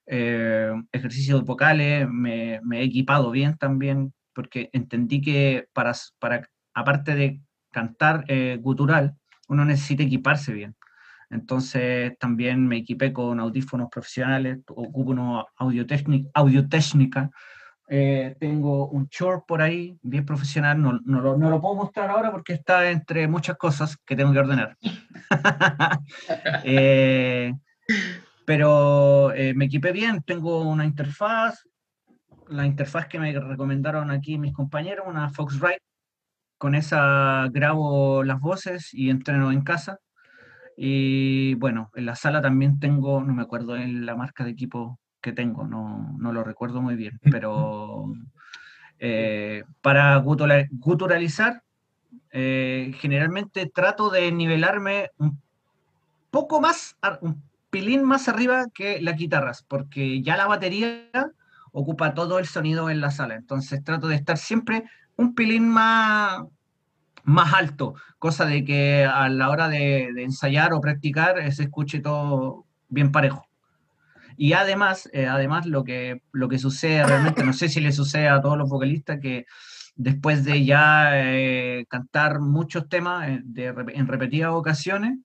ejercicios 0.07 1.45
vocales, 1.45 2.09
me, 2.09 2.61
he 2.73 2.83
equipado 2.83 3.31
bien 3.31 3.57
también 3.57 4.12
porque 4.35 4.70
entendí 4.73 5.20
que 5.20 5.68
para, 5.73 5.93
para 6.18 6.49
aparte 6.75 7.14
de 7.14 7.41
cantar 7.70 8.25
eh, 8.29 8.59
gutural, 8.61 9.16
uno 9.49 9.64
necesita 9.64 10.03
equiparse 10.03 10.53
bien. 10.53 10.75
Entonces 11.33 12.16
también 12.18 12.66
me 12.68 12.76
equipé 12.76 13.12
con 13.12 13.41
audífonos 13.41 13.89
profesionales, 13.91 14.59
ocupo 14.68 15.11
una 15.11 15.45
audio, 15.57 15.85
audio 16.35 16.68
técnica. 16.68 17.30
Eh, 17.89 18.37
tengo 18.39 18.89
un 18.89 19.09
short 19.09 19.45
por 19.47 19.61
ahí, 19.61 19.99
bien 20.03 20.24
profesional, 20.24 20.80
no, 20.80 21.01
no, 21.05 21.20
lo, 21.20 21.37
no, 21.37 21.51
lo, 21.51 21.61
puedo 21.61 21.74
mostrar 21.74 22.11
ahora 22.11 22.30
porque 22.30 22.53
está 22.53 22.91
entre 22.91 23.26
muchas 23.28 23.57
cosas 23.57 23.97
que 24.07 24.14
tengo 24.14 24.33
que 24.33 24.39
ordenar. 24.39 24.76
Eh, 26.64 27.53
pero 28.45 29.33
me 29.55 29.64
equipé 29.64 29.93
bien, 29.93 30.22
tengo 30.22 30.62
una 30.62 30.85
interfaz, 30.85 31.64
la 32.49 32.66
interfaz 32.66 33.07
que 33.07 33.18
me 33.18 33.33
recomendaron 33.33 34.11
aquí 34.11 34.39
mis 34.39 34.53
compañeros, 34.53 35.07
una 35.09 35.30
Foxrite. 35.30 35.80
Con 36.59 36.74
esa 36.74 37.49
grabo 37.51 38.22
las 38.22 38.39
voces 38.39 38.95
y 38.95 39.11
entreno 39.11 39.51
en 39.51 39.62
casa. 39.62 39.99
Y 40.85 41.55
bueno, 41.55 41.93
en 41.95 42.07
la 42.07 42.16
sala 42.16 42.43
también 42.43 42.80
tengo, 42.80 43.22
no 43.22 43.33
me 43.33 43.43
acuerdo 43.43 43.76
en 43.76 44.05
la 44.05 44.16
marca 44.16 44.43
de 44.43 44.51
equipo 44.51 44.99
que 45.20 45.30
tengo, 45.30 45.64
no, 45.64 46.16
no 46.18 46.33
lo 46.33 46.43
recuerdo 46.43 46.83
muy 46.83 46.97
bien, 46.97 47.20
pero 47.30 48.12
eh, 48.99 49.62
para 49.80 50.16
guturalizar, 50.16 51.62
eh, 52.33 52.93
generalmente 52.99 53.70
trato 53.72 54.11
de 54.11 54.33
nivelarme 54.33 55.12
un 55.18 55.41
poco 56.33 56.61
más, 56.61 56.97
un 57.20 57.41
pilín 57.70 58.03
más 58.03 58.28
arriba 58.28 58.66
que 58.74 59.01
las 59.01 59.16
guitarras, 59.16 59.62
porque 59.62 60.20
ya 60.20 60.37
la 60.37 60.49
batería 60.49 61.09
ocupa 61.70 62.12
todo 62.12 62.41
el 62.41 62.47
sonido 62.47 62.91
en 62.91 63.01
la 63.01 63.12
sala, 63.12 63.37
entonces 63.37 63.85
trato 63.85 64.09
de 64.09 64.16
estar 64.16 64.37
siempre 64.37 64.83
un 65.14 65.37
pilín 65.37 65.68
más, 65.68 66.43
más 67.25 67.55
alto, 67.55 67.95
cosa 68.18 68.47
de 68.47 68.64
que 68.64 69.05
a 69.05 69.29
la 69.29 69.51
hora 69.51 69.68
de, 69.68 70.09
ensayar 70.23 70.73
o 70.73 70.81
practicar 70.81 71.39
eh, 71.39 71.53
se 71.53 71.64
escuche 71.64 72.01
todo 72.01 72.66
bien 72.89 73.12
parejo. 73.12 73.47
Y 74.37 74.55
además, 74.55 75.09
eh, 75.12 75.27
además 75.27 75.66
lo, 75.66 75.85
que, 75.85 76.23
lo 76.33 76.49
que 76.49 76.59
sucede 76.59 77.05
realmente, 77.05 77.45
no 77.45 77.53
sé 77.53 77.68
si 77.68 77.81
le 77.81 77.93
sucede 77.93 78.29
a 78.29 78.41
todos 78.41 78.59
los 78.59 78.68
vocalistas, 78.68 79.20
que 79.20 79.47
después 79.95 80.45
de 80.45 80.64
ya 80.64 81.11
eh, 81.12 81.87
cantar 81.89 82.41
muchos 82.41 82.89
temas 82.89 83.29
en 83.29 84.09
repetidas 84.09 84.53
ocasiones, 84.53 85.18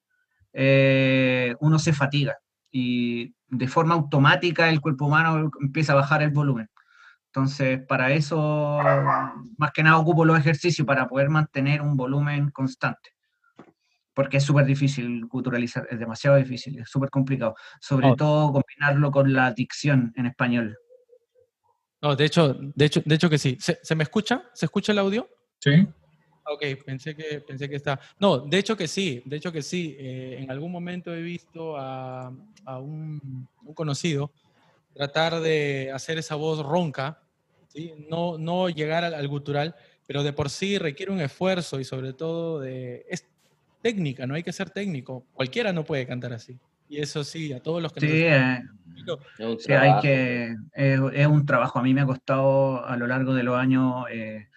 uno 1.59 1.79
se 1.79 1.93
fatiga 1.93 2.37
y 2.71 3.33
de 3.49 3.67
forma 3.67 3.95
automática 3.95 4.69
el 4.69 4.81
cuerpo 4.81 5.05
humano 5.05 5.51
empieza 5.61 5.93
a 5.93 5.97
bajar 5.97 6.21
el 6.23 6.31
volumen. 6.31 6.67
Entonces, 7.37 7.85
para 7.85 8.13
eso, 8.13 8.79
más 9.57 9.71
que 9.71 9.83
nada, 9.83 9.99
ocupo 9.99 10.25
los 10.25 10.39
ejercicios 10.39 10.87
para 10.87 11.07
poder 11.07 11.29
mantener 11.29 11.83
un 11.83 11.95
volumen 11.95 12.49
constante. 12.49 13.11
Porque 14.15 14.37
es 14.37 14.43
súper 14.43 14.65
difícil 14.65 15.27
culturalizar, 15.27 15.87
es 15.91 15.99
demasiado 15.99 16.37
difícil, 16.37 16.79
es 16.79 16.89
súper 16.89 17.11
complicado. 17.11 17.53
Sobre 17.79 18.15
todo 18.15 18.51
combinarlo 18.53 19.11
con 19.11 19.31
la 19.33 19.51
dicción 19.51 20.11
en 20.15 20.25
español. 20.25 20.79
No, 22.01 22.15
de 22.15 22.25
hecho, 22.25 22.55
de 22.55 22.85
hecho, 22.85 23.03
de 23.05 23.13
hecho 23.13 23.29
que 23.29 23.37
sí. 23.37 23.55
¿Se, 23.59 23.95
me 23.95 24.01
escucha? 24.01 24.49
¿Se 24.55 24.65
escucha 24.65 24.91
el 24.91 24.97
audio? 24.97 25.29
Sí. 25.59 25.87
Ok, 26.45 26.63
pensé 26.83 27.15
que, 27.15 27.41
pensé 27.41 27.69
que 27.69 27.75
está. 27.75 27.99
No, 28.19 28.39
de 28.39 28.57
hecho 28.57 28.75
que 28.75 28.87
sí, 28.87 29.21
de 29.25 29.37
hecho 29.37 29.51
que 29.51 29.61
sí. 29.61 29.95
Eh, 29.99 30.37
en 30.39 30.49
algún 30.49 30.71
momento 30.71 31.13
he 31.13 31.21
visto 31.21 31.77
a, 31.77 32.33
un, 32.79 33.47
conocido 33.75 34.31
tratar 34.95 35.39
de 35.39 35.91
hacer 35.93 36.17
esa 36.17 36.33
voz 36.33 36.65
ronca 36.65 37.21
no, 38.09 38.37
no 38.37 38.69
llegar 38.69 39.03
al, 39.03 39.27
gutural, 39.27 39.75
pero 40.05 40.23
de 40.23 40.33
por 40.33 40.49
sí 40.49 40.77
requiere 40.77 41.11
un 41.11 41.21
esfuerzo 41.21 41.79
y 41.79 41.83
sobre 41.83 42.13
todo 42.13 42.59
de, 42.59 43.05
es 43.09 43.25
técnica, 43.81 44.27
no 44.27 44.35
hay 44.35 44.43
que 44.43 44.53
ser 44.53 44.69
técnico, 44.69 45.25
cualquiera 45.33 45.73
no 45.73 45.83
puede 45.83 46.05
cantar 46.05 46.33
así. 46.33 46.57
Y 46.89 46.99
eso 46.99 47.23
sí, 47.23 47.51
a 47.51 47.61
todos 47.61 47.81
los 47.81 47.91
que... 47.91 47.99
Sí, 47.99 48.23
eh, 48.23 48.63
hay 49.75 50.01
que, 50.01 50.55
es, 50.73 51.27
un 51.27 51.45
trabajo, 51.45 51.79
a 51.79 51.83
mí 51.83 51.93
me 51.93 52.01
ha 52.01 52.05
costado 52.05 52.85
a 52.85 52.95
lo 52.97 53.07
largo 53.07 53.33
de 53.33 53.43
los 53.43 53.57
años... 53.57 54.05
Eh, 54.11 54.47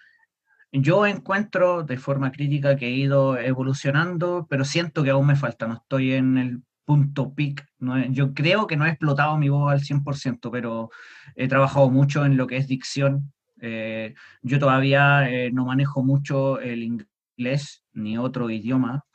yo 0.73 1.05
encuentro 1.05 1.83
de 1.83 1.97
forma 1.97 2.31
crítica 2.31 2.77
que 2.77 2.87
he 2.87 2.91
ido 2.91 3.37
evolucionando, 3.37 4.47
pero 4.49 4.63
siento 4.63 5.03
que 5.03 5.09
aún 5.09 5.27
me 5.27 5.35
falta, 5.35 5.67
no 5.67 5.73
estoy 5.73 6.13
en 6.13 6.37
el 6.37 6.61
punto 6.85 7.33
peak. 7.33 7.65
No 7.79 8.03
yo 8.07 8.33
creo 8.33 8.67
que 8.67 8.77
no 8.77 8.85
he 8.85 8.89
explotado 8.89 9.37
mi 9.37 9.49
voz 9.49 9.71
al 9.71 9.81
100%, 9.81 10.49
pero 10.51 10.89
he 11.35 11.47
trabajado 11.47 11.89
mucho 11.89 12.25
en 12.25 12.37
lo 12.37 12.47
que 12.47 12.57
es 12.57 12.67
dicción. 12.67 13.31
Eh, 13.59 14.15
yo 14.41 14.59
todavía 14.59 15.29
eh, 15.29 15.51
no 15.51 15.65
manejo 15.65 16.03
mucho 16.03 16.59
el 16.59 16.83
inglés 16.83 17.83
ni 17.93 18.17
otro 18.17 18.49
idioma. 18.49 19.05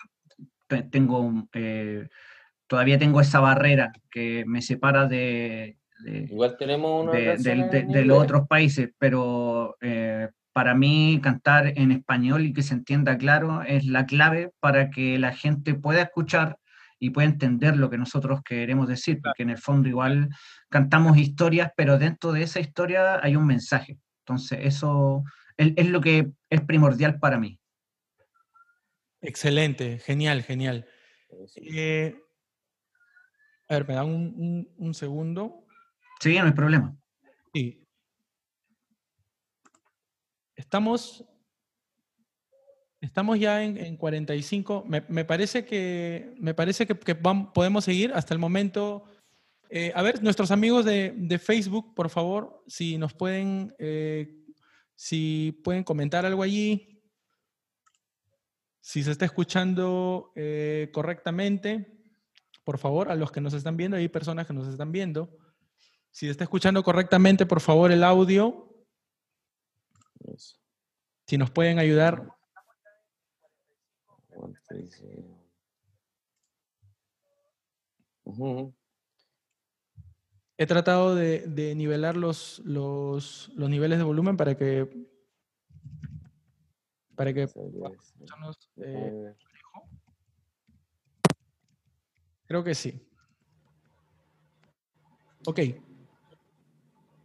Tengo, 0.90 1.48
eh, 1.52 2.08
todavía 2.66 2.98
tengo 2.98 3.20
esa 3.20 3.40
barrera 3.40 3.92
que 4.10 4.44
me 4.46 4.62
separa 4.62 5.06
de, 5.06 5.78
Igual 6.04 6.56
tenemos 6.58 7.10
de, 7.10 8.04
los 8.04 8.22
otros 8.22 8.46
países, 8.46 8.90
pero 8.98 9.76
para 10.52 10.74
mí 10.74 11.20
cantar 11.22 11.72
en 11.76 11.90
español 11.92 12.44
y 12.46 12.52
que 12.52 12.62
se 12.62 12.74
entienda 12.74 13.18
claro 13.18 13.62
es 13.62 13.84
la 13.84 14.06
clave 14.06 14.52
para 14.60 14.90
que 14.90 15.18
la 15.18 15.32
gente 15.32 15.74
pueda 15.74 16.02
escuchar 16.02 16.58
y 16.98 17.10
puede 17.10 17.28
entender 17.28 17.76
lo 17.76 17.90
que 17.90 17.98
nosotros 17.98 18.40
queremos 18.42 18.88
decir, 18.88 19.20
porque 19.22 19.42
en 19.42 19.50
el 19.50 19.58
fondo 19.58 19.88
igual 19.88 20.30
cantamos 20.68 21.16
historias, 21.18 21.70
pero 21.76 21.98
dentro 21.98 22.32
de 22.32 22.42
esa 22.42 22.60
historia 22.60 23.20
hay 23.22 23.36
un 23.36 23.46
mensaje. 23.46 23.98
Entonces, 24.20 24.60
eso 24.62 25.22
es, 25.56 25.88
lo 25.88 26.00
que 26.00 26.32
es 26.50 26.60
primordial 26.62 27.18
para 27.18 27.38
mí. 27.38 27.60
Excelente, 29.20 29.98
genial, 29.98 30.42
genial. 30.42 30.86
Eh, 31.56 32.16
a 33.68 33.74
ver, 33.74 33.88
me 33.88 33.94
dan 33.94 34.06
un, 34.06 34.68
un, 34.76 34.94
segundo. 34.94 35.64
Sí, 36.20 36.38
no 36.38 36.44
hay 36.44 36.52
problema. 36.52 36.96
Sí. 37.52 37.82
Estamos 40.54 41.24
Estamos 43.06 43.38
ya 43.38 43.62
en, 43.62 43.96
45. 43.96 44.84
Me, 44.86 45.24
parece 45.24 45.64
que, 45.64 46.34
me 46.38 46.54
parece 46.54 46.86
que, 46.86 46.94
podemos 47.14 47.84
seguir 47.84 48.12
hasta 48.12 48.34
el 48.34 48.40
momento. 48.40 49.04
Eh, 49.70 49.92
a 49.94 50.02
ver, 50.02 50.22
nuestros 50.24 50.50
amigos 50.50 50.84
de, 50.84 51.40
Facebook, 51.42 51.94
por 51.94 52.10
favor, 52.10 52.64
si 52.66 52.98
nos 52.98 53.14
pueden, 53.14 53.74
eh, 53.78 54.44
si 54.96 55.60
pueden 55.62 55.84
comentar 55.84 56.26
algo 56.26 56.42
allí, 56.42 57.00
si 58.80 59.04
se 59.04 59.12
está 59.12 59.24
escuchando 59.24 60.32
eh, 60.34 60.90
correctamente, 60.92 62.00
por 62.64 62.78
favor, 62.78 63.08
a 63.08 63.14
los 63.14 63.30
que 63.30 63.40
nos 63.40 63.54
están 63.54 63.76
viendo, 63.76 63.96
hay 63.96 64.08
personas 64.08 64.48
que 64.48 64.52
nos 64.52 64.66
están 64.66 64.90
viendo. 64.90 65.30
Si 66.10 66.26
se 66.26 66.32
está 66.32 66.42
escuchando 66.42 66.82
correctamente, 66.82 67.46
por 67.46 67.60
favor, 67.60 67.92
el 67.92 68.02
audio. 68.02 68.84
Si 71.26 71.38
nos 71.38 71.50
pueden 71.52 71.78
ayudar 71.78 72.35
He 80.58 80.66
tratado 80.66 81.14
de, 81.14 81.74
nivelar 81.76 82.16
los, 82.16 82.60
los, 82.64 83.52
niveles 83.56 83.98
de 83.98 84.04
volumen 84.04 84.36
para 84.36 84.56
que 84.56 85.06
para 87.14 87.32
que 87.32 87.48
eh, 88.76 89.34
creo 92.46 92.62
que 92.64 92.74
sí. 92.74 93.08
Ok. 95.46 95.60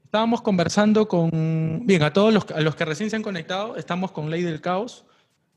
Estábamos 0.06 0.42
conversando 0.42 1.08
con, 1.08 1.86
bien, 1.86 2.04
a 2.04 2.14
todos 2.14 2.34
los, 2.34 2.50
a 2.52 2.62
los 2.62 2.76
que 2.76 2.86
recién 2.86 3.10
se 3.10 3.16
han 3.16 3.24
conectado, 3.24 3.76
estamos 3.78 4.12
con 4.12 4.30
Ley 4.30 4.44
del 4.44 4.62
Caos 4.62 5.06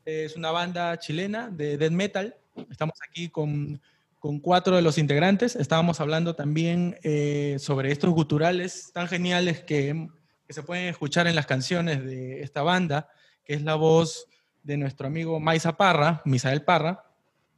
es 0.05 0.35
una 0.35 0.51
banda 0.51 0.97
chilena 0.99 1.49
de 1.49 1.77
death 1.77 1.91
metal. 1.91 2.35
Estamos 2.69 2.97
aquí 3.07 3.29
con, 3.29 3.81
con 4.19 4.39
cuatro 4.39 4.75
de 4.75 4.83
los 4.83 4.97
integrantes. 4.97 5.55
Estábamos 5.55 5.99
hablando 5.99 6.35
también 6.35 6.97
eh, 7.03 7.57
sobre 7.59 7.91
estos 7.91 8.11
guturales 8.11 8.91
tan 8.93 9.07
geniales 9.07 9.61
que, 9.63 10.07
que, 10.47 10.53
se 10.53 10.61
pueden 10.63 10.87
escuchar 10.87 11.27
en 11.27 11.35
las 11.35 11.47
canciones 11.47 12.05
de 12.05 12.43
esta 12.43 12.61
banda, 12.61 13.09
que 13.43 13.55
es 13.55 13.63
la 13.63 13.75
voz 13.75 14.27
de 14.63 14.77
nuestro 14.77 15.07
amigo 15.07 15.39
Maisa 15.39 15.75
Parra, 15.75 16.21
Misael 16.23 16.63
Parra, 16.63 17.03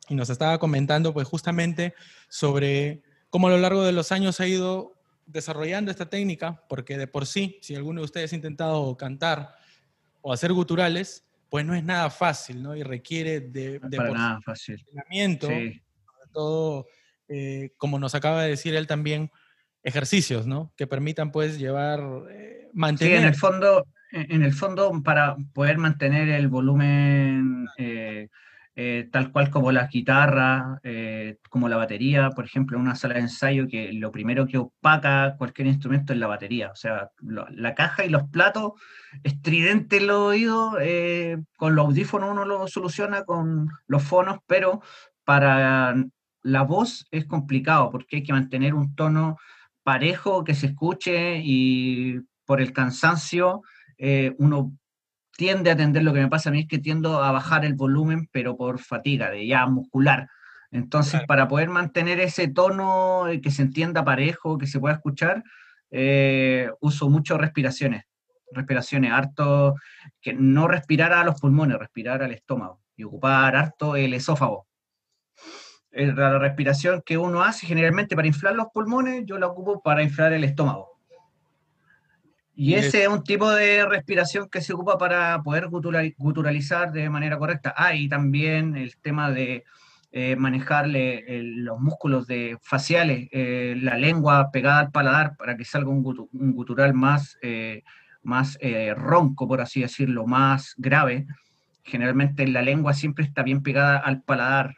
y 0.07 0.15
nos 0.15 0.29
estaba 0.29 0.57
comentando 0.57 1.13
pues 1.13 1.27
justamente 1.27 1.93
sobre 2.29 3.03
cómo 3.29 3.47
a 3.47 3.51
lo 3.51 3.57
largo 3.57 3.83
de 3.83 3.91
los 3.91 4.13
años 4.13 4.39
ha 4.39 4.47
ido 4.47 4.93
desarrollando 5.25 5.91
esta 5.91 6.09
técnica, 6.09 6.63
porque 6.69 6.97
de 6.97 7.07
por 7.07 7.25
sí, 7.25 7.59
si 7.61 7.75
alguno 7.75 7.99
de 7.99 8.05
ustedes 8.05 8.31
ha 8.31 8.37
intentado 8.37 8.95
cantar 8.95 9.55
o 10.21 10.31
hacer 10.31 10.53
guturales, 10.53 11.26
pues 11.49 11.65
no 11.65 11.73
es 11.75 11.83
nada 11.83 12.09
fácil, 12.09 12.61
¿no? 12.61 12.75
Y 12.75 12.83
requiere 12.83 13.39
de, 13.39 13.79
de 13.79 13.97
nada 13.97 14.39
fácil. 14.41 14.75
entrenamiento, 14.79 15.49
todo, 16.31 16.87
eh, 17.27 17.71
como 17.77 17.99
nos 17.99 18.15
acaba 18.15 18.43
de 18.43 18.49
decir 18.49 18.75
él 18.75 18.87
también, 18.87 19.31
ejercicios, 19.83 20.45
¿no? 20.45 20.73
Que 20.75 20.87
permitan, 20.87 21.31
pues, 21.31 21.57
llevar, 21.57 22.01
eh, 22.29 22.69
mantener... 22.73 23.17
Sí, 23.17 23.21
en 23.23 23.27
el 23.27 23.35
fondo, 23.35 23.87
en 24.11 24.43
el 24.43 24.53
fondo, 24.53 25.01
para 25.03 25.37
poder 25.53 25.77
mantener 25.77 26.29
el 26.29 26.47
volumen 26.47 27.67
eh, 27.77 28.29
eh, 28.79 29.09
tal 29.11 29.31
cual 29.31 29.49
como 29.49 29.71
las 29.71 29.89
guitarras, 29.89 30.77
eh, 30.83 31.39
como 31.49 31.67
la 31.67 31.77
batería, 31.77 32.29
por 32.29 32.45
ejemplo, 32.45 32.77
en 32.77 32.83
una 32.83 32.93
sala 32.93 33.15
de 33.15 33.21
ensayo 33.21 33.67
que 33.67 33.91
lo 33.91 34.11
primero 34.11 34.45
que 34.45 34.59
opaca 34.59 35.33
cualquier 35.35 35.67
instrumento 35.67 36.13
es 36.13 36.19
la 36.19 36.27
batería, 36.27 36.69
o 36.71 36.75
sea, 36.75 37.09
la 37.23 37.73
caja 37.73 38.05
y 38.05 38.09
los 38.09 38.29
platos, 38.29 38.73
estridente 39.23 39.97
en 39.97 40.05
los 40.05 40.19
oídos, 40.19 40.75
eh, 40.79 41.37
con 41.57 41.73
los 41.73 41.87
audífonos 41.87 42.29
uno 42.29 42.45
lo 42.45 42.67
soluciona 42.67 43.23
con 43.23 43.67
los 43.87 44.03
fonos, 44.03 44.37
pero 44.45 44.83
para 45.23 45.95
la 46.43 46.61
voz 46.61 47.07
es 47.09 47.25
complicado 47.25 47.89
porque 47.89 48.17
hay 48.17 48.23
que 48.23 48.33
mantener 48.33 48.75
un 48.75 48.93
tono 48.93 49.37
parejo 49.81 50.43
que 50.43 50.53
se 50.53 50.67
escuche 50.67 51.41
y 51.43 52.19
por 52.45 52.61
el 52.61 52.73
cansancio 52.73 53.63
uno 54.37 54.77
tiende 55.37 55.69
a 55.69 55.73
atender, 55.73 56.03
lo 56.03 56.13
que 56.13 56.19
me 56.19 56.27
pasa 56.27 56.49
a 56.49 56.51
mí 56.51 56.61
es 56.61 56.67
que 56.67 56.79
tiendo 56.79 57.23
a 57.23 57.31
bajar 57.31 57.63
el 57.63 57.75
volumen, 57.75 58.27
pero 58.31 58.57
por 58.57 58.79
fatiga, 58.79 59.29
de 59.29 59.47
ya 59.47 59.65
muscular. 59.67 60.27
Entonces, 60.71 61.21
para 61.27 61.47
poder 61.47 61.69
mantener 61.69 62.19
ese 62.19 62.49
tono 62.49 63.25
que 63.41 63.51
se 63.51 63.61
entienda 63.61 64.03
parejo, 64.03 64.57
que 64.57 64.67
se 64.67 64.79
pueda 64.79 64.95
escuchar, 64.95 65.43
eh, 65.91 66.69
uso 66.81 67.09
mucho 67.09 67.37
respiraciones. 67.37 68.03
Respiraciones, 68.51 69.11
harto, 69.11 69.75
que 70.21 70.33
no 70.33 70.67
respirar 70.67 71.13
a 71.13 71.23
los 71.23 71.39
pulmones, 71.39 71.77
respirar 71.77 72.23
al 72.23 72.31
estómago 72.31 72.81
y 72.95 73.03
ocupar 73.03 73.55
harto 73.55 73.95
el 73.95 74.13
esófago. 74.13 74.67
La 75.91 76.39
respiración 76.39 77.01
que 77.05 77.17
uno 77.17 77.43
hace 77.43 77.65
generalmente 77.65 78.15
para 78.15 78.27
inflar 78.27 78.55
los 78.55 78.67
pulmones, 78.73 79.23
yo 79.25 79.37
la 79.37 79.47
ocupo 79.47 79.81
para 79.81 80.03
inflar 80.03 80.33
el 80.33 80.43
estómago. 80.43 80.96
Y 82.59 82.73
ese 82.73 83.03
es 83.03 83.07
un 83.07 83.23
tipo 83.23 83.51
de 83.51 83.85
respiración 83.85 84.49
que 84.49 84.61
se 84.61 84.73
ocupa 84.73 84.97
para 84.97 85.43
poder 85.43 85.67
guturalizar 85.67 86.91
de 86.91 87.07
manera 87.07 87.37
correcta. 87.37 87.71
Ah, 87.77 87.93
y 87.93 88.09
también 88.09 88.75
el 88.75 88.97
tema 88.97 89.29
de 89.29 89.63
eh, 90.11 90.35
manejarle 90.37 91.23
los 91.43 91.79
músculos 91.79 92.25
de, 92.25 92.57
faciales, 92.63 93.29
eh, 93.31 93.77
la 93.79 93.95
lengua 93.99 94.49
pegada 94.51 94.79
al 94.79 94.91
paladar 94.91 95.37
para 95.37 95.55
que 95.55 95.65
salga 95.65 95.91
un, 95.91 96.01
gutural 96.01 96.95
más, 96.95 97.37
eh, 97.43 97.83
más 98.23 98.57
ronco, 98.95 99.47
por 99.47 99.61
así 99.61 99.81
decirlo, 99.81 100.25
más 100.25 100.73
grave. 100.77 101.27
Generalmente 101.83 102.47
la 102.47 102.63
lengua 102.63 102.95
siempre 102.95 103.23
está 103.23 103.43
bien 103.43 103.61
pegada 103.61 103.99
al 103.99 104.23
paladar. 104.23 104.77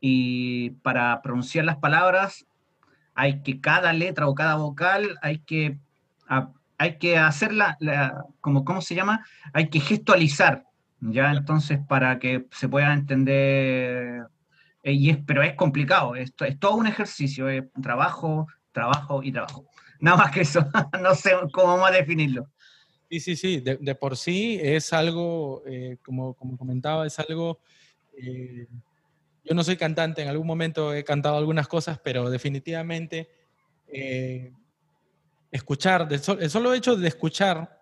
Y 0.00 0.70
para 0.82 1.22
pronunciar 1.22 1.66
las 1.66 1.76
palabras 1.76 2.46
hay 3.14 3.42
que 3.42 3.60
cada 3.60 3.92
letra 3.92 4.26
o 4.26 4.34
cada 4.34 4.56
vocal 4.56 5.16
hay 5.22 5.38
que 5.38 5.78
hay 6.80 6.96
que 6.96 7.18
hacerla, 7.18 7.76
como, 8.40 8.64
¿cómo 8.64 8.80
se 8.80 8.94
llama? 8.94 9.26
Hay 9.52 9.68
que 9.68 9.80
gestualizar, 9.80 10.64
¿ya? 11.02 11.30
Entonces, 11.30 11.78
para 11.86 12.18
que 12.18 12.46
se 12.52 12.70
pueda 12.70 12.94
entender, 12.94 14.22
eh, 14.82 14.92
y 14.92 15.10
es, 15.10 15.18
pero 15.26 15.42
es 15.42 15.52
complicado, 15.56 16.16
esto 16.16 16.46
es 16.46 16.58
todo 16.58 16.76
un 16.76 16.86
ejercicio, 16.86 17.50
es 17.50 17.64
trabajo, 17.82 18.46
trabajo 18.72 19.22
y 19.22 19.30
trabajo. 19.30 19.66
Nada 20.00 20.16
más 20.16 20.30
que 20.30 20.40
eso, 20.40 20.64
no 21.02 21.14
sé 21.14 21.32
cómo 21.52 21.76
más 21.76 21.92
definirlo. 21.92 22.48
Sí, 23.10 23.20
sí, 23.20 23.36
sí, 23.36 23.60
de, 23.60 23.94
por 23.94 24.16
sí 24.16 24.58
es 24.62 24.94
algo, 24.94 25.62
eh, 25.66 25.98
como, 26.02 26.32
como 26.32 26.56
comentaba, 26.56 27.06
es 27.06 27.18
algo... 27.18 27.60
Eh, 28.16 28.66
yo 29.44 29.54
no 29.54 29.62
soy 29.64 29.76
cantante, 29.76 30.22
en 30.22 30.28
algún 30.28 30.46
momento 30.46 30.94
he 30.94 31.04
cantado 31.04 31.36
algunas 31.36 31.68
cosas, 31.68 31.98
pero 32.02 32.30
definitivamente 32.30 33.28
escuchar, 35.50 36.08
el 36.10 36.50
solo 36.50 36.74
hecho 36.74 36.96
de 36.96 37.08
escuchar 37.08 37.80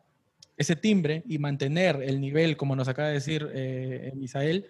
ese 0.57 0.75
timbre 0.75 1.23
y 1.27 1.39
mantener 1.39 2.03
el 2.03 2.21
nivel, 2.21 2.57
como 2.57 2.75
nos 2.75 2.89
acaba 2.89 3.09
de 3.09 3.14
decir 3.14 3.49
eh, 3.55 4.12
Misael, 4.16 4.69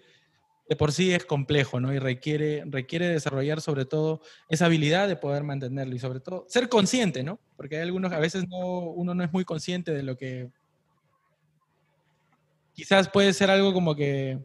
de 0.69 0.75
por 0.75 0.91
sí 0.91 1.11
es 1.11 1.25
complejo, 1.25 1.79
¿no? 1.79 1.91
Y 1.91 1.97
requiere, 1.97 2.63
requiere 2.67 3.07
desarrollar 3.07 3.59
sobre 3.59 3.85
todo 3.85 4.21
esa 4.49 4.67
habilidad 4.67 5.07
de 5.07 5.15
poder 5.15 5.43
mantenerlo 5.43 5.95
y 5.95 5.99
sobre 5.99 6.19
todo 6.19 6.45
ser 6.47 6.69
consciente, 6.69 7.23
¿no? 7.23 7.39
Porque 7.57 7.77
hay 7.77 7.81
algunos, 7.81 8.13
a 8.13 8.19
veces 8.19 8.47
no, 8.47 8.81
uno 8.91 9.15
no 9.15 9.23
es 9.23 9.33
muy 9.33 9.43
consciente 9.43 9.91
de 9.91 10.03
lo 10.03 10.15
que... 10.15 10.51
Quizás 12.73 13.09
puede 13.09 13.33
ser 13.33 13.49
algo 13.49 13.73
como 13.73 13.95
que, 13.95 14.37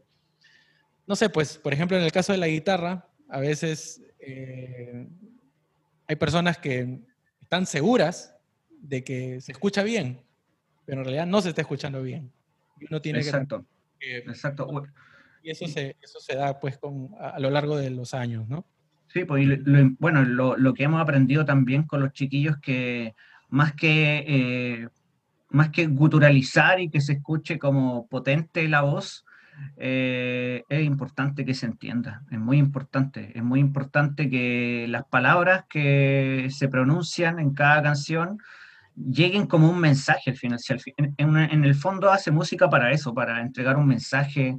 no 1.07 1.15
sé, 1.15 1.29
pues, 1.29 1.59
por 1.59 1.75
ejemplo, 1.75 1.99
en 1.99 2.05
el 2.05 2.11
caso 2.11 2.33
de 2.33 2.39
la 2.39 2.49
guitarra, 2.49 3.07
a 3.29 3.39
veces 3.39 4.01
eh, 4.19 5.07
hay 6.07 6.17
personas 6.17 6.57
que 6.57 7.01
están 7.43 7.67
seguras 7.67 8.34
de 8.85 9.03
que 9.03 9.41
se 9.41 9.53
escucha 9.53 9.83
bien, 9.83 10.21
pero 10.85 11.01
en 11.01 11.05
realidad 11.05 11.27
no 11.27 11.41
se 11.41 11.49
está 11.51 11.63
escuchando 11.63 12.03
bien. 12.03 12.31
Y 12.81 12.87
uno 12.91 13.01
tiene 13.01 13.21
exacto, 13.21 13.65
que... 13.99 14.19
Exacto. 14.19 14.69
Y 15.43 15.51
eso 15.51 15.67
se, 15.67 15.97
eso 16.01 16.21
se 16.21 16.37
da 16.37 16.59
pues 16.59 16.79
con, 16.79 17.11
a, 17.21 17.39
lo 17.39 17.51
largo 17.51 17.77
de 17.77 17.91
los 17.91 18.15
años, 18.15 18.49
¿no? 18.49 18.67
Sí, 19.09 19.25
pues 19.25 19.47
bueno, 19.99 20.25
lo, 20.25 20.57
lo, 20.57 20.75
que 20.75 20.85
hemos 20.85 21.01
aprendido 21.01 21.45
también 21.45 21.85
con 21.85 22.01
los 22.01 22.13
chiquillos 22.13 22.57
que 22.59 23.15
más 23.49 23.75
que, 23.75 24.25
eh, 24.27 24.89
más 25.51 25.71
que 25.71 25.87
guturalizar 25.87 26.81
y 26.81 26.91
que 26.91 27.01
se 27.01 27.13
escuche 27.15 27.59
como 27.59 28.09
potente 28.09 28.67
la 28.69 28.81
voz, 28.81 29.25
eh, 29.77 30.65
es 30.69 30.85
importante 30.85 31.45
que 31.45 31.55
se 31.55 31.67
entienda, 31.67 32.23
es 32.31 32.39
muy 32.39 32.59
importante, 32.59 33.33
es 33.37 33.45
muy 33.45 33.61
importante 33.61 34.29
que 34.29 34.87
las 34.89 35.05
palabras 35.05 35.65
que 35.69 36.49
se 36.51 36.69
pronuncian 36.69 37.39
en 37.39 37.55
cada 37.55 37.83
canción 37.83 38.39
lleguen 38.97 39.47
como 39.47 39.69
un 39.71 39.79
mensaje 39.79 40.31
al 40.31 40.37
final. 40.37 40.59
en, 40.97 41.65
el 41.65 41.75
fondo 41.75 42.11
hace 42.11 42.31
música 42.31 42.69
para 42.69 42.93
eso, 42.93 43.15
para 43.15 43.41
entregar 43.41 43.77
un 43.77 43.87
mensaje 43.87 44.57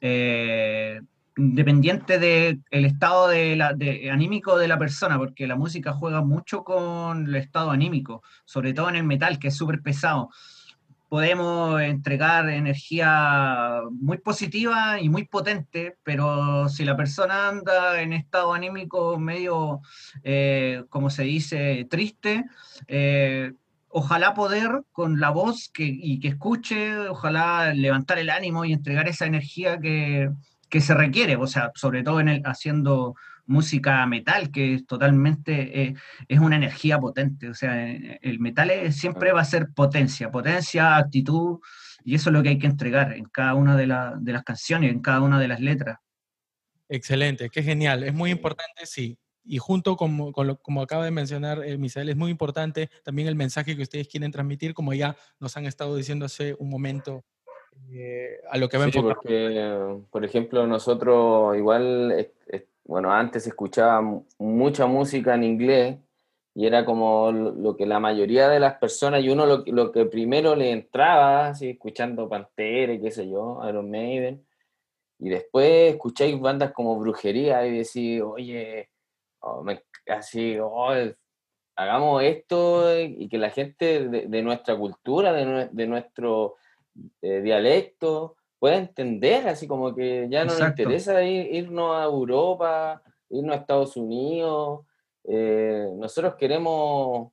eh, 0.00 1.00
independiente 1.36 2.18
del 2.18 2.84
estado 2.84 3.28
de 3.28 4.08
anímico 4.12 4.58
de 4.58 4.68
la 4.68 4.78
persona, 4.78 5.18
porque 5.18 5.46
la 5.46 5.56
música 5.56 5.92
juega 5.92 6.22
mucho 6.22 6.64
con 6.64 7.26
el 7.26 7.34
estado 7.36 7.70
anímico, 7.70 8.22
sobre 8.44 8.74
todo 8.74 8.88
en 8.88 8.96
el 8.96 9.04
metal, 9.04 9.38
que 9.38 9.48
es 9.48 9.56
súper 9.56 9.80
pesado. 9.82 10.30
Podemos 11.08 11.80
entregar 11.80 12.50
energía 12.50 13.80
muy 13.90 14.18
positiva 14.18 15.00
y 15.00 15.08
muy 15.08 15.24
potente, 15.24 15.96
pero 16.02 16.68
si 16.68 16.84
la 16.84 16.96
persona 16.96 17.48
anda 17.48 18.02
en 18.02 18.12
estado 18.12 18.52
anímico 18.52 19.18
medio, 19.18 19.80
eh, 20.22 20.84
como 20.90 21.08
se 21.08 21.22
dice, 21.22 21.86
triste, 21.88 22.44
eh, 22.86 23.52
ojalá 23.88 24.34
poder 24.34 24.82
con 24.92 25.18
la 25.18 25.30
voz 25.30 25.70
que, 25.72 25.84
y 25.84 26.20
que 26.20 26.28
escuche, 26.28 26.98
ojalá 27.08 27.72
levantar 27.72 28.18
el 28.18 28.30
ánimo 28.30 28.64
y 28.64 28.72
entregar 28.72 29.08
esa 29.08 29.26
energía 29.26 29.78
que, 29.78 30.30
se 30.80 30.94
requiere, 30.94 31.36
o 31.36 31.46
sea, 31.46 31.72
sobre 31.74 32.02
todo 32.02 32.20
en 32.20 32.28
el, 32.28 32.42
haciendo 32.44 33.14
música 33.48 34.06
metal, 34.06 34.52
que 34.52 34.74
es 34.74 34.86
totalmente, 34.86 35.82
eh, 35.82 35.94
es 36.28 36.38
una 36.38 36.56
energía 36.56 36.98
potente, 36.98 37.48
o 37.48 37.54
sea, 37.54 37.90
el 37.90 38.38
metal 38.38 38.70
siempre 38.92 39.32
va 39.32 39.40
a 39.40 39.44
ser 39.44 39.70
potencia, 39.74 40.30
potencia, 40.30 40.96
actitud, 40.96 41.58
y 42.04 42.14
eso 42.14 42.30
es 42.30 42.34
lo 42.34 42.42
que 42.42 42.50
hay 42.50 42.58
que 42.58 42.68
entregar 42.68 43.14
en 43.14 43.24
cada 43.24 43.54
una 43.54 43.76
de, 43.76 43.86
de 44.20 44.32
las 44.32 44.44
canciones, 44.44 44.92
en 44.92 45.00
cada 45.00 45.22
una 45.22 45.40
de 45.40 45.48
las 45.48 45.60
letras. 45.60 45.98
Excelente, 46.88 47.50
qué 47.50 47.62
genial, 47.62 48.04
es 48.04 48.14
muy 48.14 48.30
importante, 48.30 48.86
sí, 48.86 49.18
y 49.48 49.56
junto 49.56 49.96
con, 49.96 50.32
como 50.32 50.82
acaba 50.82 51.06
de 51.06 51.10
mencionar 51.10 51.64
eh, 51.64 51.78
Misael, 51.78 52.10
es 52.10 52.16
muy 52.16 52.30
importante 52.30 52.90
también 53.02 53.28
el 53.28 53.34
mensaje 53.34 53.74
que 53.76 53.82
ustedes 53.82 54.06
quieren 54.06 54.30
transmitir, 54.30 54.74
como 54.74 54.92
ya 54.92 55.16
nos 55.40 55.56
han 55.56 55.64
estado 55.64 55.96
diciendo 55.96 56.26
hace 56.26 56.54
un 56.58 56.68
momento, 56.68 57.24
eh, 57.90 58.40
a 58.50 58.58
lo 58.58 58.68
que 58.68 58.76
ven 58.76 58.92
sí, 58.92 59.00
porque, 59.00 59.98
por 60.10 60.24
ejemplo, 60.24 60.66
nosotros 60.66 61.56
igual, 61.56 62.30
bueno, 62.88 63.12
antes 63.12 63.46
escuchaba 63.46 64.02
mucha 64.38 64.86
música 64.86 65.36
en 65.36 65.44
inglés 65.44 65.98
y 66.54 66.66
era 66.66 66.84
como 66.84 67.30
lo, 67.30 67.76
que 67.76 67.86
la 67.86 68.00
mayoría 68.00 68.48
de 68.48 68.58
las 68.58 68.74
personas, 68.78 69.22
y 69.22 69.28
uno 69.28 69.46
lo, 69.46 69.92
que 69.92 70.06
primero 70.06 70.56
le 70.56 70.72
entraba, 70.72 71.48
así, 71.50 71.70
escuchando 71.70 72.28
Pantera 72.28 72.98
qué 73.00 73.12
sé 73.12 73.28
yo, 73.30 73.60
Iron 73.68 73.88
Maiden, 73.88 74.44
y 75.20 75.28
después 75.28 75.92
escucháis 75.94 76.40
bandas 76.40 76.72
como 76.72 76.98
Brujería 76.98 77.64
y 77.64 77.78
decís, 77.78 78.20
oye, 78.22 78.90
Oh, 79.40 79.64
así, 80.08 80.58
oh, 80.60 80.90
hagamos 81.76 82.22
esto 82.24 82.98
y 83.00 83.28
que 83.28 83.38
la 83.38 83.50
gente 83.50 84.08
de, 84.08 84.42
nuestra 84.42 84.76
cultura, 84.76 85.32
de, 85.32 85.86
nuestro 85.86 86.56
eh, 87.22 87.40
dialecto, 87.40 88.36
pueda 88.58 88.76
entender, 88.76 89.48
así 89.48 89.66
como 89.66 89.94
que 89.94 90.26
ya 90.30 90.44
no 90.44 90.52
nos 90.58 90.68
interesa 90.68 91.22
irnos 91.22 91.96
a 91.96 92.04
Europa, 92.04 93.02
irnos 93.30 93.56
a 93.56 93.60
Estados 93.60 93.96
Unidos. 93.96 94.86
Eh, 95.24 95.86
nosotros 95.96 96.34
queremos 96.36 97.32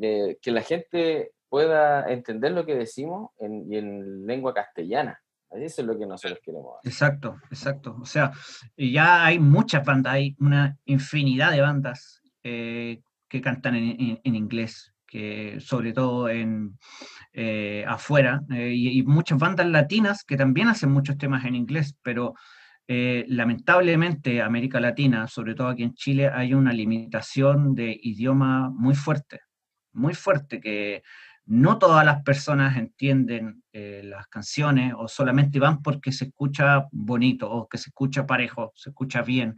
eh, 0.00 0.38
que 0.40 0.50
la 0.50 0.62
gente 0.62 1.32
pueda 1.48 2.10
entender 2.10 2.52
lo 2.52 2.64
que 2.64 2.74
decimos 2.74 3.30
en, 3.38 3.70
y 3.70 3.76
en 3.76 4.26
lengua 4.26 4.54
castellana. 4.54 5.22
Eso 5.50 5.82
es 5.82 5.86
lo 5.86 5.98
que 5.98 6.06
nosotros 6.06 6.40
queremos 6.42 6.76
Exacto, 6.82 7.38
exacto. 7.50 7.96
O 8.00 8.06
sea, 8.06 8.32
ya 8.76 9.24
hay 9.24 9.38
muchas 9.38 9.84
bandas, 9.84 10.14
hay 10.14 10.34
una 10.40 10.78
infinidad 10.86 11.52
de 11.52 11.60
bandas 11.60 12.22
eh, 12.42 13.02
que 13.28 13.40
cantan 13.40 13.74
en, 13.76 14.20
inglés, 14.24 14.91
sobre 15.60 15.92
todo 15.92 16.28
en 16.28 16.78
eh, 17.32 17.84
afuera, 17.86 18.42
eh, 18.50 18.72
y, 18.74 19.02
muchas 19.02 19.38
bandas 19.38 19.66
latinas 19.66 20.24
que 20.24 20.36
también 20.36 20.68
hacen 20.68 20.90
muchos 20.90 21.18
temas 21.18 21.44
en 21.44 21.54
inglés, 21.54 21.94
pero 22.02 22.34
lamentablemente 22.86 24.42
América 24.42 24.78
Latina, 24.78 25.26
sobre 25.26 25.54
todo 25.54 25.68
aquí 25.68 25.82
en 25.82 25.94
Chile, 25.94 26.28
hay 26.28 26.52
una 26.52 26.74
limitación 26.74 27.74
de 27.74 27.98
idioma 28.02 28.68
muy 28.68 28.94
fuerte, 28.94 29.40
muy 29.92 30.12
fuerte, 30.12 30.60
que 30.60 31.02
no 31.46 31.78
todas 31.78 32.04
las 32.04 32.22
personas 32.22 32.76
entienden 32.76 33.62
eh, 33.72 34.02
las 34.04 34.28
canciones 34.28 34.94
o 34.96 35.08
solamente 35.08 35.58
van 35.58 35.82
porque 35.82 36.12
se 36.12 36.26
escucha 36.26 36.86
bonito 36.92 37.50
o 37.50 37.68
que 37.68 37.78
se 37.78 37.90
escucha 37.90 38.26
parejo, 38.26 38.72
se 38.76 38.90
escucha 38.90 39.22
bien. 39.22 39.56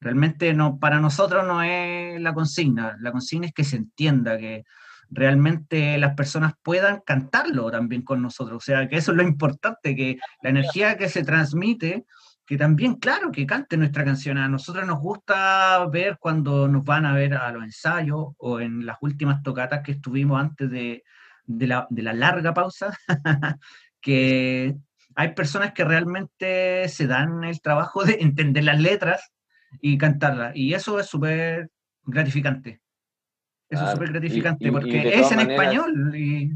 Realmente 0.00 0.52
no, 0.52 0.78
para 0.78 1.00
nosotros 1.00 1.46
no 1.46 1.62
es 1.62 2.20
la 2.20 2.34
consigna, 2.34 2.96
la 3.00 3.12
consigna 3.12 3.46
es 3.46 3.54
que 3.54 3.64
se 3.64 3.76
entienda, 3.76 4.36
que 4.36 4.64
realmente 5.12 5.98
las 5.98 6.14
personas 6.14 6.54
puedan 6.62 7.02
cantarlo 7.04 7.70
también 7.70 8.02
con 8.02 8.22
nosotros. 8.22 8.56
O 8.56 8.60
sea, 8.64 8.88
que 8.88 8.96
eso 8.96 9.12
es 9.12 9.16
lo 9.16 9.22
importante, 9.22 9.94
que 9.94 10.18
la 10.42 10.50
energía 10.50 10.96
que 10.96 11.08
se 11.08 11.22
transmite 11.22 12.04
que 12.46 12.56
también, 12.56 12.96
claro, 12.96 13.30
que 13.30 13.46
cante 13.46 13.76
nuestra 13.76 14.04
canción. 14.04 14.38
A 14.38 14.48
nosotros 14.48 14.86
nos 14.86 15.00
gusta 15.00 15.86
ver 15.86 16.18
cuando 16.18 16.68
nos 16.68 16.84
van 16.84 17.06
a 17.06 17.14
ver 17.14 17.34
a 17.34 17.50
los 17.52 17.62
ensayos 17.62 18.34
o 18.36 18.60
en 18.60 18.84
las 18.84 18.98
últimas 19.00 19.42
tocatas 19.42 19.82
que 19.82 19.92
estuvimos 19.92 20.40
antes 20.40 20.70
de, 20.70 21.04
la, 21.46 21.86
larga 21.90 22.52
pausa, 22.52 22.96
que 24.00 24.76
hay 25.14 25.34
personas 25.34 25.72
que 25.72 25.84
realmente 25.84 26.88
se 26.88 27.06
dan 27.06 27.44
el 27.44 27.60
trabajo 27.60 28.04
de 28.04 28.18
entender 28.20 28.64
las 28.64 28.80
letras 28.80 29.32
y 29.80 29.96
cantarlas. 29.96 30.52
Y 30.54 30.74
eso 30.74 30.98
es 30.98 31.06
súper 31.06 31.70
gratificante. 32.04 32.80
Eso 33.72 33.84
es 33.84 33.92
súper 33.92 34.12
gratificante 34.12 34.70
porque 34.70 35.18
es 35.18 35.32
en 35.32 35.50
español. 35.50 36.16
Y... 36.16 36.50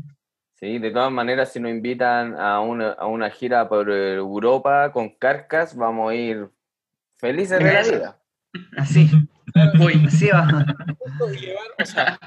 Sí, 0.55 0.79
de 0.79 0.91
todas 0.91 1.11
maneras, 1.11 1.53
si 1.53 1.61
nos 1.61 1.71
invitan 1.71 2.35
a 2.39 2.61
una, 2.61 2.93
a 2.93 3.07
una 3.07 3.31
gira 3.31 3.69
por 3.69 3.91
Europa 3.91 4.93
con 4.93 5.11
Carcas, 5.11 5.75
vamos 5.75 6.11
a 6.11 6.15
ir 6.15 6.49
felices 7.17 7.59
de 7.59 7.73
la 7.73 7.83
vida. 7.83 8.19
Así. 8.77 9.11
Voy. 9.79 10.03
Así 10.07 10.29
va. 10.29 10.67
o 11.79 11.85
sea, 11.85 12.19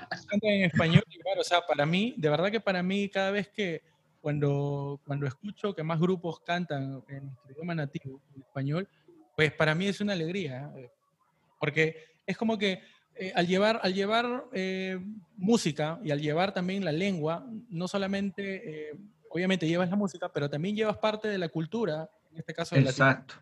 en 0.41 0.63
español, 0.63 1.03
o 1.37 1.43
sea, 1.43 1.61
para 1.61 1.85
mí, 1.85 2.15
de 2.17 2.29
verdad 2.29 2.49
que 2.49 2.59
para 2.59 2.81
mí, 2.81 3.09
cada 3.09 3.31
vez 3.31 3.49
que 3.49 3.83
cuando, 4.21 4.99
cuando 5.05 5.27
escucho 5.27 5.73
que 5.73 5.83
más 5.83 5.99
grupos 5.99 6.39
cantan 6.41 7.03
en 7.07 7.25
nuestro 7.25 7.51
idioma 7.51 7.75
nativo, 7.75 8.21
en 8.35 8.41
español, 8.41 8.89
pues 9.35 9.51
para 9.53 9.75
mí 9.75 9.87
es 9.87 10.01
una 10.01 10.13
alegría. 10.13 10.71
¿eh? 10.75 10.91
Porque 11.59 11.95
es 12.25 12.37
como 12.37 12.57
que 12.57 12.81
eh, 13.21 13.33
al 13.35 13.47
llevar, 13.47 13.81
al 13.83 13.93
llevar 13.93 14.45
eh, 14.53 14.97
música 15.35 15.99
y 16.01 16.11
al 16.11 16.21
llevar 16.21 16.53
también 16.53 16.85
la 16.85 16.93
lengua, 16.93 17.45
no 17.67 17.85
solamente, 17.89 18.91
eh, 18.91 18.97
obviamente 19.29 19.67
llevas 19.67 19.89
la 19.89 19.97
música, 19.97 20.31
pero 20.31 20.49
también 20.49 20.73
llevas 20.73 20.97
parte 20.99 21.27
de 21.27 21.37
la 21.37 21.49
cultura, 21.49 22.09
en 22.31 22.37
este 22.37 22.53
caso 22.53 22.75
de 22.75 22.81
Exacto. 22.81 23.35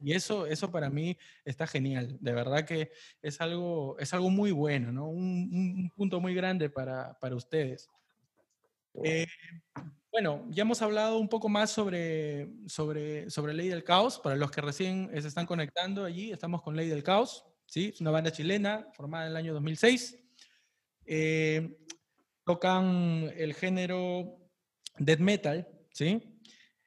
Y 0.00 0.14
eso, 0.14 0.46
eso 0.46 0.68
para 0.72 0.90
mí 0.90 1.16
está 1.44 1.68
genial. 1.68 2.18
De 2.20 2.32
verdad 2.32 2.64
que 2.64 2.90
es 3.22 3.40
algo, 3.40 3.96
es 4.00 4.12
algo 4.12 4.30
muy 4.30 4.50
bueno, 4.50 4.90
¿no? 4.90 5.06
Un, 5.08 5.92
punto 5.94 6.20
muy 6.20 6.34
grande 6.34 6.68
para, 6.68 7.16
para 7.20 7.36
ustedes. 7.36 7.88
bueno, 10.10 10.44
ya 10.50 10.62
hemos 10.62 10.82
hablado 10.82 11.18
un 11.18 11.28
poco 11.28 11.48
más 11.48 11.70
sobre, 11.70 12.48
sobre, 12.66 13.30
sobre 13.30 13.54
Ley 13.54 13.68
del 13.68 13.84
Caos. 13.84 14.18
Para 14.18 14.34
los 14.34 14.50
que 14.50 14.60
recién 14.60 15.08
se 15.12 15.28
están 15.28 15.46
conectando 15.46 16.04
allí, 16.04 16.32
estamos 16.32 16.62
con 16.62 16.74
Ley 16.74 16.88
del 16.88 17.04
Caos. 17.04 17.44
¿Sí? 17.66 17.90
Es 17.94 18.00
una 18.00 18.10
banda 18.10 18.32
chilena 18.32 18.88
formada 18.94 19.26
en 19.26 19.30
el 19.30 19.36
año 19.36 19.54
2006. 19.54 20.18
Eh, 21.06 21.76
tocan 22.44 23.32
el 23.36 23.54
género 23.54 24.38
death 24.98 25.20
metal, 25.20 25.68
¿sí? 25.92 26.40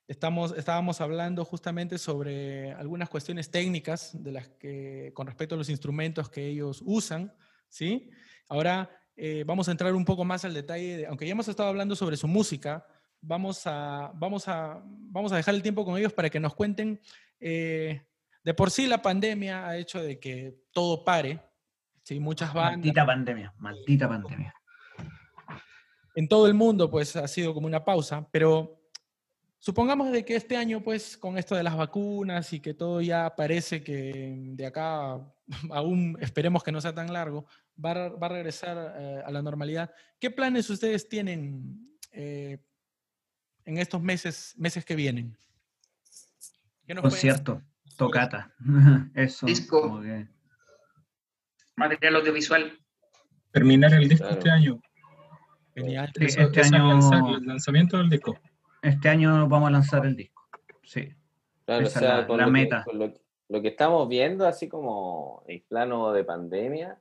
Estamos, 0.07 0.53
estábamos 0.57 1.01
hablando 1.01 1.43
justamente 1.43 1.97
sobre 1.97 2.71
algunas 2.73 3.09
cuestiones 3.09 3.51
técnicas 3.51 4.11
de 4.23 4.31
las 4.31 4.47
que, 4.47 5.11
con 5.13 5.27
respecto 5.27 5.55
a 5.55 5.57
los 5.57 5.69
instrumentos 5.69 6.29
que 6.29 6.47
ellos 6.47 6.81
usan, 6.85 7.35
¿sí? 7.67 8.09
Ahora 8.47 8.89
eh, 9.17 9.43
vamos 9.45 9.67
a 9.67 9.71
entrar 9.71 9.93
un 9.93 10.05
poco 10.05 10.23
más 10.23 10.45
al 10.45 10.53
detalle, 10.53 11.05
aunque 11.07 11.25
ya 11.25 11.33
hemos 11.33 11.47
estado 11.49 11.67
hablando 11.67 11.95
sobre 11.95 12.15
su 12.15 12.27
música, 12.27 12.85
vamos 13.19 13.63
a, 13.65 14.11
vamos 14.15 14.47
a, 14.47 14.81
vamos 14.85 15.31
a 15.33 15.35
dejar 15.35 15.55
el 15.55 15.61
tiempo 15.61 15.83
con 15.83 15.97
ellos 15.97 16.13
para 16.13 16.29
que 16.29 16.39
nos 16.39 16.55
cuenten 16.55 17.01
eh, 17.39 18.06
de 18.47 18.53
por 18.53 18.71
sí 18.71 18.87
la 18.87 19.01
pandemia 19.01 19.67
ha 19.67 19.75
hecho 19.75 20.01
de 20.01 20.21
que 20.21 20.55
todo 20.71 21.03
pare, 21.03 21.41
¿sí? 22.01 22.17
Muchas 22.17 22.53
bandas... 22.53 22.77
Maldita 22.77 23.05
pandemia, 23.05 23.53
maldita 23.57 24.07
pandemia. 24.07 24.55
En 26.15 26.29
todo 26.29 26.47
el 26.47 26.53
mundo, 26.53 26.89
pues, 26.89 27.17
ha 27.17 27.27
sido 27.27 27.53
como 27.53 27.67
una 27.67 27.83
pausa, 27.83 28.25
pero 28.31 28.79
supongamos 29.59 30.13
de 30.13 30.23
que 30.23 30.37
este 30.37 30.55
año, 30.55 30.81
pues, 30.81 31.17
con 31.17 31.37
esto 31.37 31.55
de 31.55 31.63
las 31.63 31.75
vacunas 31.75 32.53
y 32.53 32.61
que 32.61 32.73
todo 32.73 33.01
ya 33.01 33.35
parece 33.35 33.83
que 33.83 34.33
de 34.53 34.65
acá, 34.65 35.19
aún 35.69 36.17
esperemos 36.21 36.63
que 36.63 36.71
no 36.71 36.79
sea 36.79 36.95
tan 36.95 37.11
largo, 37.11 37.47
va 37.83 38.05
a, 38.05 38.29
regresar 38.29 38.95
eh, 38.97 39.23
a 39.25 39.29
la 39.29 39.41
normalidad. 39.41 39.93
¿Qué 40.21 40.31
planes 40.31 40.69
ustedes 40.69 41.09
tienen 41.09 41.97
eh, 42.13 42.59
en 43.65 43.77
estos 43.77 44.01
meses, 44.01 44.53
meses 44.57 44.85
que 44.85 44.95
vienen? 44.95 45.37
Concierto. 47.01 47.61
Tocata. 47.97 48.53
Eso. 49.15 49.45
Disco. 49.45 50.01
Material 51.75 52.15
audiovisual. 52.15 52.71
Terminar 53.51 53.93
el 53.93 54.07
disco 54.07 54.29
este 54.29 54.49
año. 54.49 54.79
Genial. 55.75 56.11
este 56.15 56.61
año. 56.61 56.99
el 57.37 57.45
lanzamiento 57.45 57.97
del 57.97 58.09
disco. 58.09 58.39
Este 58.81 59.09
año 59.09 59.47
vamos 59.47 59.67
a 59.67 59.71
lanzar 59.71 60.05
el 60.05 60.15
disco. 60.15 60.47
Sí. 60.83 61.13
Claro, 61.65 61.85
o 61.85 61.89
sea, 61.89 62.25
la, 62.27 62.47
meta. 62.47 62.85
lo, 62.93 63.61
que 63.61 63.67
estamos 63.67 64.07
viendo, 64.07 64.47
así 64.47 64.69
como 64.69 65.43
el 65.47 65.61
plano 65.63 66.13
de 66.13 66.23
pandemia, 66.23 66.97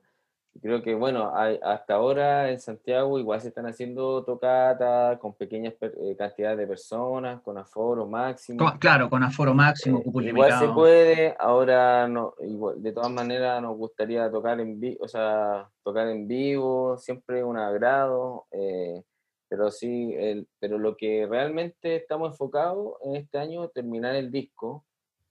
Creo 0.61 0.81
que, 0.81 0.95
bueno, 0.95 1.31
hasta 1.35 1.95
ahora 1.95 2.49
en 2.51 2.59
Santiago 2.59 3.19
igual 3.19 3.41
se 3.41 3.49
están 3.49 3.67
haciendo 3.67 4.23
tocatas 4.23 5.19
con 5.19 5.33
pequeñas 5.33 5.73
eh, 5.81 6.15
cantidades 6.17 6.57
de 6.57 6.67
personas, 6.67 7.41
con 7.41 7.57
aforo 7.57 8.07
máximo. 8.07 8.65
claro, 8.79 9.09
con 9.09 9.23
aforo 9.23 9.53
máximo, 9.53 9.99
eh, 9.99 10.29
Igual 10.29 10.59
se 10.59 10.67
puede, 10.69 11.35
ahora 11.39 12.07
no, 12.07 12.33
igual, 12.39 12.81
de 12.81 12.91
todas 12.91 13.11
maneras 13.11 13.61
nos 13.61 13.77
gustaría 13.77 14.29
tocar 14.31 14.59
en 14.59 14.79
vivo, 14.79 14.97
o 15.03 15.07
sea, 15.07 15.69
tocar 15.83 16.07
en 16.07 16.27
vivo, 16.27 16.97
siempre 16.97 17.43
un 17.43 17.57
agrado, 17.57 18.45
eh, 18.51 19.03
pero 19.49 19.71
sí, 19.71 20.13
el, 20.17 20.47
pero 20.59 20.77
lo 20.77 20.95
que 20.97 21.25
realmente 21.29 21.95
estamos 21.95 22.31
enfocados 22.31 22.95
en 23.03 23.15
este 23.15 23.37
año 23.37 23.65
es 23.65 23.73
terminar 23.73 24.15
el 24.15 24.31
disco, 24.31 24.85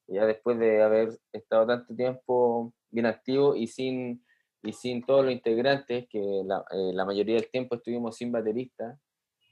ya 0.09 0.25
después 0.25 0.59
de 0.59 0.83
haber 0.83 1.11
estado 1.33 1.67
tanto 1.67 1.95
tiempo 1.95 2.73
bien 2.91 3.07
activo 3.07 3.57
y 3.57 3.67
sin 3.67 4.25
y 4.67 4.73
sin 4.73 5.05
todos 5.05 5.25
los 5.25 5.33
integrantes, 5.33 6.07
que 6.09 6.43
la, 6.45 6.65
eh, 6.71 6.93
la 6.93 7.05
mayoría 7.05 7.37
del 7.37 7.51
tiempo 7.51 7.77
estuvimos 7.77 8.17
sin 8.17 8.33
baterista, 8.33 8.99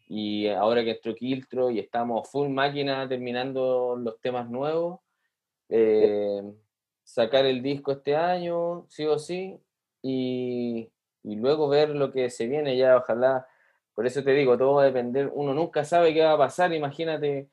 y 0.08 0.48
ahora 0.48 0.84
que 0.84 0.92
entró 0.92 1.14
Kiltro 1.14 1.70
y 1.70 1.78
estamos 1.78 2.30
full 2.30 2.48
máquina 2.48 3.08
terminando 3.08 3.96
los 3.96 4.20
temas 4.20 4.50
nuevos, 4.50 5.00
eh, 5.68 6.42
sacar 7.02 7.46
el 7.46 7.62
disco 7.62 7.92
este 7.92 8.16
año, 8.16 8.86
sí 8.88 9.06
o 9.06 9.18
sí, 9.18 9.58
y, 10.02 10.90
y, 11.22 11.36
luego 11.36 11.68
ver 11.68 11.90
lo 11.90 12.12
que 12.12 12.28
se 12.30 12.46
viene 12.46 12.76
ya, 12.76 12.96
ojalá, 12.96 13.46
por 13.94 14.06
eso 14.06 14.22
te 14.22 14.32
digo, 14.32 14.58
todo 14.58 14.74
va 14.74 14.82
a 14.82 14.86
depender, 14.86 15.30
uno 15.34 15.54
nunca 15.54 15.84
sabe 15.84 16.12
qué 16.12 16.22
va 16.22 16.32
a 16.32 16.38
pasar, 16.38 16.72
imagínate 16.74 17.48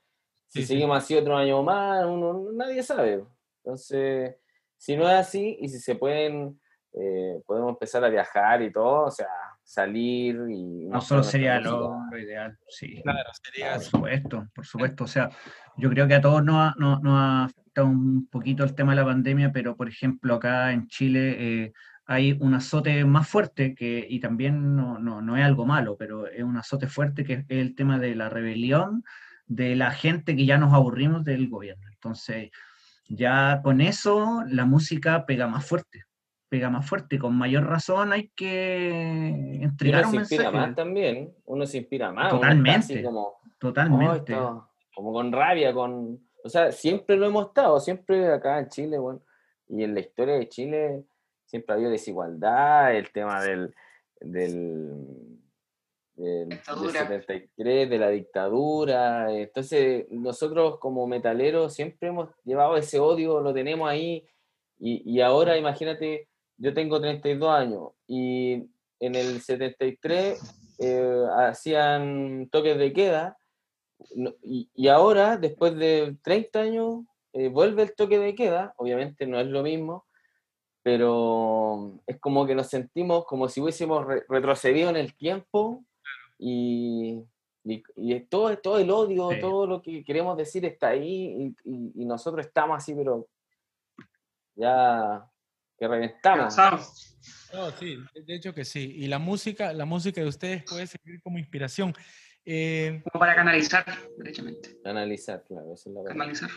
si 0.52 0.66
seguimos 0.66 0.98
así 0.98 1.16
otro 1.16 1.38
año 1.38 1.64
más, 1.64 2.06
uno, 2.06 2.52
nadie 2.52 2.84
sabe. 2.84 3.24
Entonces, 3.64 4.36
si 4.78 4.98
no 4.98 5.10
es 5.10 5.16
así 5.16 5.58
y 5.62 5.70
si 5.70 5.80
se 5.80 5.96
pueden 5.96 6.60
eh, 6.94 7.42
podemos 7.46 7.72
empezar 7.72 8.04
a 8.04 8.10
viajar 8.10 8.62
y 8.62 8.72
todo, 8.72 9.06
o 9.06 9.12
sea, 9.12 9.28
salir 9.64 10.38
y... 10.50 10.88
No 10.88 11.00
solo 11.00 11.24
sería 11.24 11.60
lo, 11.60 11.98
ideal, 12.18 12.58
sí. 12.68 13.02
Claro, 13.02 13.30
sería... 13.42 13.74
Por 13.76 13.84
supuesto, 13.84 14.48
por 14.54 14.66
supuesto. 14.66 15.04
O 15.06 15.08
sea, 15.08 15.30
yo 15.78 15.90
creo 15.90 16.08
que 16.08 16.16
a 16.16 16.22
todos 16.22 16.44
nos 16.44 16.56
ha, 16.56 16.76
no, 16.78 17.00
no 17.00 17.44
afectado 17.44 17.88
un 17.88 18.28
poquito 18.28 18.64
el 18.66 18.76
tema 18.76 18.92
de 18.92 18.98
la 18.98 19.06
pandemia, 19.06 19.52
pero 19.54 19.78
por 19.78 19.88
ejemplo 19.88 20.36
acá 20.36 20.74
en 20.74 20.88
Chile 20.88 21.36
eh, 21.40 21.74
hay 22.06 22.38
un 22.42 22.54
azote 22.56 23.06
más 23.06 23.30
fuerte, 23.30 23.74
que, 23.74 24.06
y 24.10 24.20
también 24.20 24.76
no, 24.76 25.00
no, 25.00 25.22
no 25.22 25.38
es 25.38 25.46
algo 25.46 25.66
malo, 25.66 25.96
pero 25.98 26.28
es 26.28 26.44
un 26.44 26.58
azote 26.58 26.88
fuerte 26.88 27.24
que 27.24 27.34
es 27.34 27.46
el 27.48 27.74
tema 27.74 28.00
de 28.00 28.16
la 28.16 28.28
rebelión 28.28 29.04
de 29.46 29.78
la 29.78 29.92
gente 29.92 30.36
que 30.36 30.46
ya 30.46 30.58
nos 30.58 30.74
aburrimos 30.74 31.24
del 31.24 31.48
gobierno. 31.48 31.88
Entonces, 31.90 32.52
ya 33.08 33.62
con 33.64 33.80
eso 33.80 34.44
la 34.48 34.66
música 34.66 35.26
pega 35.26 35.48
más 35.48 35.66
fuerte 35.66 36.06
pega 36.52 36.70
más 36.70 36.86
fuerte. 36.86 37.18
Con 37.18 37.38
mayor 37.38 37.66
razón 37.66 38.12
hay 38.12 38.28
que 38.36 39.64
entregar 39.64 40.02
uno 40.02 40.12
se 40.12 40.18
inspira 40.18 40.52
más 40.52 40.76
también, 40.76 41.34
uno 41.46 41.66
se 41.66 41.78
inspira 41.78 42.12
más. 42.12 42.30
Totalmente. 42.30 43.02
Como, 43.02 43.40
totalmente. 43.58 44.36
como 44.94 45.14
con 45.14 45.32
rabia, 45.32 45.74
con... 45.74 46.20
O 46.44 46.50
sea, 46.50 46.74
siempre 46.74 47.16
lo 47.16 47.28
hemos 47.28 47.48
estado, 47.48 47.80
siempre 47.80 48.34
acá 48.34 48.60
en 48.60 48.68
Chile, 48.68 48.98
bueno, 48.98 49.22
y 49.70 49.84
en 49.84 49.94
la 49.94 50.02
historia 50.02 50.34
de 50.34 50.50
Chile 50.50 51.06
siempre 51.46 51.72
ha 51.72 51.76
habido 51.78 51.92
desigualdad, 51.92 52.96
el 52.96 53.10
tema 53.14 53.42
del, 53.42 53.74
del, 54.20 55.40
del, 56.16 56.60
73, 56.66 57.90
de 57.90 57.98
la 57.98 58.10
dictadura. 58.10 59.34
Entonces, 59.34 60.06
nosotros 60.10 60.80
como 60.80 61.08
metaleros 61.08 61.74
siempre 61.74 62.10
hemos 62.10 62.30
llevado 62.44 62.76
ese 62.76 63.00
odio, 63.00 63.40
lo 63.40 63.54
tenemos 63.54 63.90
ahí, 63.90 64.28
y, 64.78 65.02
y 65.10 65.22
ahora 65.22 65.58
imagínate 65.58 66.28
yo 66.62 66.74
tengo 66.74 67.02
32 67.02 67.50
años 67.50 67.90
y 68.08 68.70
en 69.00 69.16
el 69.16 69.42
73 69.42 70.76
eh, 70.80 71.24
hacían 71.38 72.48
toques 72.52 72.78
de 72.78 72.94
queda 72.94 73.38
y, 74.44 74.88
ahora, 74.88 75.38
después 75.38 75.76
de 75.76 76.18
30 76.24 76.60
años, 76.60 77.06
eh, 77.34 77.50
vuelve 77.50 77.84
el 77.84 77.96
toque 77.96 78.20
de 78.20 78.36
queda, 78.36 78.74
obviamente 78.78 79.26
no 79.26 79.40
es 79.40 79.48
lo 79.48 79.64
mismo, 79.64 80.06
pero 80.84 82.00
es 82.08 82.20
como 82.20 82.46
que 82.46 82.56
nos 82.56 82.68
sentimos 82.68 83.26
como 83.26 83.48
si 83.48 83.62
hubiésemos 83.62 84.06
retrocedido 84.28 84.90
en 84.90 84.98
el 84.98 85.16
tiempo 85.16 85.84
y, 86.40 87.24
y, 87.64 88.20
todo, 88.22 88.58
todo 88.58 88.80
el 88.80 88.90
odio, 88.90 89.30
todo 89.40 89.68
lo 89.68 89.82
que 89.82 90.04
queremos 90.04 90.36
decir 90.38 90.66
está 90.66 90.90
ahí 90.90 91.54
y, 91.64 92.06
nosotros 92.06 92.46
estamos 92.46 92.78
así, 92.78 92.94
pero 92.96 93.28
ya 94.56 95.30
que 95.82 95.88
reventamos. 95.88 96.54
sí, 97.80 97.98
de 98.24 98.36
hecho 98.36 98.54
que 98.54 98.64
sí. 98.64 98.94
Y 98.98 99.08
la 99.08 99.18
música, 99.18 99.74
la 99.74 99.86
música 99.86 100.22
de 100.22 100.28
ustedes 100.28 100.64
puede 100.64 100.86
servir 100.86 101.20
como 101.24 101.40
inspiración. 101.40 101.92
Eh, 102.46 103.02
como 103.12 103.20
para 103.20 103.34
canalizar, 103.34 103.84
derechamente. 104.16 104.80
Canalizar, 104.84 105.44
claro, 105.44 105.74
eso 105.74 105.90
es 105.90 105.96
la 105.96 106.04
Canalizar. 106.04 106.50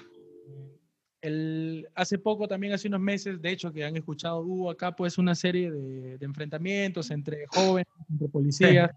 El, 1.22 1.88
hace 1.94 2.18
poco, 2.18 2.46
también 2.46 2.74
hace 2.74 2.88
unos 2.88 3.00
meses, 3.00 3.40
de 3.40 3.50
hecho, 3.50 3.72
que 3.72 3.86
han 3.86 3.96
escuchado, 3.96 4.40
hubo 4.40 4.70
acá 4.70 4.94
pues 4.94 5.16
una 5.16 5.34
serie 5.34 5.70
de, 5.70 6.18
enfrentamientos 6.20 7.10
entre 7.10 7.46
jóvenes, 7.46 7.88
entre 8.10 8.28
policías. 8.28 8.90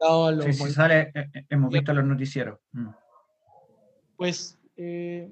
Sí. 0.00 0.52
sí, 0.52 0.70
sale, 0.70 1.10
eh, 1.14 1.30
eh, 1.34 1.46
hemos 1.50 1.72
visto 1.72 1.92
los 1.92 2.04
noticieros. 2.04 2.60
Mm. 2.70 2.90
Pues, 4.16 4.56
eh, 4.76 5.28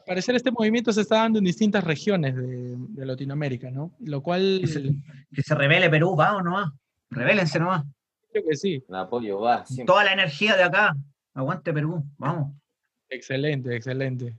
al 0.00 0.04
parecer 0.04 0.34
este 0.34 0.50
movimiento 0.50 0.92
se 0.92 1.02
está 1.02 1.16
dando 1.16 1.38
en 1.38 1.44
distintas 1.44 1.84
regiones 1.84 2.34
de, 2.34 3.06
Latinoamérica, 3.06 3.70
¿no? 3.70 3.92
Lo 4.00 4.22
cual... 4.22 4.60
Que 5.32 5.42
se, 5.42 5.54
revele 5.54 5.90
Perú, 5.90 6.16
va 6.16 6.36
o 6.36 6.42
no 6.42 6.54
va. 6.54 6.72
Revélense 7.10 7.58
nomás. 7.58 7.84
Creo 8.32 8.44
que 8.48 8.56
sí. 8.56 8.82
El 8.88 8.94
apoyo 8.94 9.40
va. 9.40 9.64
Toda 9.86 10.04
la 10.04 10.12
energía 10.12 10.56
de 10.56 10.62
acá. 10.62 10.96
Aguante 11.34 11.72
Perú, 11.72 12.04
vamos. 12.16 12.54
Excelente, 13.08 13.74
excelente. 13.74 14.38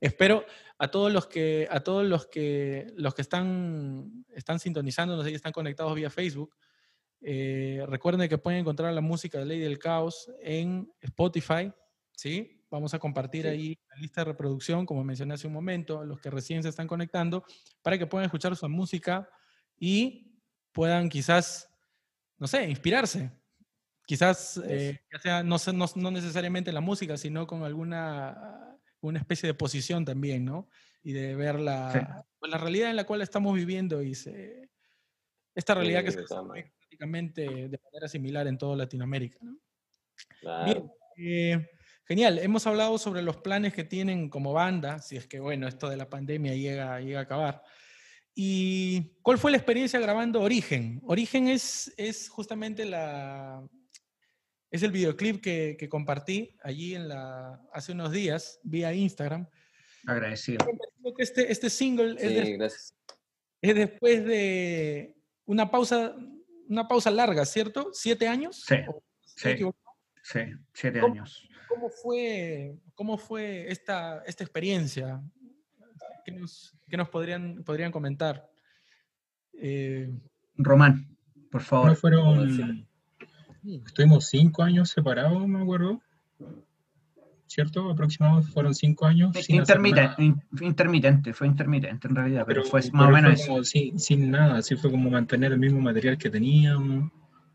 Espero 0.00 0.44
a 0.78 0.88
todos 0.88 1.12
los 1.12 1.26
que, 1.26 1.66
a 1.70 1.80
todos 1.80 2.06
los 2.06 2.26
que, 2.26 2.92
los 2.96 3.14
que 3.14 3.22
están, 3.22 4.24
están 4.34 4.58
sintonizando, 4.58 5.16
no 5.16 5.22
sé 5.22 5.30
si 5.30 5.34
están 5.34 5.52
conectados 5.52 5.94
vía 5.94 6.10
Facebook, 6.10 6.54
eh, 7.20 7.84
recuerden 7.88 8.28
que 8.28 8.38
pueden 8.38 8.60
encontrar 8.60 8.92
la 8.92 9.00
música 9.00 9.38
de 9.38 9.46
Ley 9.46 9.60
del 9.60 9.78
Caos 9.78 10.30
en 10.40 10.92
Spotify, 11.00 11.72
¿sí? 12.12 12.57
Vamos 12.70 12.92
a 12.94 12.98
compartir 12.98 13.46
ahí 13.46 13.78
la 13.88 13.96
lista 13.96 14.20
de 14.20 14.26
reproducción, 14.26 14.84
como 14.84 15.02
mencioné 15.04 15.34
hace 15.34 15.46
un 15.46 15.52
momento, 15.52 16.04
los 16.04 16.20
que 16.20 16.30
recién 16.30 16.62
se 16.62 16.68
están 16.68 16.86
conectando, 16.86 17.44
para 17.82 17.98
que 17.98 18.06
puedan 18.06 18.26
escuchar 18.26 18.54
su 18.56 18.68
música 18.68 19.28
y 19.78 20.40
puedan 20.72 21.08
quizás, 21.08 21.70
no 22.36 22.46
sé, 22.46 22.68
inspirarse. 22.68 23.30
Quizás, 24.06 24.60
eh, 24.64 25.00
ya 25.12 25.18
sea, 25.18 25.42
no, 25.42 25.56
no, 25.74 25.86
no 25.94 26.10
necesariamente 26.10 26.72
la 26.72 26.80
música, 26.80 27.16
sino 27.16 27.46
con 27.46 27.62
alguna 27.62 28.68
una 29.00 29.18
especie 29.20 29.46
de 29.46 29.54
posición 29.54 30.04
también, 30.04 30.44
¿no? 30.44 30.68
Y 31.02 31.12
de 31.12 31.34
ver 31.34 31.60
la, 31.60 32.26
pues, 32.38 32.50
la 32.50 32.58
realidad 32.58 32.90
en 32.90 32.96
la 32.96 33.04
cual 33.04 33.22
estamos 33.22 33.54
viviendo 33.54 34.02
y 34.02 34.14
se, 34.14 34.70
esta 35.54 35.74
realidad 35.74 36.04
que 36.04 36.12
se 36.12 36.22
prácticamente 36.78 37.42
de 37.68 37.80
manera 37.84 38.08
similar 38.08 38.46
en 38.46 38.58
toda 38.58 38.76
Latinoamérica, 38.76 39.38
¿no? 39.42 39.58
Bien, 40.64 40.90
eh, 41.16 41.68
genial, 42.08 42.38
hemos 42.38 42.66
hablado 42.66 42.96
sobre 42.96 43.20
los 43.20 43.36
planes 43.36 43.74
que 43.74 43.84
tienen 43.84 44.30
como 44.30 44.54
banda, 44.54 45.00
si 45.00 45.16
es 45.16 45.26
que, 45.26 45.40
bueno, 45.40 45.68
esto 45.68 45.90
de 45.90 45.98
la 45.98 46.08
pandemia 46.08 46.54
llega, 46.54 47.00
llega 47.00 47.20
a 47.20 47.22
acabar. 47.22 47.62
¿Y 48.34 49.18
cuál 49.20 49.36
fue 49.36 49.50
la 49.50 49.58
experiencia 49.58 50.00
grabando 50.00 50.40
Origen? 50.40 51.00
Origen 51.04 51.48
es, 51.48 51.92
es 51.98 52.28
justamente 52.28 52.86
la, 52.86 53.62
es 54.70 54.82
el 54.82 54.90
videoclip 54.90 55.42
que, 55.42 55.88
compartí 55.90 56.56
allí 56.62 56.94
en 56.94 57.08
la, 57.08 57.60
hace 57.72 57.92
unos 57.92 58.10
días 58.10 58.58
vía 58.62 58.94
Instagram. 58.94 59.46
Agradecido. 60.06 60.64
Este, 61.18 61.50
este 61.52 61.68
single 61.68 62.16
es, 62.18 62.94
después 63.60 64.24
de 64.24 65.14
una 65.44 65.70
pausa, 65.70 66.14
una 66.68 66.86
pausa 66.86 67.10
larga, 67.10 67.44
¿cierto? 67.44 67.90
¿Siete 67.92 68.28
años? 68.28 68.64
Sí, 68.66 68.76
sí, 70.22 70.44
siete 70.72 71.00
años. 71.00 71.47
¿Cómo 71.68 71.90
fue, 71.90 72.78
cómo 72.94 73.18
fue 73.18 73.70
esta, 73.70 74.22
esta 74.26 74.44
experiencia? 74.44 75.22
¿Qué 76.24 76.96
nos, 76.96 77.08
podrían, 77.08 77.62
podrían 77.64 77.90
comentar? 77.90 78.48
Eh, 79.54 80.10
Román, 80.56 81.16
por 81.50 81.62
favor. 81.62 81.96
fueron 81.96 82.86
Estuvimos 83.64 84.28
cinco 84.28 84.62
años 84.62 84.90
separados, 84.90 85.46
me 85.46 85.60
acuerdo. 85.60 86.00
¿Cierto? 87.46 87.90
Aproximadamente 87.90 88.50
fueron 88.50 88.74
cinco 88.74 89.06
años. 89.06 89.34
intermitente, 89.48 90.34
intermitente, 90.60 91.32
fue 91.32 91.46
intermitente 91.46 92.06
en 92.06 92.14
realidad, 92.14 92.44
pero, 92.46 92.62
fue 92.62 92.82
más 92.92 93.08
o 93.08 93.10
menos. 93.10 93.46
Como 93.46 93.64
sin, 93.64 93.98
sin, 93.98 94.30
nada, 94.30 94.58
así 94.58 94.76
fue 94.76 94.90
como 94.90 95.10
mantener 95.10 95.52
el 95.52 95.58
mismo 95.58 95.80
material 95.80 96.18
que 96.18 96.28
teníamos. 96.28 97.10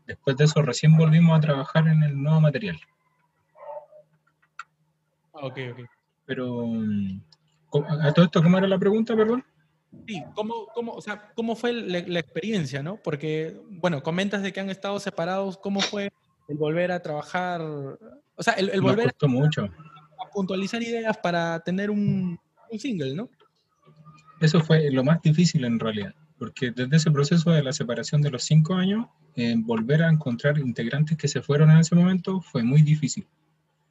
Después 0.06 0.36
de 0.36 0.44
eso, 0.44 0.62
recién 0.62 0.96
volvimos 0.96 1.38
a 1.38 1.40
trabajar 1.40 1.86
en 1.86 2.02
el 2.02 2.20
nuevo 2.20 2.40
material. 2.40 2.78
Ah, 5.34 5.46
ok, 5.46 5.58
ok. 5.72 5.80
Pero, 6.26 6.70
¿a 8.00 8.12
todo 8.12 8.24
esto 8.24 8.42
cómo 8.42 8.58
era 8.58 8.68
la 8.68 8.78
pregunta, 8.78 9.16
perdón? 9.16 9.44
Sí, 10.06 10.22
¿cómo, 10.34 10.66
cómo, 10.74 10.92
o 10.92 11.00
sea, 11.00 11.32
¿cómo 11.34 11.54
fue 11.54 11.72
la, 11.72 12.18
experiencia, 12.18 12.82
no? 12.82 12.96
Porque, 13.02 13.60
bueno, 13.70 14.02
comentas 14.02 14.42
de 14.42 14.52
que 14.52 14.60
han 14.60 14.70
estado 14.70 14.98
separados, 14.98 15.56
¿cómo 15.58 15.80
fue 15.80 16.12
el 16.48 16.56
volver 16.56 16.92
a 16.92 17.00
trabajar? 17.00 17.60
O 17.60 18.42
sea, 18.42 18.54
el, 18.54 18.80
volver 18.80 19.14
a, 19.20 19.26
mucho. 19.26 19.64
a 19.64 20.30
puntualizar 20.32 20.82
ideas 20.82 21.16
para 21.18 21.60
tener 21.60 21.90
un, 21.90 22.38
un 22.70 22.78
single, 22.78 23.14
¿no? 23.14 23.28
Eso 24.40 24.60
fue 24.60 24.90
lo 24.90 25.04
más 25.04 25.22
difícil 25.22 25.64
en 25.64 25.78
realidad, 25.78 26.14
porque 26.38 26.70
desde 26.70 26.96
ese 26.96 27.10
proceso 27.10 27.50
de 27.50 27.62
la 27.62 27.72
separación 27.72 28.20
de 28.20 28.30
los 28.30 28.42
cinco 28.44 28.74
años, 28.74 29.06
volver 29.58 30.02
a 30.02 30.10
encontrar 30.10 30.58
integrantes 30.58 31.16
que 31.16 31.28
se 31.28 31.42
fueron 31.42 31.70
en 31.70 31.78
ese 31.78 31.94
momento 31.94 32.40
fue 32.40 32.62
muy 32.62 32.82
difícil. 32.82 33.26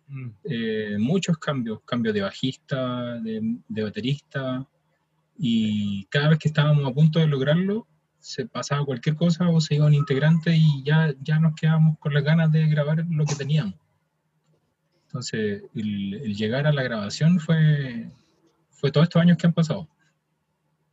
Mm. 0.07 0.29
Eh, 0.43 0.97
muchos 0.99 1.37
cambios, 1.37 1.81
cambios 1.85 2.13
de 2.13 2.21
bajista, 2.21 3.19
de, 3.19 3.57
de 3.67 3.83
baterista, 3.83 4.67
y 5.37 6.05
cada 6.05 6.29
vez 6.29 6.39
que 6.39 6.47
estábamos 6.47 6.85
a 6.85 6.93
punto 6.93 7.19
de 7.19 7.27
lograrlo, 7.27 7.87
se 8.19 8.45
pasaba 8.45 8.85
cualquier 8.85 9.15
cosa 9.15 9.49
o 9.49 9.59
se 9.59 9.75
iba 9.75 9.85
un 9.85 9.93
integrante 9.93 10.55
y 10.55 10.83
ya, 10.83 11.13
ya 11.21 11.39
nos 11.39 11.55
quedábamos 11.55 11.99
con 11.99 12.13
las 12.13 12.23
ganas 12.23 12.51
de 12.51 12.67
grabar 12.67 13.05
lo 13.09 13.25
que 13.25 13.35
teníamos. 13.35 13.75
Entonces, 15.07 15.63
el, 15.75 16.33
llegar 16.33 16.65
a 16.65 16.73
la 16.73 16.83
grabación 16.83 17.39
fue, 17.39 18.09
fue 18.69 18.91
todos 18.91 19.05
estos 19.05 19.21
años 19.21 19.37
que 19.37 19.47
han 19.47 19.53
pasado. 19.53 19.87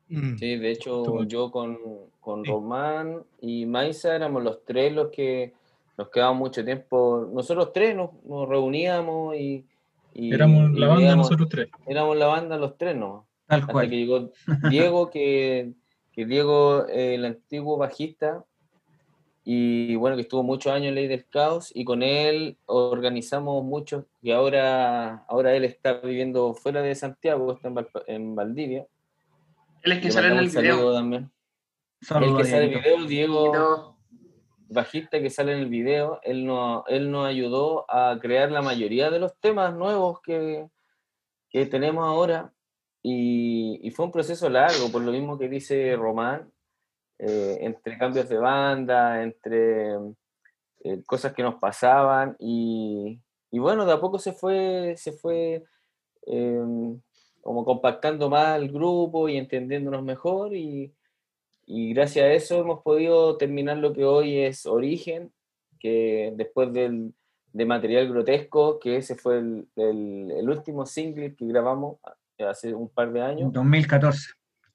Mm. 0.09 0.37
Sí, 0.39 0.57
de 0.57 0.71
hecho, 0.73 1.23
yo 1.25 1.53
con, 1.53 1.79
con 2.19 2.45
Román 2.45 3.23
y 3.41 3.65
Maisa 3.65 4.17
éramos 4.17 4.43
los 4.43 4.65
tres 4.65 4.93
los 4.93 5.11
que 5.11 5.55
nos 6.01 6.09
quedábamos 6.09 6.39
mucho 6.39 6.65
tiempo. 6.65 7.29
Nosotros 7.31 7.75
tres 7.75 7.95
nos, 7.95 8.11
nos 8.25 8.49
reuníamos 8.49 9.37
y, 9.37 9.67
Éramos 10.15 10.73
la 10.73 10.89
banda 10.89 11.15
nosotros 11.15 11.49
tres. 11.49 11.69
Éramos 11.87 12.17
la 12.17 12.27
banda 12.27 12.57
los 12.57 12.77
tres, 12.79 12.97
¿no? 12.97 13.29
hasta 13.47 13.89
que 13.89 13.97
llegó 13.97 14.33
Diego, 14.71 15.11
que, 15.11 15.73
que 16.13 16.25
Diego, 16.25 16.87
el 16.89 17.25
antiguo 17.25 17.77
bajista, 17.77 18.45
y 19.45 19.95
bueno, 19.97 20.17
que 20.17 20.23
estuvo 20.23 20.43
muchos 20.43 20.73
años 20.73 20.89
en 20.89 20.95
Ley 20.95 21.07
del 21.07 21.27
Caos, 21.29 21.71
y 21.75 21.85
con 21.85 22.03
él 22.03 22.57
organizamos 22.67 23.63
muchos, 23.63 24.05
y 24.23 24.31
ahora, 24.31 25.25
ahora 25.29 25.55
él 25.55 25.65
está 25.65 25.95
viviendo 25.95 26.55
fuera 26.55 26.81
de 26.81 26.95
Santiago, 26.95 27.53
está 27.53 27.73
en, 28.07 28.35
Valdivia. 28.35 28.87
Él 29.83 29.93
es 29.93 29.99
que 30.01 30.11
sale 30.11 30.29
en 30.29 30.39
el 30.39 30.49
video. 30.49 30.95
También. 30.95 31.31
el 32.01 32.37
que 32.37 32.45
sale 32.45 32.65
en 32.67 32.73
el 32.73 32.81
video, 32.81 33.05
Diego, 33.07 33.97
bajista 34.71 35.21
que 35.21 35.31
sale 35.31 35.53
en 35.53 35.59
el 35.59 35.69
video, 35.69 36.21
él, 36.23 36.47
no, 36.47 36.85
él 36.87 37.11
nos 37.11 37.27
ayudó 37.27 37.85
a 37.91 38.19
crear 38.21 38.51
la 38.51 38.63
mayoría 38.63 39.11
de 39.11 39.19
los 39.19 39.37
temas 39.41 39.75
nuevos 39.75 40.21
que, 40.23 40.69
que 41.51 41.67
tenemos 41.67 42.05
ahora. 42.05 42.53
Y, 43.03 43.91
fue 43.95 44.07
un 44.07 44.13
proceso 44.13 44.49
largo, 44.49 44.91
por 44.93 45.03
lo 45.03 45.13
mismo 45.13 45.39
que 45.39 45.49
dice 45.49 45.97
Román, 45.97 46.53
eh, 47.19 47.59
entre 47.63 47.99
cambios 47.99 48.29
de 48.29 48.39
banda, 48.39 49.23
entre 49.23 49.95
eh, 50.85 51.03
cosas 51.07 51.33
que 51.33 51.43
nos 51.43 51.57
pasaban. 51.57 52.37
Y, 52.39 53.21
bueno, 53.53 53.85
de 53.87 53.93
a 53.93 54.01
poco 54.01 54.19
se 54.19 54.33
fue, 54.33 54.95
se 54.97 55.13
fue 55.13 55.65
em, 56.27 57.01
como 57.41 57.65
compactando 57.65 58.31
más 58.31 58.59
el 58.59 58.71
grupo 58.71 59.29
y 59.29 59.37
entendiéndonos 59.37 60.03
mejor. 60.05 60.55
Y, 60.55 60.95
gracias 61.93 62.25
a 62.25 62.33
eso 62.33 62.61
hemos 62.61 62.83
podido 62.83 63.37
terminar 63.37 63.77
lo 63.77 63.93
que 63.93 64.05
hoy 64.05 64.39
es 64.39 64.67
Origen, 64.67 65.33
que 65.79 66.33
después 66.37 66.73
del, 66.73 67.15
de 67.53 67.67
Material 67.67 68.09
Grotesco, 68.09 68.79
que 68.81 68.97
ese 68.97 69.15
fue 69.15 69.39
el, 69.39 69.69
el 69.77 70.49
último 70.49 70.87
single 70.87 71.35
que 71.35 71.47
grabamos 71.47 71.99
hace 72.39 72.75
un 72.75 72.89
par 72.89 73.13
de 73.13 73.23
años. 73.23 73.53
2014. 73.53 74.33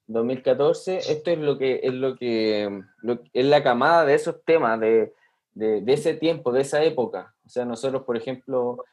2014, 0.08 0.98
esto 0.98 1.30
es 1.30 1.38
lo 1.38 1.58
que 1.58 1.80
es 1.82 1.92
lo 1.92 2.16
que 2.16 2.82
es 3.32 3.44
la 3.44 3.62
camada 3.62 4.04
de 4.04 4.14
esos 4.14 4.42
temas 4.44 4.78
de, 4.78 5.12
de, 5.52 5.92
ese 5.92 6.14
tiempo, 6.14 6.52
de 6.52 6.60
esa 6.60 6.82
época. 6.84 7.34
O 7.44 7.48
sea, 7.48 7.64
nosotros, 7.64 8.04
por 8.04 8.16
ejemplo, 8.16 8.84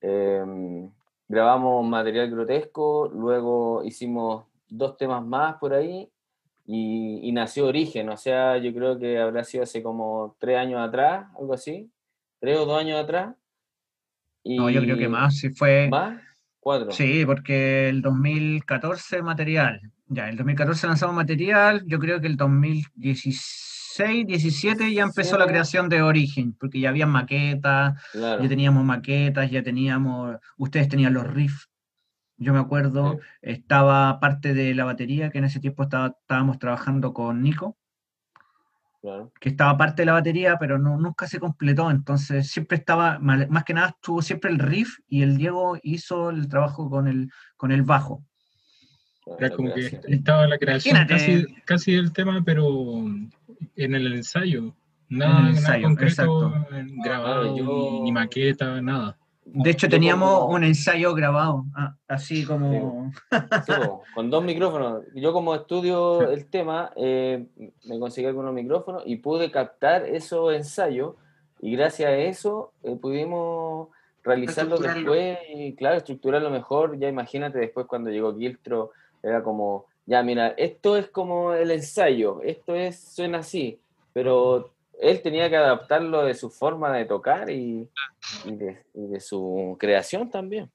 em, 0.00 0.90
grabamos 1.26 1.84
material 1.86 2.30
grotesco, 2.30 3.10
luego 3.12 3.82
hicimos 3.84 4.44
dos 4.68 4.96
temas 4.96 5.24
más 5.24 5.56
por 5.56 5.74
ahí 5.74 6.08
y, 6.66 7.30
nació 7.32 7.66
Origen. 7.66 8.08
O 8.08 8.16
sea, 8.16 8.58
yo 8.58 8.72
creo 8.72 8.98
que 8.98 9.18
habrá 9.18 9.44
sido 9.44 9.64
hace 9.64 9.82
como 9.82 10.36
tres 10.38 10.56
años 10.58 10.80
atrás, 10.80 11.26
algo 11.38 11.54
así. 11.54 11.90
tres 12.40 12.58
o 12.58 12.66
dos 12.66 12.80
años 12.80 13.02
atrás. 13.02 13.34
no, 14.44 14.70
yo 14.70 14.80
creo 14.82 14.96
que 14.96 15.08
más, 15.08 15.36
si 15.36 15.50
fue... 15.50 15.88
¿Más? 15.88 16.20
Cuatro. 16.60 16.92
Sí, 16.92 17.26
porque 17.26 17.90
el 17.90 18.00
2014 18.00 19.20
material, 19.20 19.82
ya, 20.06 20.30
el 20.30 20.38
2014 20.38 20.86
lanzamos 20.86 21.14
material, 21.14 21.82
yo 21.86 21.98
creo 21.98 22.22
que 22.22 22.26
el 22.26 22.38
2016, 22.38 24.26
17 24.26 24.94
ya 24.94 25.02
empezó 25.02 25.36
la 25.36 25.46
creación 25.46 25.90
de 25.90 26.00
Origen, 26.00 26.54
porque 26.58 26.80
ya 26.80 26.88
había 26.88 27.06
maquetas, 27.06 28.02
ya 28.14 28.48
teníamos 28.48 28.82
maquetas, 28.82 29.50
ya 29.50 29.62
teníamos, 29.62 30.38
ustedes 30.56 30.88
tenían 30.88 31.12
los 31.12 31.26
riffs, 31.26 31.68
yo 32.36 32.52
me 32.52 32.58
acuerdo, 32.58 33.20
estaba 33.42 34.18
parte 34.20 34.54
de 34.54 34.74
la 34.74 34.84
batería, 34.84 35.30
que 35.30 35.38
en 35.38 35.44
ese 35.44 35.60
tiempo 35.60 35.84
estaba, 35.84 36.16
estábamos 36.20 36.58
trabajando 36.58 37.12
con 37.12 37.42
Nico, 37.42 37.76
que 39.38 39.50
estaba 39.50 39.76
parte 39.76 40.02
de 40.02 40.06
la 40.06 40.14
batería, 40.14 40.56
pero 40.58 40.78
no, 40.78 40.96
nunca 40.96 41.26
se 41.26 41.38
completó, 41.38 41.90
entonces 41.90 42.48
siempre 42.48 42.78
estaba, 42.78 43.18
más 43.18 43.64
que 43.64 43.74
nada 43.74 43.88
estuvo 43.88 44.22
siempre 44.22 44.50
el 44.50 44.58
riff 44.58 44.98
y 45.08 45.22
el 45.22 45.36
Diego 45.36 45.78
hizo 45.82 46.30
el 46.30 46.48
trabajo 46.48 46.88
con 46.88 47.06
el, 47.06 47.30
con 47.56 47.70
el 47.70 47.82
bajo. 47.82 48.24
Era 49.38 49.50
como 49.50 49.72
que 49.72 50.00
estaba 50.08 50.46
la 50.46 50.58
creación 50.58 51.06
casi, 51.06 51.46
casi 51.64 51.92
del 51.92 52.12
tema, 52.12 52.42
pero 52.44 53.04
en 53.76 53.94
el 53.94 54.12
ensayo. 54.14 54.74
Nada, 55.08 55.80
concreto 55.82 56.66
grabado, 57.04 57.54
ni 58.02 58.12
maqueta, 58.12 58.80
nada. 58.80 59.18
De 59.46 59.70
hecho, 59.70 59.88
teníamos 59.88 60.46
un 60.48 60.64
ensayo 60.64 61.14
grabado, 61.14 61.66
ah, 61.76 61.94
así 62.08 62.44
como... 62.44 63.12
con 64.14 64.30
dos 64.30 64.42
micrófonos. 64.42 65.04
Yo 65.14 65.32
como 65.32 65.54
estudio 65.54 66.30
el 66.30 66.46
tema, 66.46 66.92
eh, 66.96 67.46
me 67.84 67.98
conseguí 67.98 68.26
algunos 68.26 68.54
micrófonos 68.54 69.02
y 69.06 69.16
pude 69.16 69.50
captar 69.50 70.06
esos 70.06 70.54
ensayos 70.54 71.14
y 71.60 71.76
gracias 71.76 72.10
a 72.10 72.16
eso 72.16 72.72
eh, 72.82 72.96
pudimos 72.96 73.88
realizarlo 74.22 74.78
después 74.78 75.38
y, 75.54 75.74
claro, 75.74 75.98
estructurarlo 75.98 76.50
mejor. 76.50 76.98
Ya 76.98 77.08
imagínate 77.08 77.58
después 77.58 77.86
cuando 77.86 78.10
llegó 78.10 78.34
Giltro, 78.36 78.92
era 79.22 79.42
como, 79.42 79.86
ya 80.06 80.22
mira, 80.22 80.48
esto 80.56 80.96
es 80.96 81.08
como 81.08 81.52
el 81.52 81.70
ensayo, 81.70 82.40
esto 82.42 82.74
es, 82.74 82.98
suena 82.98 83.38
así, 83.38 83.78
pero 84.12 84.73
él 85.00 85.22
tenía 85.22 85.48
que 85.50 85.56
adaptarlo 85.56 86.24
de 86.24 86.34
su 86.34 86.50
forma 86.50 86.92
de 86.92 87.04
tocar 87.04 87.50
y, 87.50 87.88
de, 88.44 89.20
su 89.20 89.76
creación 89.78 90.30
también. 90.30 90.70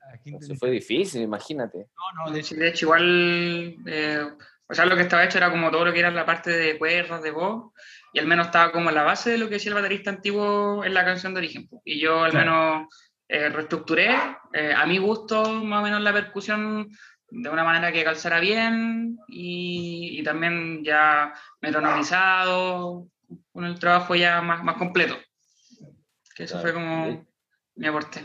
Ah, 0.00 0.14
Eso 0.24 0.54
fue 0.56 0.70
difícil, 0.70 1.22
imagínate. 1.22 1.78
No, 1.78 2.26
no, 2.26 2.32
de 2.32 2.40
hecho, 2.40 2.86
igual, 2.86 3.76
eh, 3.86 4.24
o 4.68 4.74
sea, 4.74 4.86
lo 4.86 4.96
que 4.96 5.02
estaba 5.02 5.24
hecho 5.24 5.38
era 5.38 5.50
como 5.50 5.70
todo 5.70 5.84
lo 5.84 5.92
que 5.92 6.00
era 6.00 6.10
la 6.10 6.26
parte 6.26 6.50
de 6.50 6.78
cuerdas, 6.78 7.22
de 7.22 7.30
voz, 7.30 7.72
y 8.12 8.18
al 8.18 8.26
menos 8.26 8.46
estaba 8.46 8.72
como 8.72 8.90
la 8.90 9.02
base 9.02 9.30
de 9.30 9.38
lo 9.38 9.48
que 9.48 9.54
decía 9.54 9.70
el 9.70 9.76
baterista 9.76 10.10
antiguo 10.10 10.84
en 10.84 10.94
la 10.94 11.04
canción 11.04 11.34
de 11.34 11.38
origen. 11.38 11.68
Y 11.84 12.00
yo 12.00 12.24
al 12.24 12.32
menos 12.32 12.88
eh, 13.28 13.48
reestructuré, 13.48 14.14
eh, 14.52 14.72
a 14.74 14.86
mi 14.86 14.98
gusto, 14.98 15.42
más 15.64 15.80
o 15.80 15.84
menos 15.84 16.00
la 16.00 16.12
percusión 16.12 16.88
de 17.28 17.50
una 17.50 17.64
manera 17.64 17.90
que 17.90 18.04
calzara 18.04 18.38
bien 18.38 19.18
y, 19.28 20.20
y 20.20 20.22
también 20.22 20.84
ya 20.84 21.34
metronomizado, 21.60 23.08
con 23.52 23.64
el 23.64 23.78
trabajo 23.78 24.14
ya 24.14 24.40
más, 24.42 24.62
más 24.62 24.76
completo. 24.76 25.14
Que 26.34 26.44
eso 26.44 26.60
fue 26.60 26.72
como 26.72 27.26
mi 27.74 27.86
aporte. 27.86 28.20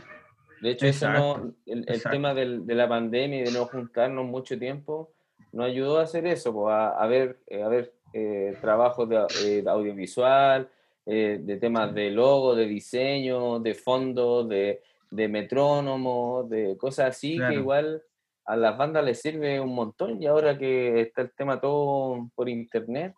De 0.62 0.72
hecho, 0.72 0.86
eso 0.86 1.54
el, 1.66 2.04
tema 2.04 2.34
del, 2.34 2.66
de 2.66 2.76
la 2.76 2.88
pandemia 2.88 3.42
y 3.42 3.44
de 3.46 3.52
no 3.52 3.66
juntarnos 3.66 4.26
mucho 4.26 4.60
tiempo 4.60 5.14
nos 5.52 5.66
ayudó 5.66 6.00
a 6.00 6.04
hacer 6.04 6.26
eso, 6.28 6.70
a, 6.70 7.06
ver, 7.08 7.40
a 7.64 7.68
ver 7.68 7.94
eh, 8.14 8.56
trabajos 8.62 9.10
de, 9.10 9.26
eh, 9.44 9.64
audiovisual, 9.68 10.70
eh, 11.06 11.40
de 11.42 11.58
temas 11.58 11.94
de 11.94 12.12
logo, 12.12 12.56
de 12.56 12.68
diseño, 12.68 13.60
de 13.60 13.74
fondo, 13.74 14.44
de, 14.44 14.82
de 15.10 15.28
metrónomo, 15.28 16.46
de 16.50 16.78
cosas 16.78 17.10
así 17.10 17.38
que 17.38 17.56
igual 17.56 18.04
a 18.46 18.56
las 18.56 18.78
bandas 18.78 19.04
les 19.04 19.20
sirve 19.20 19.60
un 19.60 19.74
montón 19.74 20.22
y 20.22 20.28
ahora 20.28 20.58
que 20.58 21.02
está 21.02 21.22
el 21.24 21.32
tema 21.32 21.60
todo 21.60 22.30
por 22.36 22.50
internet, 22.50 23.14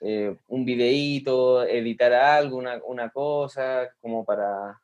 eh, 0.00 0.36
un 0.48 0.64
videíto, 0.64 1.64
editar 1.64 2.12
algo, 2.12 2.58
una, 2.58 2.80
una 2.86 3.10
cosa, 3.10 3.88
como 4.00 4.24
para, 4.24 4.78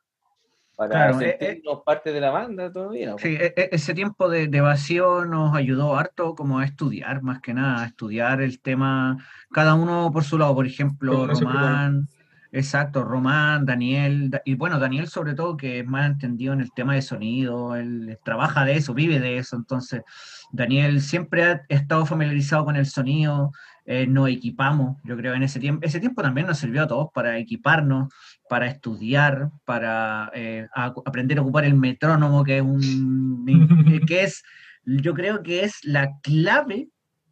para 0.75 1.11
eh, 1.11 1.13
eh, 1.13 1.37
sentirnos 1.39 1.83
parte 1.85 2.11
de 2.11 2.21
la 2.21 2.31
banda 2.31 2.71
todavía. 2.71 3.15
Sí, 3.19 3.37
e, 3.39 3.53
e, 3.55 3.69
ese 3.71 3.93
tiempo 3.93 4.29
de, 4.29 4.47
de, 4.47 4.61
vacío 4.61 5.25
nos 5.25 5.55
ayudó 5.55 5.95
harto 5.95 6.35
como 6.35 6.59
a 6.59 6.65
estudiar, 6.65 7.21
más 7.21 7.41
que 7.41 7.53
nada, 7.53 7.83
a 7.83 7.87
estudiar 7.87 8.41
el 8.41 8.59
tema, 8.59 9.17
cada 9.51 9.75
uno 9.75 10.11
por 10.11 10.23
su 10.23 10.37
lado, 10.37 10.55
por 10.55 10.65
ejemplo, 10.65 11.27
Román. 11.27 12.07
Exacto, 12.55 13.03
Román, 13.03 13.65
Daniel, 13.65 14.29
y 14.45 14.53
bueno, 14.53 14.77
Daniel 14.77 15.07
sobre 15.07 15.33
todo 15.33 15.57
que 15.57 15.79
es 15.79 15.87
más 15.87 16.05
entendido 16.05 16.53
en 16.53 16.61
el 16.61 16.71
tema 16.71 16.93
de 16.93 17.01
sonido, 17.01 17.75
él 17.75 18.19
trabaja 18.23 18.63
de 18.63 18.75
eso, 18.75 18.93
vive 18.93 19.19
de 19.19 19.39
eso, 19.39 19.55
entonces 19.55 20.03
Daniel 20.51 21.01
siempre 21.01 21.43
ha 21.45 21.61
estado 21.67 22.05
familiarizado 22.05 22.65
con 22.65 22.75
el 22.75 22.85
sonido, 22.85 23.51
eh, 23.85 24.07
nos 24.07 24.29
equipamos, 24.29 24.97
yo 25.03 25.17
creo, 25.17 25.33
en 25.33 25.43
ese 25.43 25.59
tiempo. 25.59 25.85
Ese 25.85 25.99
tiempo 25.99 26.21
también 26.21 26.47
nos 26.47 26.57
sirvió 26.57 26.83
a 26.83 26.87
todos 26.87 27.09
para 27.13 27.37
equiparnos, 27.37 28.13
para 28.47 28.67
estudiar, 28.67 29.49
para 29.65 30.31
eh, 30.33 30.67
aprender 30.73 31.37
a 31.37 31.41
ocupar 31.41 31.65
el 31.65 31.75
metrónomo, 31.75 32.43
que 32.43 32.57
es 32.57 32.63
un, 32.63 33.45
que 34.07 34.23
es, 34.23 34.43
yo 34.85 35.13
creo 35.13 35.43
que 35.43 35.63
es 35.63 35.83
la 35.83 36.17
clave 36.21 36.89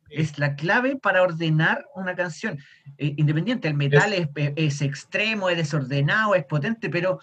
es 0.10 0.38
la 0.38 0.58
clave 0.58 0.98
para 0.98 1.24
ordenar 1.24 1.86
una 1.96 2.16
canción. 2.16 2.60
Eh, 2.98 3.14
independiente, 3.16 3.70
el 3.70 3.76
metal 3.76 4.12
es, 4.14 4.82
extremo, 4.82 5.50
es 5.50 5.56
desordenado, 5.56 6.36
es 6.36 6.44
potente, 6.44 6.90
pero 6.90 7.20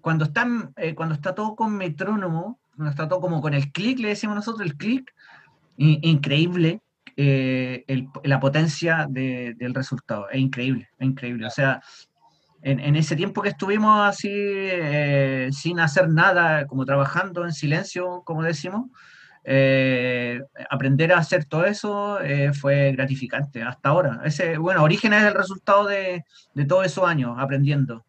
cuando, 0.00 0.26
están, 0.26 0.72
eh, 0.76 0.94
cuando 0.94 1.16
está 1.16 1.34
todo 1.34 1.56
con 1.56 1.76
metrónomo, 1.76 2.60
cuando 2.76 2.90
está 2.90 3.08
todo 3.08 3.20
como 3.20 3.40
con 3.40 3.54
el 3.54 3.72
clic, 3.72 3.98
le 3.98 4.10
decimos 4.10 4.36
nosotros, 4.36 4.64
el 4.64 4.76
clic, 4.76 5.12
increíble 5.78 6.80
eh, 7.18 7.84
la 8.22 8.38
potencia 8.38 9.06
del 9.10 9.74
resultado. 9.74 10.30
Es 10.30 10.38
increíble, 10.38 10.88
es 10.98 11.06
increíble. 11.06 11.46
O 11.46 11.50
sea, 11.50 11.82
en, 12.62 12.80
en 12.80 12.96
ese 12.96 13.16
tiempo 13.16 13.42
que 13.42 13.50
estuvimos 13.50 14.08
así, 14.08 14.30
sin 15.50 15.80
hacer 15.80 16.08
nada, 16.08 16.66
como 16.66 16.84
trabajando 16.84 17.44
en 17.44 17.52
silencio, 17.52 18.22
como 18.24 18.42
decimos, 18.42 18.86
eh, 19.50 20.42
aprender 20.68 21.12
a 21.12 21.18
hacer 21.18 21.46
todo 21.46 21.64
eso 21.64 22.20
eh, 22.20 22.52
fue 22.52 22.92
gratificante 22.92 23.62
hasta 23.62 23.88
ahora. 23.88 24.20
Ese, 24.24 24.58
bueno, 24.58 24.82
Origen 24.82 25.14
es 25.14 25.22
el 25.24 25.34
resultado 25.34 25.86
de, 25.86 26.24
de 26.54 26.64
todos 26.66 26.84
esos 26.84 27.08
años 27.08 27.34
aprendiendo. 27.38 28.04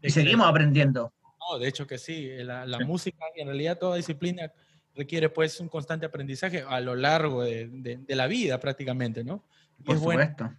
Y 0.00 0.10
seguimos 0.10 0.46
aprendiendo. 0.46 1.12
No, 1.40 1.58
de 1.58 1.68
hecho 1.68 1.86
que 1.86 1.98
sí. 1.98 2.30
La, 2.44 2.64
la 2.64 2.78
música 2.80 3.24
y 3.36 3.40
en 3.40 3.48
realidad 3.48 3.78
toda 3.78 3.96
disciplina 3.96 4.52
requiere 4.94 5.28
pues 5.28 5.60
un 5.60 5.68
constante 5.68 6.06
aprendizaje 6.06 6.64
a 6.66 6.80
lo 6.80 6.94
largo 6.94 7.42
de, 7.42 7.68
de, 7.68 8.16
la 8.16 8.26
vida 8.26 8.58
prácticamente, 8.60 9.24
¿no? 9.24 9.44
Por 9.84 9.96
es 9.96 10.00
supuesto. 10.00 10.44
Bueno, 10.44 10.58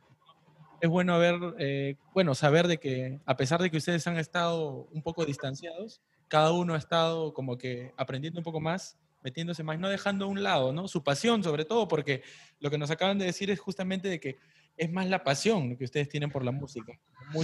es 0.81 0.89
bueno 0.89 1.19
ver, 1.19 1.35
eh, 1.59 1.95
bueno, 2.13 2.33
saber 2.33 2.67
de 2.67 2.79
que 2.79 3.19
a 3.25 3.37
pesar 3.37 3.61
de 3.61 3.69
que 3.69 3.77
ustedes 3.77 4.05
han 4.07 4.17
estado 4.17 4.87
un 4.91 5.03
poco 5.03 5.25
distanciados, 5.25 6.01
cada 6.27 6.51
uno 6.53 6.73
ha 6.73 6.77
estado 6.77 7.33
como 7.33 7.57
que 7.57 7.93
aprendiendo 7.97 8.39
un 8.39 8.43
poco 8.43 8.59
más 8.59 8.97
metiéndose 9.23 9.63
más, 9.63 9.79
no 9.79 9.89
dejando 9.89 10.25
a 10.25 10.27
un 10.27 10.43
lado, 10.43 10.73
¿no? 10.73 10.87
Su 10.87 11.03
pasión 11.03 11.43
sobre 11.43 11.65
todo, 11.65 11.87
porque 11.87 12.23
lo 12.59 12.69
que 12.69 12.77
nos 12.77 12.91
acaban 12.91 13.17
de 13.17 13.25
decir 13.25 13.49
es 13.51 13.59
justamente 13.59 14.07
de 14.07 14.19
que 14.19 14.37
es 14.77 14.91
más 14.91 15.07
la 15.07 15.23
pasión 15.23 15.75
que 15.75 15.83
ustedes 15.83 16.09
tienen 16.09 16.31
por 16.31 16.43
la 16.43 16.51
música. 16.51 16.93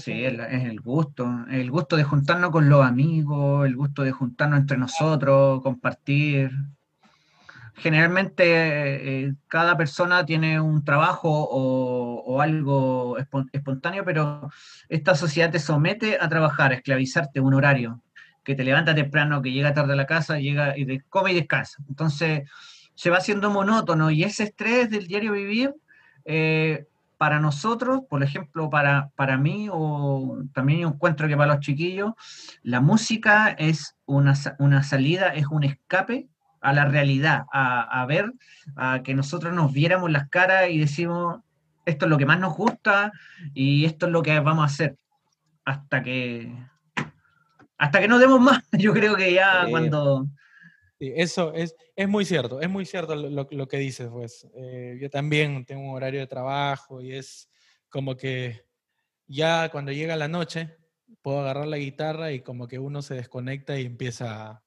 Sí, 0.01 0.25
es, 0.25 0.33
el 0.33 0.79
gusto, 0.79 1.45
el 1.49 1.69
gusto 1.69 1.95
de 1.95 2.03
juntarnos 2.03 2.51
con 2.51 2.69
los 2.69 2.83
amigos, 2.85 3.65
el 3.65 3.75
gusto 3.75 4.03
de 4.03 4.11
juntarnos 4.11 4.59
entre 4.59 4.77
nosotros, 4.77 5.61
compartir. 5.61 6.51
Generalmente 7.77 9.25
eh, 9.25 9.33
cada 9.47 9.77
persona 9.77 10.25
tiene 10.25 10.59
un 10.59 10.83
trabajo 10.83 11.29
o, 11.29 12.41
algo 12.41 13.17
espontáneo, 13.51 14.03
pero 14.03 14.49
esta 14.89 15.15
sociedad 15.15 15.51
te 15.51 15.59
somete 15.59 16.17
a 16.19 16.29
trabajar, 16.29 16.71
a 16.71 16.75
esclavizarte 16.75 17.39
un 17.39 17.53
horario 17.53 18.01
que 18.43 18.55
te 18.55 18.63
levanta 18.63 18.95
temprano, 18.95 19.41
que 19.41 19.51
llega 19.51 19.73
tarde 19.73 19.93
a 19.93 19.95
la 19.95 20.05
casa, 20.05 20.39
llega 20.39 20.77
y 20.77 20.99
come 21.09 21.31
y 21.31 21.35
descansa. 21.35 21.83
Entonces 21.89 22.49
se 22.95 23.09
va 23.09 23.17
haciendo 23.17 23.51
monótono 23.51 24.09
y 24.11 24.23
ese 24.23 24.43
estrés 24.43 24.89
del 24.89 25.07
diario 25.07 25.33
vivir, 25.33 25.73
eh, 26.25 26.85
para 27.17 27.39
nosotros, 27.39 28.01
por 28.09 28.23
ejemplo, 28.23 28.69
para, 28.69 29.09
para 29.15 29.37
mí, 29.37 29.67
o 29.71 30.43
también 30.53 30.87
encuentro 30.87 31.27
que 31.27 31.35
para 31.35 31.53
los 31.53 31.61
chiquillos, 31.61 32.13
la 32.61 32.79
música 32.79 33.49
es 33.57 33.95
una, 34.05 34.35
una 34.59 34.83
salida, 34.83 35.29
es 35.29 35.47
un 35.47 35.63
escape 35.63 36.27
a 36.67 36.73
la 36.73 36.83
realidad, 36.83 37.45
a, 37.53 38.01
a, 38.01 38.05
ver, 38.05 38.33
a 38.75 39.01
que 39.01 39.13
nosotros 39.13 39.53
nos 39.53 39.71
viéramos 39.71 40.11
las 40.11 40.27
caras 40.27 40.69
y 40.69 40.77
decimos, 40.77 41.39
esto 41.85 42.05
es 42.05 42.09
lo 42.09 42.17
que 42.17 42.25
más 42.25 42.41
nos 42.41 42.57
gusta 42.57 43.13
y 43.53 43.85
esto 43.85 44.07
es 44.07 44.11
lo 44.11 44.21
que 44.21 44.37
vamos 44.41 44.63
a 44.63 44.65
hacer 44.65 44.97
hasta 45.63 46.03
que 46.03 46.51
hasta 47.77 48.01
que 48.01 48.09
no 48.09 48.19
demos 48.19 48.41
más, 48.41 48.61
yo 48.73 48.91
creo 48.91 49.15
que 49.15 49.33
ya 49.33 49.65
cuando... 49.69 50.27
Sí, 50.99 51.13
eso 51.15 51.53
es, 51.53 51.73
es 51.95 52.09
muy 52.09 52.25
cierto, 52.25 52.59
es 52.59 52.69
muy 52.69 52.85
cierto 52.85 53.15
lo, 53.15 53.47
lo 53.49 53.67
que 53.69 53.77
dices, 53.77 54.09
pues. 54.11 54.45
Eh, 54.53 54.97
yo 54.99 55.09
también 55.09 55.63
tengo 55.63 55.83
un 55.83 55.95
horario 55.95 56.19
de 56.19 56.27
trabajo 56.27 57.01
y 57.01 57.13
es 57.13 57.49
como 57.87 58.17
que 58.17 58.65
ya 59.25 59.69
cuando 59.69 59.93
llega 59.93 60.17
la 60.17 60.27
noche, 60.27 60.75
puedo 61.21 61.39
agarrar 61.39 61.67
la 61.67 61.77
guitarra 61.77 62.33
y 62.33 62.41
como 62.41 62.67
que 62.67 62.77
uno 62.77 63.01
se 63.01 63.13
desconecta 63.13 63.79
y 63.79 63.85
empieza... 63.85 64.63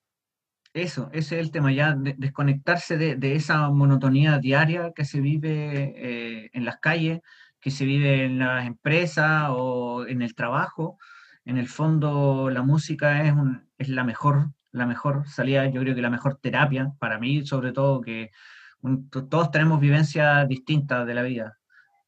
Eso, 0.72 1.10
ese 1.12 1.40
es 1.40 1.46
el 1.46 1.50
tema, 1.50 1.72
ya 1.72 1.96
desconectarse 1.96 2.96
de, 2.96 3.34
esa 3.34 3.68
monotonía 3.70 4.38
diaria 4.38 4.92
que 4.94 5.04
se 5.04 5.20
vive 5.20 5.94
eh, 5.96 6.50
en 6.52 6.64
las 6.64 6.78
calles, 6.78 7.20
que 7.60 7.70
se 7.72 7.84
vive 7.84 8.24
en 8.24 8.38
las 8.38 8.66
empresas 8.66 9.48
o 9.50 10.06
en 10.06 10.22
el 10.22 10.34
trabajo. 10.34 10.96
En 11.44 11.58
el 11.58 11.68
fondo, 11.68 12.50
la 12.50 12.62
música 12.62 13.24
es, 13.26 13.34
es 13.78 13.88
la 13.88 14.04
mejor 14.04 14.50
la 14.72 14.86
mejor 14.86 15.26
salida, 15.28 15.66
yo 15.68 15.80
creo 15.80 15.94
que 15.94 16.02
la 16.02 16.10
mejor 16.10 16.36
terapia, 16.36 16.92
para 16.98 17.18
mí 17.18 17.44
sobre 17.46 17.72
todo, 17.72 18.00
que 18.00 18.30
todos 19.28 19.50
tenemos 19.50 19.80
vivencias 19.80 20.46
distintas 20.48 21.06
de 21.06 21.14
la 21.14 21.22
vida, 21.22 21.58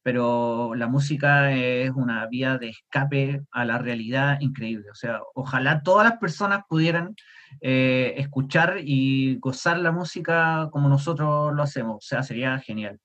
pero 0.03 0.75
la 0.75 0.87
música 0.87 1.53
es 1.53 1.89
una 1.91 2.27
vía 2.27 2.57
de 2.57 2.69
escape 2.69 3.41
a 3.51 3.63
la 3.63 3.77
realidad 3.77 4.37
increíble. 4.41 4.91
O 4.91 4.95
sea, 4.95 5.21
ojalá 5.33 5.81
todas 5.81 6.07
las 6.07 6.19
personas 6.19 6.63
pudieran 6.67 7.15
eh, 7.61 8.13
escuchar 8.17 8.79
y 8.83 9.37
gozar 9.39 9.79
la 9.79 9.93
música 9.93 10.67
como 10.71 10.89
nosotros 10.89 11.55
lo 11.55 11.63
hacemos. 11.63 11.95
O 11.95 12.01
sea, 12.01 12.21
sería 12.21 12.59
genial. 12.59 12.99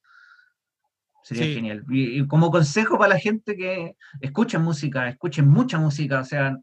Sería 1.22 1.54
genial. 1.54 1.84
Y, 1.88 2.20
y, 2.20 2.26
como 2.26 2.50
consejo 2.50 2.98
para 2.98 3.14
la 3.14 3.20
gente 3.20 3.56
que 3.56 3.94
escuchen 4.20 4.62
música, 4.62 5.08
escuchen 5.08 5.48
mucha 5.48 5.78
música, 5.78 6.20
o 6.20 6.24
sea, 6.24 6.56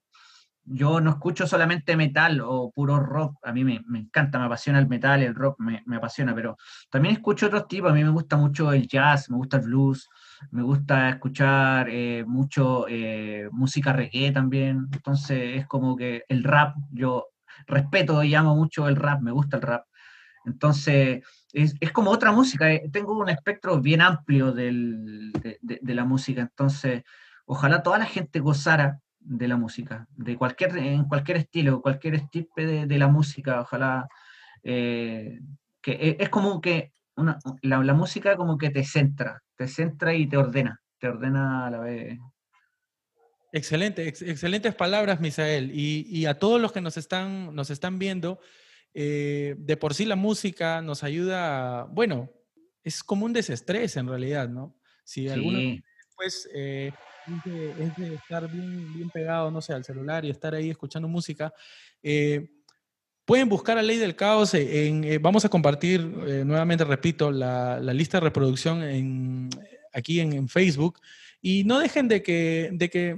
yo 0.65 0.99
no 0.99 1.11
escucho 1.11 1.45
solamente 1.45 1.95
metal 1.95 2.41
o 2.43 2.71
puro 2.71 2.99
rock, 2.99 3.37
a 3.43 3.53
mí 3.53 3.63
me, 3.63 3.81
encanta, 3.93 4.39
me 4.39 4.45
apasiona 4.45 4.79
el 4.79 4.87
metal, 4.87 5.21
el 5.21 5.35
rock 5.35 5.59
me, 5.59 5.83
apasiona, 5.95 6.33
pero 6.33 6.57
también 6.89 7.15
escucho 7.15 7.45
otros 7.47 7.67
tipos, 7.67 7.91
a 7.91 7.93
mí 7.93 8.03
me 8.03 8.09
gusta 8.09 8.35
mucho 8.35 8.73
el 8.73 8.87
jazz, 8.87 9.29
me 9.29 9.37
gusta 9.37 9.57
el 9.57 9.63
blues, 9.63 10.09
me 10.51 10.63
gusta 10.63 11.09
escuchar 11.09 11.89
eh, 11.89 12.23
mucho 12.25 12.87
eh, 12.87 13.49
música 13.51 13.93
reggae 13.93 14.31
también, 14.31 14.87
entonces 14.91 15.59
es 15.59 15.67
como 15.67 15.95
que 15.95 16.23
el 16.27 16.43
rap, 16.43 16.75
yo 16.91 17.27
respeto 17.67 18.23
y 18.23 18.35
amo 18.35 18.55
mucho 18.55 18.87
el 18.87 18.95
rap, 18.95 19.21
me 19.21 19.31
gusta 19.31 19.57
el 19.57 19.63
rap, 19.63 19.85
entonces 20.45 21.23
es, 21.53 21.91
como 21.91 22.11
otra 22.11 22.31
música, 22.31 22.71
eh, 22.71 22.89
tengo 22.91 23.17
un 23.17 23.29
espectro 23.29 23.79
bien 23.79 24.01
amplio 24.01 24.51
de, 24.51 25.31
de 25.61 25.93
la 25.95 26.05
música, 26.05 26.41
entonces 26.41 27.03
ojalá 27.45 27.81
toda 27.81 27.97
la 27.99 28.05
gente 28.05 28.39
gozara 28.39 28.99
de 29.19 29.47
la 29.47 29.57
música, 29.57 30.07
de 30.15 30.37
cualquier, 30.37 30.77
en 30.77 31.05
cualquier 31.05 31.37
estilo, 31.37 31.81
cualquier 31.81 32.15
estirpe 32.15 32.85
de, 32.85 32.97
la 32.97 33.07
música, 33.07 33.61
ojalá, 33.61 34.07
que 34.61 35.39
es 35.81 36.29
como 36.29 36.61
que 36.61 36.93
una, 37.15 37.39
la, 37.61 37.93
música 37.93 38.35
como 38.35 38.57
que 38.57 38.69
te 38.69 38.83
centra, 38.83 39.41
te 39.55 39.67
centra 39.67 40.13
y 40.13 40.27
te 40.27 40.37
ordena, 40.37 40.81
te 40.99 41.07
ordena 41.07 41.67
a 41.67 41.71
la 41.71 41.79
vez. 41.79 42.19
Excelente, 43.51 44.07
excelentes 44.07 44.75
palabras, 44.75 45.21
Misael. 45.21 45.71
Y, 45.73 46.25
a 46.25 46.37
todos 46.37 46.59
los 46.59 46.71
que 46.71 46.81
nos 46.81 46.97
están, 46.97 47.55
nos 47.55 47.69
están 47.69 47.99
viendo, 47.99 48.39
eh, 48.93 49.55
de 49.57 49.77
por 49.77 49.93
sí 49.93 50.05
la 50.05 50.17
música 50.17 50.81
nos 50.81 51.03
ayuda, 51.03 51.85
bueno, 51.85 52.29
es 52.83 53.03
como 53.03 53.25
un 53.25 53.33
desestrés 53.33 53.95
en 53.97 54.07
realidad, 54.07 54.49
¿no? 54.49 54.77
Si 55.03 55.29
alguno 55.29 55.59
pues 56.15 56.49
es 56.53 57.95
de, 57.97 58.13
estar 58.15 58.49
bien, 58.49 58.93
bien 58.93 59.09
pegado, 59.09 59.51
no 59.51 59.61
sé, 59.61 59.73
al 59.73 59.83
celular 59.83 60.25
y 60.25 60.29
estar 60.29 60.53
ahí 60.53 60.69
escuchando 60.69 61.07
música. 61.07 61.53
Eh, 62.01 62.54
pueden 63.25 63.49
buscar 63.49 63.77
a 63.77 63.81
Ley 63.81 63.97
del 63.97 64.15
Caos. 64.15 64.53
En, 64.53 65.03
eh, 65.03 65.17
vamos 65.17 65.43
a 65.45 65.49
compartir, 65.49 65.99
eh, 66.27 66.43
nuevamente 66.45 66.83
repito, 66.83 67.31
la, 67.31 67.79
lista 67.81 68.17
de 68.19 68.25
reproducción 68.25 69.49
aquí 69.93 70.19
en, 70.19 70.47
Facebook. 70.47 70.99
Y 71.41 71.63
no 71.63 71.79
dejen 71.79 72.07
de 72.07 72.23
que, 72.23 72.69
de 72.71 72.89
que 72.89 73.17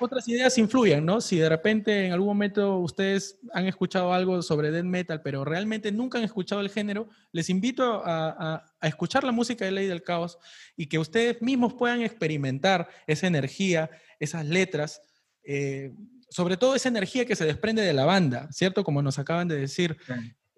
otras 0.00 0.26
ideas 0.28 0.58
influyan, 0.58 1.04
¿no? 1.04 1.20
Si 1.20 1.36
de 1.36 1.48
repente 1.48 2.06
en 2.06 2.12
algún 2.12 2.28
momento 2.28 2.78
ustedes 2.78 3.38
han 3.52 3.66
escuchado 3.66 4.12
algo 4.12 4.42
sobre 4.42 4.70
death 4.70 4.84
metal, 4.84 5.22
pero 5.22 5.44
realmente 5.44 5.92
nunca 5.92 6.18
han 6.18 6.24
escuchado 6.24 6.60
el 6.60 6.70
género, 6.70 7.08
les 7.32 7.48
invito 7.48 8.02
a, 8.04 8.64
escuchar 8.82 9.24
la 9.24 9.32
música 9.32 9.64
de 9.64 9.70
Ley 9.70 9.86
del 9.86 10.02
Caos 10.02 10.38
y 10.76 10.86
que 10.86 10.98
ustedes 10.98 11.40
mismos 11.40 11.74
puedan 11.74 12.02
experimentar 12.02 12.88
esa 13.06 13.26
energía, 13.26 13.90
esas 14.18 14.44
letras, 14.44 15.00
eh, 15.44 15.92
sobre 16.30 16.56
todo 16.56 16.74
esa 16.74 16.88
energía 16.88 17.26
que 17.26 17.36
se 17.36 17.44
desprende 17.44 17.82
de 17.82 17.92
la 17.92 18.04
banda, 18.04 18.48
¿cierto? 18.52 18.84
Como 18.84 19.02
nos 19.02 19.18
acaban 19.18 19.48
de 19.48 19.56
decir 19.56 19.96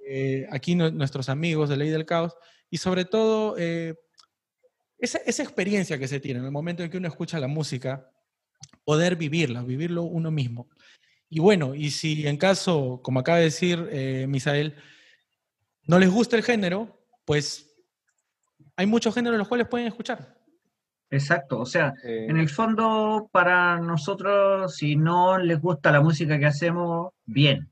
eh, 0.07 0.47
aquí 0.51 0.75
nuestros 0.75 1.29
amigos 1.29 1.69
de 1.69 1.77
Ley 1.77 1.91
del 1.91 2.07
Caos, 2.07 2.37
y 2.71 2.79
sobre 2.79 3.05
todo 3.05 3.57
eh, 3.59 3.95
esa, 4.99 5.19
esa 5.19 5.43
experiencia 5.43 5.99
que 5.99 6.09
se 6.09 6.21
tiene 6.21 6.41
en 6.41 6.47
el 6.47 6.53
momento 6.53 6.83
en 6.83 6.91
que 6.91 6.97
uno 6.97 7.09
escucha 7.09 7.39
la 7.39 7.49
música 7.49 8.11
poder 8.85 9.17
vivirla, 9.17 9.63
vivirlo 9.63 10.03
uno 10.03 10.31
mismo. 10.31 10.69
Y 11.29 11.41
bueno, 11.41 11.75
y 11.75 11.91
si 11.91 12.27
en 12.27 12.37
caso, 12.37 13.01
como 13.03 13.21
acaba 13.21 13.39
de 13.39 13.45
decir 13.45 13.89
eh, 13.91 14.27
Misael, 14.29 14.77
no 15.85 15.99
les 15.99 16.11
gusta 16.11 16.37
el 16.37 16.43
género, 16.43 17.05
pues 17.25 17.75
hay 18.77 18.87
muchos 18.87 19.15
géneros 19.15 19.39
los 19.39 19.49
cuales 19.49 19.69
pueden 19.69 19.87
escuchar. 19.87 20.36
Exacto, 21.09 21.61
o 21.61 21.67
sea, 21.67 21.95
en 22.03 22.37
el 22.37 22.49
fondo 22.49 23.29
para 23.31 23.79
nosotros, 23.79 24.75
si 24.75 24.97
no 24.97 25.39
les 25.39 25.61
gusta 25.61 25.93
la 25.93 26.01
música 26.01 26.39
que 26.39 26.47
hacemos, 26.47 27.13
bien, 27.25 27.71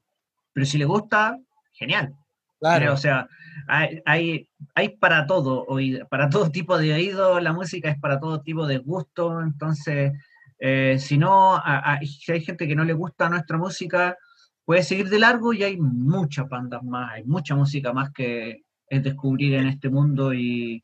pero 0.52 0.64
si 0.64 0.78
les 0.78 0.86
gusta, 0.86 1.38
genial. 1.72 2.14
Claro. 2.60 2.94
o 2.94 2.96
sea, 2.96 3.28
hay, 3.66 4.00
hay, 4.06 4.48
hay, 4.74 4.96
para 4.96 5.26
todo, 5.26 5.66
para 6.08 6.30
todo 6.30 6.50
tipo 6.50 6.78
de 6.78 6.94
oído, 6.94 7.40
la 7.40 7.52
música 7.52 7.90
es 7.90 7.98
para 7.98 8.18
todo 8.18 8.40
tipo 8.40 8.66
de 8.66 8.78
gusto, 8.78 9.42
entonces 9.42 10.12
eh, 10.58 10.96
si 10.98 11.18
no, 11.18 11.62
si 12.02 12.32
hay 12.32 12.40
gente 12.40 12.66
que 12.66 12.76
no 12.76 12.84
le 12.84 12.94
gusta 12.94 13.28
nuestra 13.28 13.58
música, 13.58 14.16
puede 14.64 14.82
seguir 14.82 15.10
de 15.10 15.18
largo 15.18 15.52
y 15.52 15.62
hay 15.62 15.76
muchas 15.76 16.48
bandas 16.48 16.82
más, 16.82 17.12
hay 17.12 17.24
mucha 17.24 17.54
música 17.54 17.92
más 17.92 18.10
que 18.12 18.62
es 18.88 19.02
descubrir 19.02 19.54
en 19.54 19.66
este 19.66 19.90
mundo 19.90 20.32
y 20.32 20.82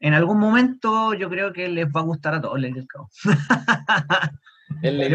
en 0.00 0.14
algún 0.14 0.38
momento 0.38 1.14
yo 1.14 1.28
creo 1.28 1.52
que 1.52 1.68
les 1.68 1.86
va 1.86 2.00
a 2.00 2.04
gustar 2.04 2.34
a 2.34 2.40
todos, 2.40 2.58
les, 2.60 2.72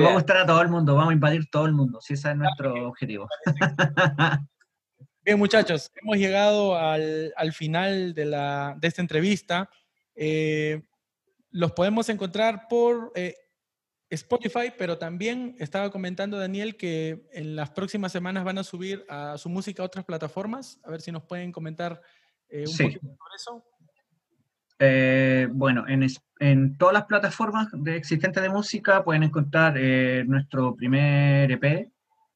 va 0.03 0.09
a 0.09 0.13
gustar 0.13 0.37
a 0.37 0.45
todo 0.45 0.61
el 0.61 0.69
mundo, 0.69 0.95
vamos 0.95 1.11
a 1.11 1.13
invadir 1.13 1.49
todo 1.49 1.65
el 1.65 1.73
mundo, 1.73 2.01
si 2.01 2.13
ese 2.13 2.31
es 2.31 2.37
nuestro 2.37 2.87
objetivo. 2.87 3.27
Bien, 5.25 5.39
muchachos, 5.39 5.89
hemos 6.01 6.17
llegado 6.17 6.77
al, 6.77 7.53
final 7.53 8.13
de, 8.13 8.25
la, 8.25 8.75
de 8.77 8.87
esta 8.89 9.01
entrevista. 9.01 9.69
Eh, 10.15 10.83
los 11.49 11.71
podemos 11.71 12.09
encontrar 12.09 12.67
por 12.67 13.13
eh, 13.15 13.33
Spotify, 14.09 14.73
pero 14.77 14.97
también 14.97 15.55
estaba 15.59 15.91
comentando 15.91 16.37
Daniel 16.37 16.75
que 16.75 17.25
en 17.31 17.55
las 17.55 17.69
próximas 17.69 18.11
semanas 18.11 18.43
van 18.43 18.57
a 18.57 18.63
subir 18.65 19.05
a 19.07 19.37
su 19.37 19.47
música 19.47 19.81
a 19.81 19.85
otras 19.85 20.03
plataformas. 20.03 20.79
A 20.83 20.91
ver 20.91 20.99
si 20.99 21.11
nos 21.11 21.23
pueden 21.23 21.53
comentar 21.53 22.01
eh, 22.49 22.65
un 22.67 22.77
poquito 22.77 22.99
sobre 22.99 23.35
eso. 23.35 23.65
Eh, 24.85 25.47
bueno, 25.49 25.85
en, 25.87 26.77
todas 26.77 26.93
las 26.93 27.05
plataformas 27.05 27.69
de 27.71 27.95
existentes 27.95 28.43
de 28.43 28.49
música 28.49 29.01
pueden 29.01 29.23
encontrar 29.23 29.75
eh, 29.77 30.25
nuestro 30.27 30.75
primer 30.75 31.49
EP, 31.53 31.89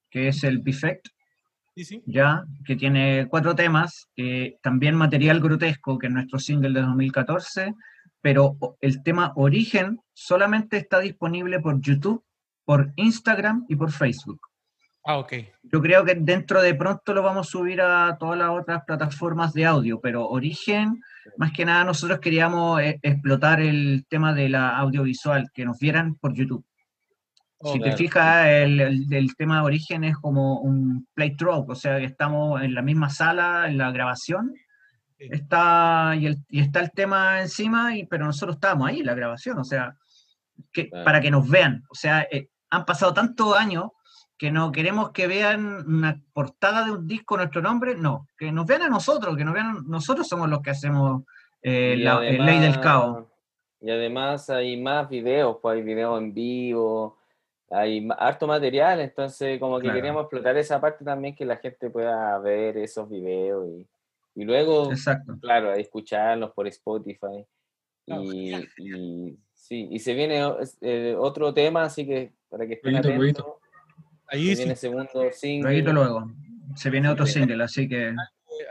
que 0.10 0.30
es 0.30 0.46
el 0.46 0.60
Bifect, 0.60 1.10
ya, 2.06 2.46
que 2.66 2.78
tiene 2.78 3.28
cuatro 3.30 3.54
temas, 3.54 4.08
también 4.64 4.96
material 4.96 5.42
grotesco, 5.42 5.98
que 6.00 6.08
es 6.08 6.14
nuestro 6.14 6.40
single 6.40 6.72
de 6.72 6.82
2014, 6.82 7.76
pero 8.22 8.58
el 8.80 9.04
tema 9.04 9.34
origen 9.36 10.00
solamente 10.14 10.78
está 10.78 11.00
disponible 11.00 11.60
por 11.60 11.82
YouTube, 11.82 12.24
por 12.64 12.94
Instagram 12.96 13.66
y 13.68 13.76
por 13.76 13.92
Facebook. 13.92 14.40
Ah, 15.10 15.20
ok. 15.20 15.34
Yo 15.64 15.82
creo 15.82 16.04
que 16.04 16.16
dentro 16.16 16.62
de 16.62 16.76
pronto 16.76 17.14
lo 17.14 17.24
vamos 17.24 17.48
a 17.48 17.50
subir 17.50 17.80
a 17.80 18.18
todas 18.20 18.38
las 18.38 18.50
otras 18.50 18.84
plataformas 18.86 19.54
de 19.54 19.66
audio, 19.66 20.02
pero 20.02 20.28
origen, 20.28 21.02
más 21.38 21.54
que 21.54 21.64
nada 21.64 21.86
nosotros 21.86 22.20
queríamos 22.20 22.82
eh, 22.82 23.00
explotar 23.02 23.62
el 23.62 24.06
tema 24.10 24.34
de 24.34 24.50
la 24.50 24.78
audiovisual, 24.78 25.50
que 25.54 25.64
nos 25.64 25.80
vieran 25.80 26.16
por 26.16 26.34
YouTube. 26.34 26.66
Oh, 27.60 27.72
si 27.72 27.80
te 27.80 27.96
fijas, 27.96 28.48
el, 28.48 28.82
el, 29.10 29.36
tema 29.38 29.60
de 29.60 29.66
origen 29.66 30.04
es 30.04 30.18
como 30.18 30.60
un 30.60 31.08
playthrough, 31.14 31.72
o 31.72 31.76
sea, 31.76 32.00
que 32.00 32.06
estamos 32.06 32.62
en 32.62 32.74
la 32.74 32.82
misma 32.82 33.10
sala, 33.10 33.70
en 33.70 33.78
la 33.78 33.92
grabación, 33.92 34.54
está, 35.18 36.16
y, 36.20 36.26
el, 36.26 36.38
y, 36.50 36.60
está 36.60 36.82
el 36.82 36.92
tema 36.92 37.40
encima, 37.40 37.96
y, 37.96 38.06
pero 38.08 38.26
nosotros 38.26 38.58
estábamos 38.58 38.90
ahí 38.90 39.00
en 39.00 39.06
la 39.06 39.16
grabación, 39.16 39.58
o 39.58 39.64
sea, 39.64 39.96
que, 40.74 40.90
para 41.06 41.22
que 41.22 41.32
nos 41.32 41.50
vean. 41.50 41.86
O 41.90 41.96
sea, 41.96 42.28
eh, 42.30 42.50
han 42.70 42.84
pasado 42.84 43.14
tantos 43.14 43.58
años 43.58 43.92
que 44.38 44.52
no 44.52 44.72
queremos 44.72 45.12
que 45.12 45.28
vean 45.28 45.86
una 45.88 46.22
portada 46.34 46.86
de 46.86 46.92
un 46.92 47.08
disco 47.08 47.38
nuestro 47.38 47.62
nombre, 47.62 47.96
no, 47.96 48.28
que 48.38 48.52
nos 48.52 48.66
vean 48.66 48.84
a 48.84 48.90
nosotros, 48.90 49.36
que 49.36 49.44
nos 49.44 49.54
vean, 49.54 49.84
nosotros 49.88 50.28
somos 50.28 50.50
los 50.50 50.62
que 50.62 50.72
hacemos 50.72 51.24
eh, 51.62 51.96
la 51.98 52.20
ley 52.20 52.60
del 52.60 52.80
caos. 52.80 53.26
Y 53.82 53.90
además 53.90 54.50
hay 54.50 54.80
más 54.82 55.10
videos, 55.10 55.58
pues 55.62 55.78
hay 55.78 55.84
videos 55.84 56.20
en 56.20 56.34
vivo, 56.34 57.18
hay 57.70 58.08
harto 58.18 58.48
material, 58.48 59.00
entonces 59.02 59.60
como 59.60 59.80
que 59.80 59.92
queríamos 59.92 60.24
explotar 60.24 60.58
esa 60.58 60.80
parte 60.80 61.04
también, 61.04 61.36
que 61.36 61.46
la 61.46 61.58
gente 61.58 61.90
pueda 61.90 62.38
ver 62.40 62.78
esos 62.78 63.10
videos 63.10 63.68
y 63.68 63.88
y 64.38 64.46
luego, 64.46 64.92
claro, 65.42 65.74
escucharlos 65.74 66.52
por 66.52 66.68
Spotify. 66.68 67.44
Y, 68.06 69.36
Sí, 69.56 69.88
y 69.92 70.00
se 70.00 70.14
viene 70.14 70.42
eh, 70.80 71.16
otro 71.18 71.54
tema, 71.54 71.84
así 71.84 72.06
que 72.06 72.32
para 72.48 72.68
que 72.68 72.76
estén 72.76 72.96
atentos. 72.96 73.46
Ahí 74.28 74.56
se 74.56 74.64
viene 74.64 74.76
segundo 74.76 75.32
single. 75.32 75.82
luego. 75.82 76.32
Se 76.76 76.90
viene 76.90 77.10
otro 77.10 77.26
single, 77.26 77.64
así 77.64 77.88
que... 77.88 78.14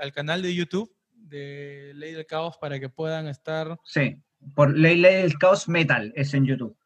Al 0.00 0.12
canal 0.12 0.42
de 0.42 0.54
YouTube 0.54 0.94
de 1.12 1.92
Ley 1.94 2.12
del 2.12 2.26
Caos 2.26 2.56
para 2.58 2.78
que 2.78 2.88
puedan 2.88 3.26
estar... 3.28 3.78
Sí, 3.84 4.16
por 4.54 4.76
Ley, 4.76 4.96
Ley 4.96 5.22
del 5.22 5.38
Caos 5.38 5.68
Metal 5.68 6.12
es 6.14 6.34
en 6.34 6.46
YouTube. 6.46 6.76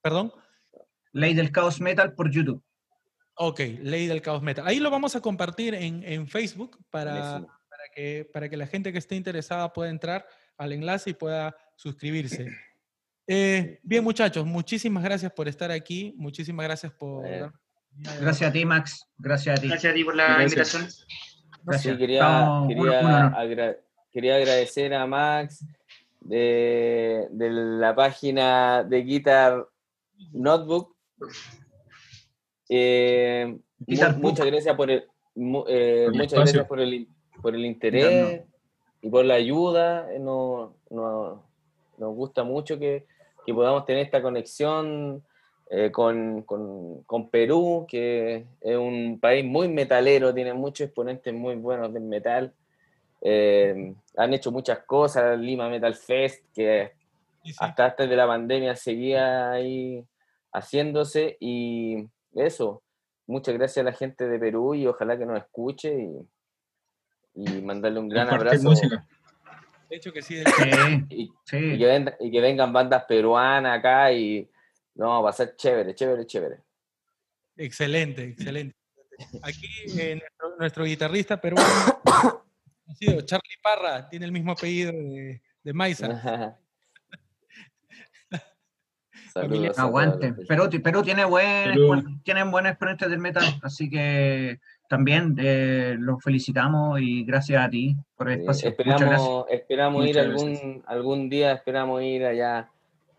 ¿Perdón? 0.00 0.32
Ley 1.12 1.34
del 1.34 1.50
Caos 1.50 1.80
Metal 1.80 2.14
por 2.14 2.30
YouTube. 2.30 2.62
Ok, 3.36 3.60
Ley 3.80 4.06
del 4.06 4.22
Caos 4.22 4.42
Metal. 4.42 4.66
Ahí 4.66 4.78
lo 4.78 4.90
vamos 4.90 5.16
a 5.16 5.20
compartir 5.20 5.74
en, 5.74 6.28
Facebook 6.28 6.78
para, 6.90 7.44
para, 7.68 7.84
que, 7.94 8.28
para 8.32 8.48
que 8.48 8.56
la 8.56 8.66
gente 8.66 8.92
que 8.92 8.98
esté 8.98 9.16
interesada 9.16 9.72
pueda 9.72 9.90
entrar 9.90 10.26
al 10.56 10.72
enlace 10.72 11.10
y 11.10 11.14
pueda 11.14 11.56
suscribirse. 11.76 12.46
Eh, 13.26 13.80
bien, 13.82 14.04
muchachos, 14.04 14.44
muchísimas 14.44 15.02
gracias 15.02 15.32
por 15.32 15.48
estar 15.48 15.70
aquí. 15.70 16.14
Muchísimas 16.16 16.64
gracias 16.64 16.92
por. 16.92 17.24
Gracias 17.96 18.50
a 18.50 18.52
ti, 18.52 18.64
Max. 18.64 19.06
Gracias 19.18 19.58
a 19.58 19.62
ti. 19.62 19.68
Gracias 19.68 19.92
a 19.92 19.94
ti 19.94 20.04
por 20.04 20.16
la 20.16 20.42
invitación. 20.42 20.86
Gracias. 21.62 21.96
quería, 21.96 22.64
quería, 24.12 24.36
agradecer 24.36 24.92
a 24.94 25.06
Max 25.06 25.64
de, 26.20 27.26
de, 27.30 27.50
la 27.50 27.94
página 27.94 28.84
de 28.84 29.02
Guitar 29.02 29.66
Notebook. 30.32 30.94
Eh, 32.68 33.56
muchas 33.86 34.46
gracias 34.46 34.76
por 34.76 34.90
el, 34.90 35.04
eh, 35.68 36.08
muchas 36.12 36.32
gracias 36.32 36.66
por 36.66 36.80
el, 36.80 37.08
por 37.40 37.54
el 37.54 37.64
interés 37.64 38.42
y 39.00 39.08
por 39.08 39.24
la 39.24 39.34
ayuda. 39.34 40.08
No, 40.20 40.76
no, 40.90 41.42
nos 41.98 42.14
gusta 42.14 42.44
mucho 42.44 42.78
que, 42.78 43.06
que 43.46 43.54
podamos 43.54 43.84
tener 43.86 44.04
esta 44.04 44.20
conexión 44.20 45.24
eh, 45.76 45.90
con, 45.90 46.42
con, 46.42 47.02
con, 47.02 47.30
Perú, 47.30 47.84
que 47.88 48.46
es 48.60 48.76
un 48.76 49.18
país 49.20 49.44
muy 49.44 49.66
metalero, 49.66 50.32
tiene 50.32 50.54
muchos 50.54 50.86
exponentes 50.86 51.34
muy 51.34 51.56
buenos 51.56 51.92
del 51.92 52.04
metal. 52.04 52.54
Eh, 53.20 53.92
han 54.16 54.34
hecho 54.34 54.52
muchas 54.52 54.84
cosas, 54.84 55.36
Lima 55.36 55.68
Metal 55.68 55.92
Fest, 55.96 56.44
que 56.54 56.92
hasta 57.58 57.86
antes 57.86 58.08
de 58.08 58.14
la 58.14 58.24
pandemia 58.24 58.76
seguía 58.76 59.50
ahí 59.50 60.04
haciéndose 60.52 61.36
y 61.40 62.06
eso. 62.36 62.84
Muchas 63.26 63.54
gracias 63.56 63.84
a 63.84 63.90
la 63.90 63.96
gente 63.96 64.28
de 64.28 64.38
Perú 64.38 64.76
y 64.76 64.86
ojalá 64.86 65.18
que 65.18 65.26
nos 65.26 65.38
escuche 65.38 65.92
y, 67.34 67.48
y 67.48 67.62
mandarle 67.62 67.98
un 67.98 68.08
gran 68.08 68.28
abrazo. 68.28 68.70
De 69.90 69.96
hecho 69.96 70.12
que 70.12 70.22
sí. 70.22 70.40
y, 71.08 71.32
que 71.50 72.40
vengan 72.40 72.72
bandas 72.72 73.06
peruanas 73.06 73.76
acá 73.76 74.12
y 74.12 74.48
no, 74.94 75.22
va 75.22 75.30
a 75.30 75.32
ser 75.32 75.56
chévere, 75.56 75.94
chévere, 75.94 76.26
chévere. 76.26 76.62
Excelente, 77.56 78.24
excelente. 78.24 78.76
Aquí 79.42 79.68
eh, 79.98 80.20
nuestro, 80.58 80.84
guitarrista 80.84 81.40
peruano 81.40 81.68
ha 82.04 82.94
sido 82.94 83.20
Charlie 83.22 83.58
Parra, 83.62 84.08
tiene 84.08 84.26
el 84.26 84.32
mismo 84.32 84.52
apellido 84.52 84.92
de, 84.92 85.42
de 85.62 85.72
Maiza. 85.72 86.58
Aguante. 89.76 90.32
Perú, 90.46 90.70
Perú 90.82 91.02
tiene 91.02 91.24
buen, 91.24 92.22
tienen 92.22 92.50
buenos 92.52 92.70
exponentes 92.70 93.10
del 93.10 93.18
metal, 93.18 93.44
así 93.62 93.90
que 93.90 94.60
también 94.88 95.34
eh, 95.38 95.96
los 95.98 96.22
felicitamos 96.22 97.00
y 97.00 97.24
gracias 97.24 97.64
a 97.64 97.68
ti 97.68 97.96
por 98.16 98.30
el 98.30 98.40
espacio. 98.40 98.68
esperamos 98.68 99.46
esperamos 99.50 100.06
ir 100.06 100.20
algún, 100.20 100.84
algún 100.86 101.28
día, 101.28 101.52
esperamos 101.52 102.02
ir 102.02 102.24
allá 102.24 102.70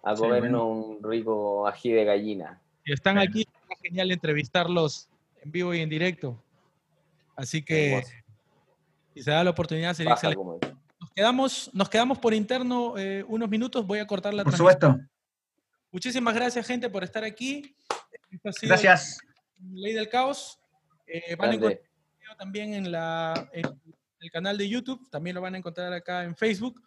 a 0.06 0.14
comernos 0.14 0.64
un 0.64 1.03
rico 1.03 1.68
ají 1.68 1.91
de 1.91 2.06
gallina. 2.06 2.61
Y 2.86 2.94
están 2.94 3.18
aquí, 3.18 3.41
es 3.41 3.80
genial 3.82 4.11
entrevistarlos 4.11 5.10
en 5.41 5.52
vivo 5.52 5.73
y 5.73 5.82
en 5.82 5.90
directo. 5.90 6.41
Así 7.36 7.64
que 7.64 8.03
si 9.14 9.23
se 9.23 9.32
da 9.32 9.44
la 9.44 9.49
oportunidad 9.49 9.95
sería 9.95 10.14
excelente. 10.14 10.76
Nos 10.99 11.10
quedamos, 11.11 11.72
nos 11.73 11.90
quedamos 11.90 12.19
por 12.19 12.34
interno 12.34 12.98
eh, 12.98 13.26
unos 13.27 13.49
minutos, 13.49 13.86
voy 13.86 13.99
a 13.99 14.06
cortar 14.06 14.34
la 14.34 14.44
Por 14.44 14.56
supuesto. 14.56 14.98
Muchísimas 15.91 16.36
gracias, 16.36 16.68
gente, 16.68 16.90
por 16.90 17.03
estar 17.03 17.23
aquí. 17.23 17.76
gracias. 18.61 19.18
Ley 19.73 19.94
del 19.94 20.07
Caos. 20.07 20.60
Eh, 21.07 21.36
van 21.36 21.49
a 21.49 21.53
encontrar 21.53 21.82
también 22.38 22.73
en, 22.73 22.91
la, 22.91 23.49
el 23.53 24.32
canal 24.32 24.57
de 24.57 24.68
YouTube, 24.68 25.10
también 25.10 25.36
lo 25.36 25.41
van 25.41 25.56
a 25.56 25.57
encontrar 25.57 25.94
acá 25.94 26.23
en 26.23 26.36
Facebook. 26.36 26.82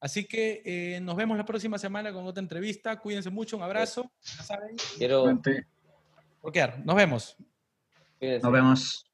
Así 0.00 0.26
que 0.26 0.62
eh, 0.64 1.00
nos 1.00 1.16
vemos 1.16 1.36
la 1.36 1.44
próxima 1.44 1.78
semana 1.78 2.12
con 2.12 2.24
otra 2.26 2.40
entrevista. 2.40 2.98
Cuídense 2.98 3.30
mucho, 3.30 3.56
un 3.56 3.62
abrazo. 3.62 4.10
Ya 4.36 4.42
saben. 4.42 4.76
Quiero. 4.96 5.24
Nos 6.84 6.96
vemos. 6.96 7.36
Nos 8.20 8.52
vemos. 8.52 9.07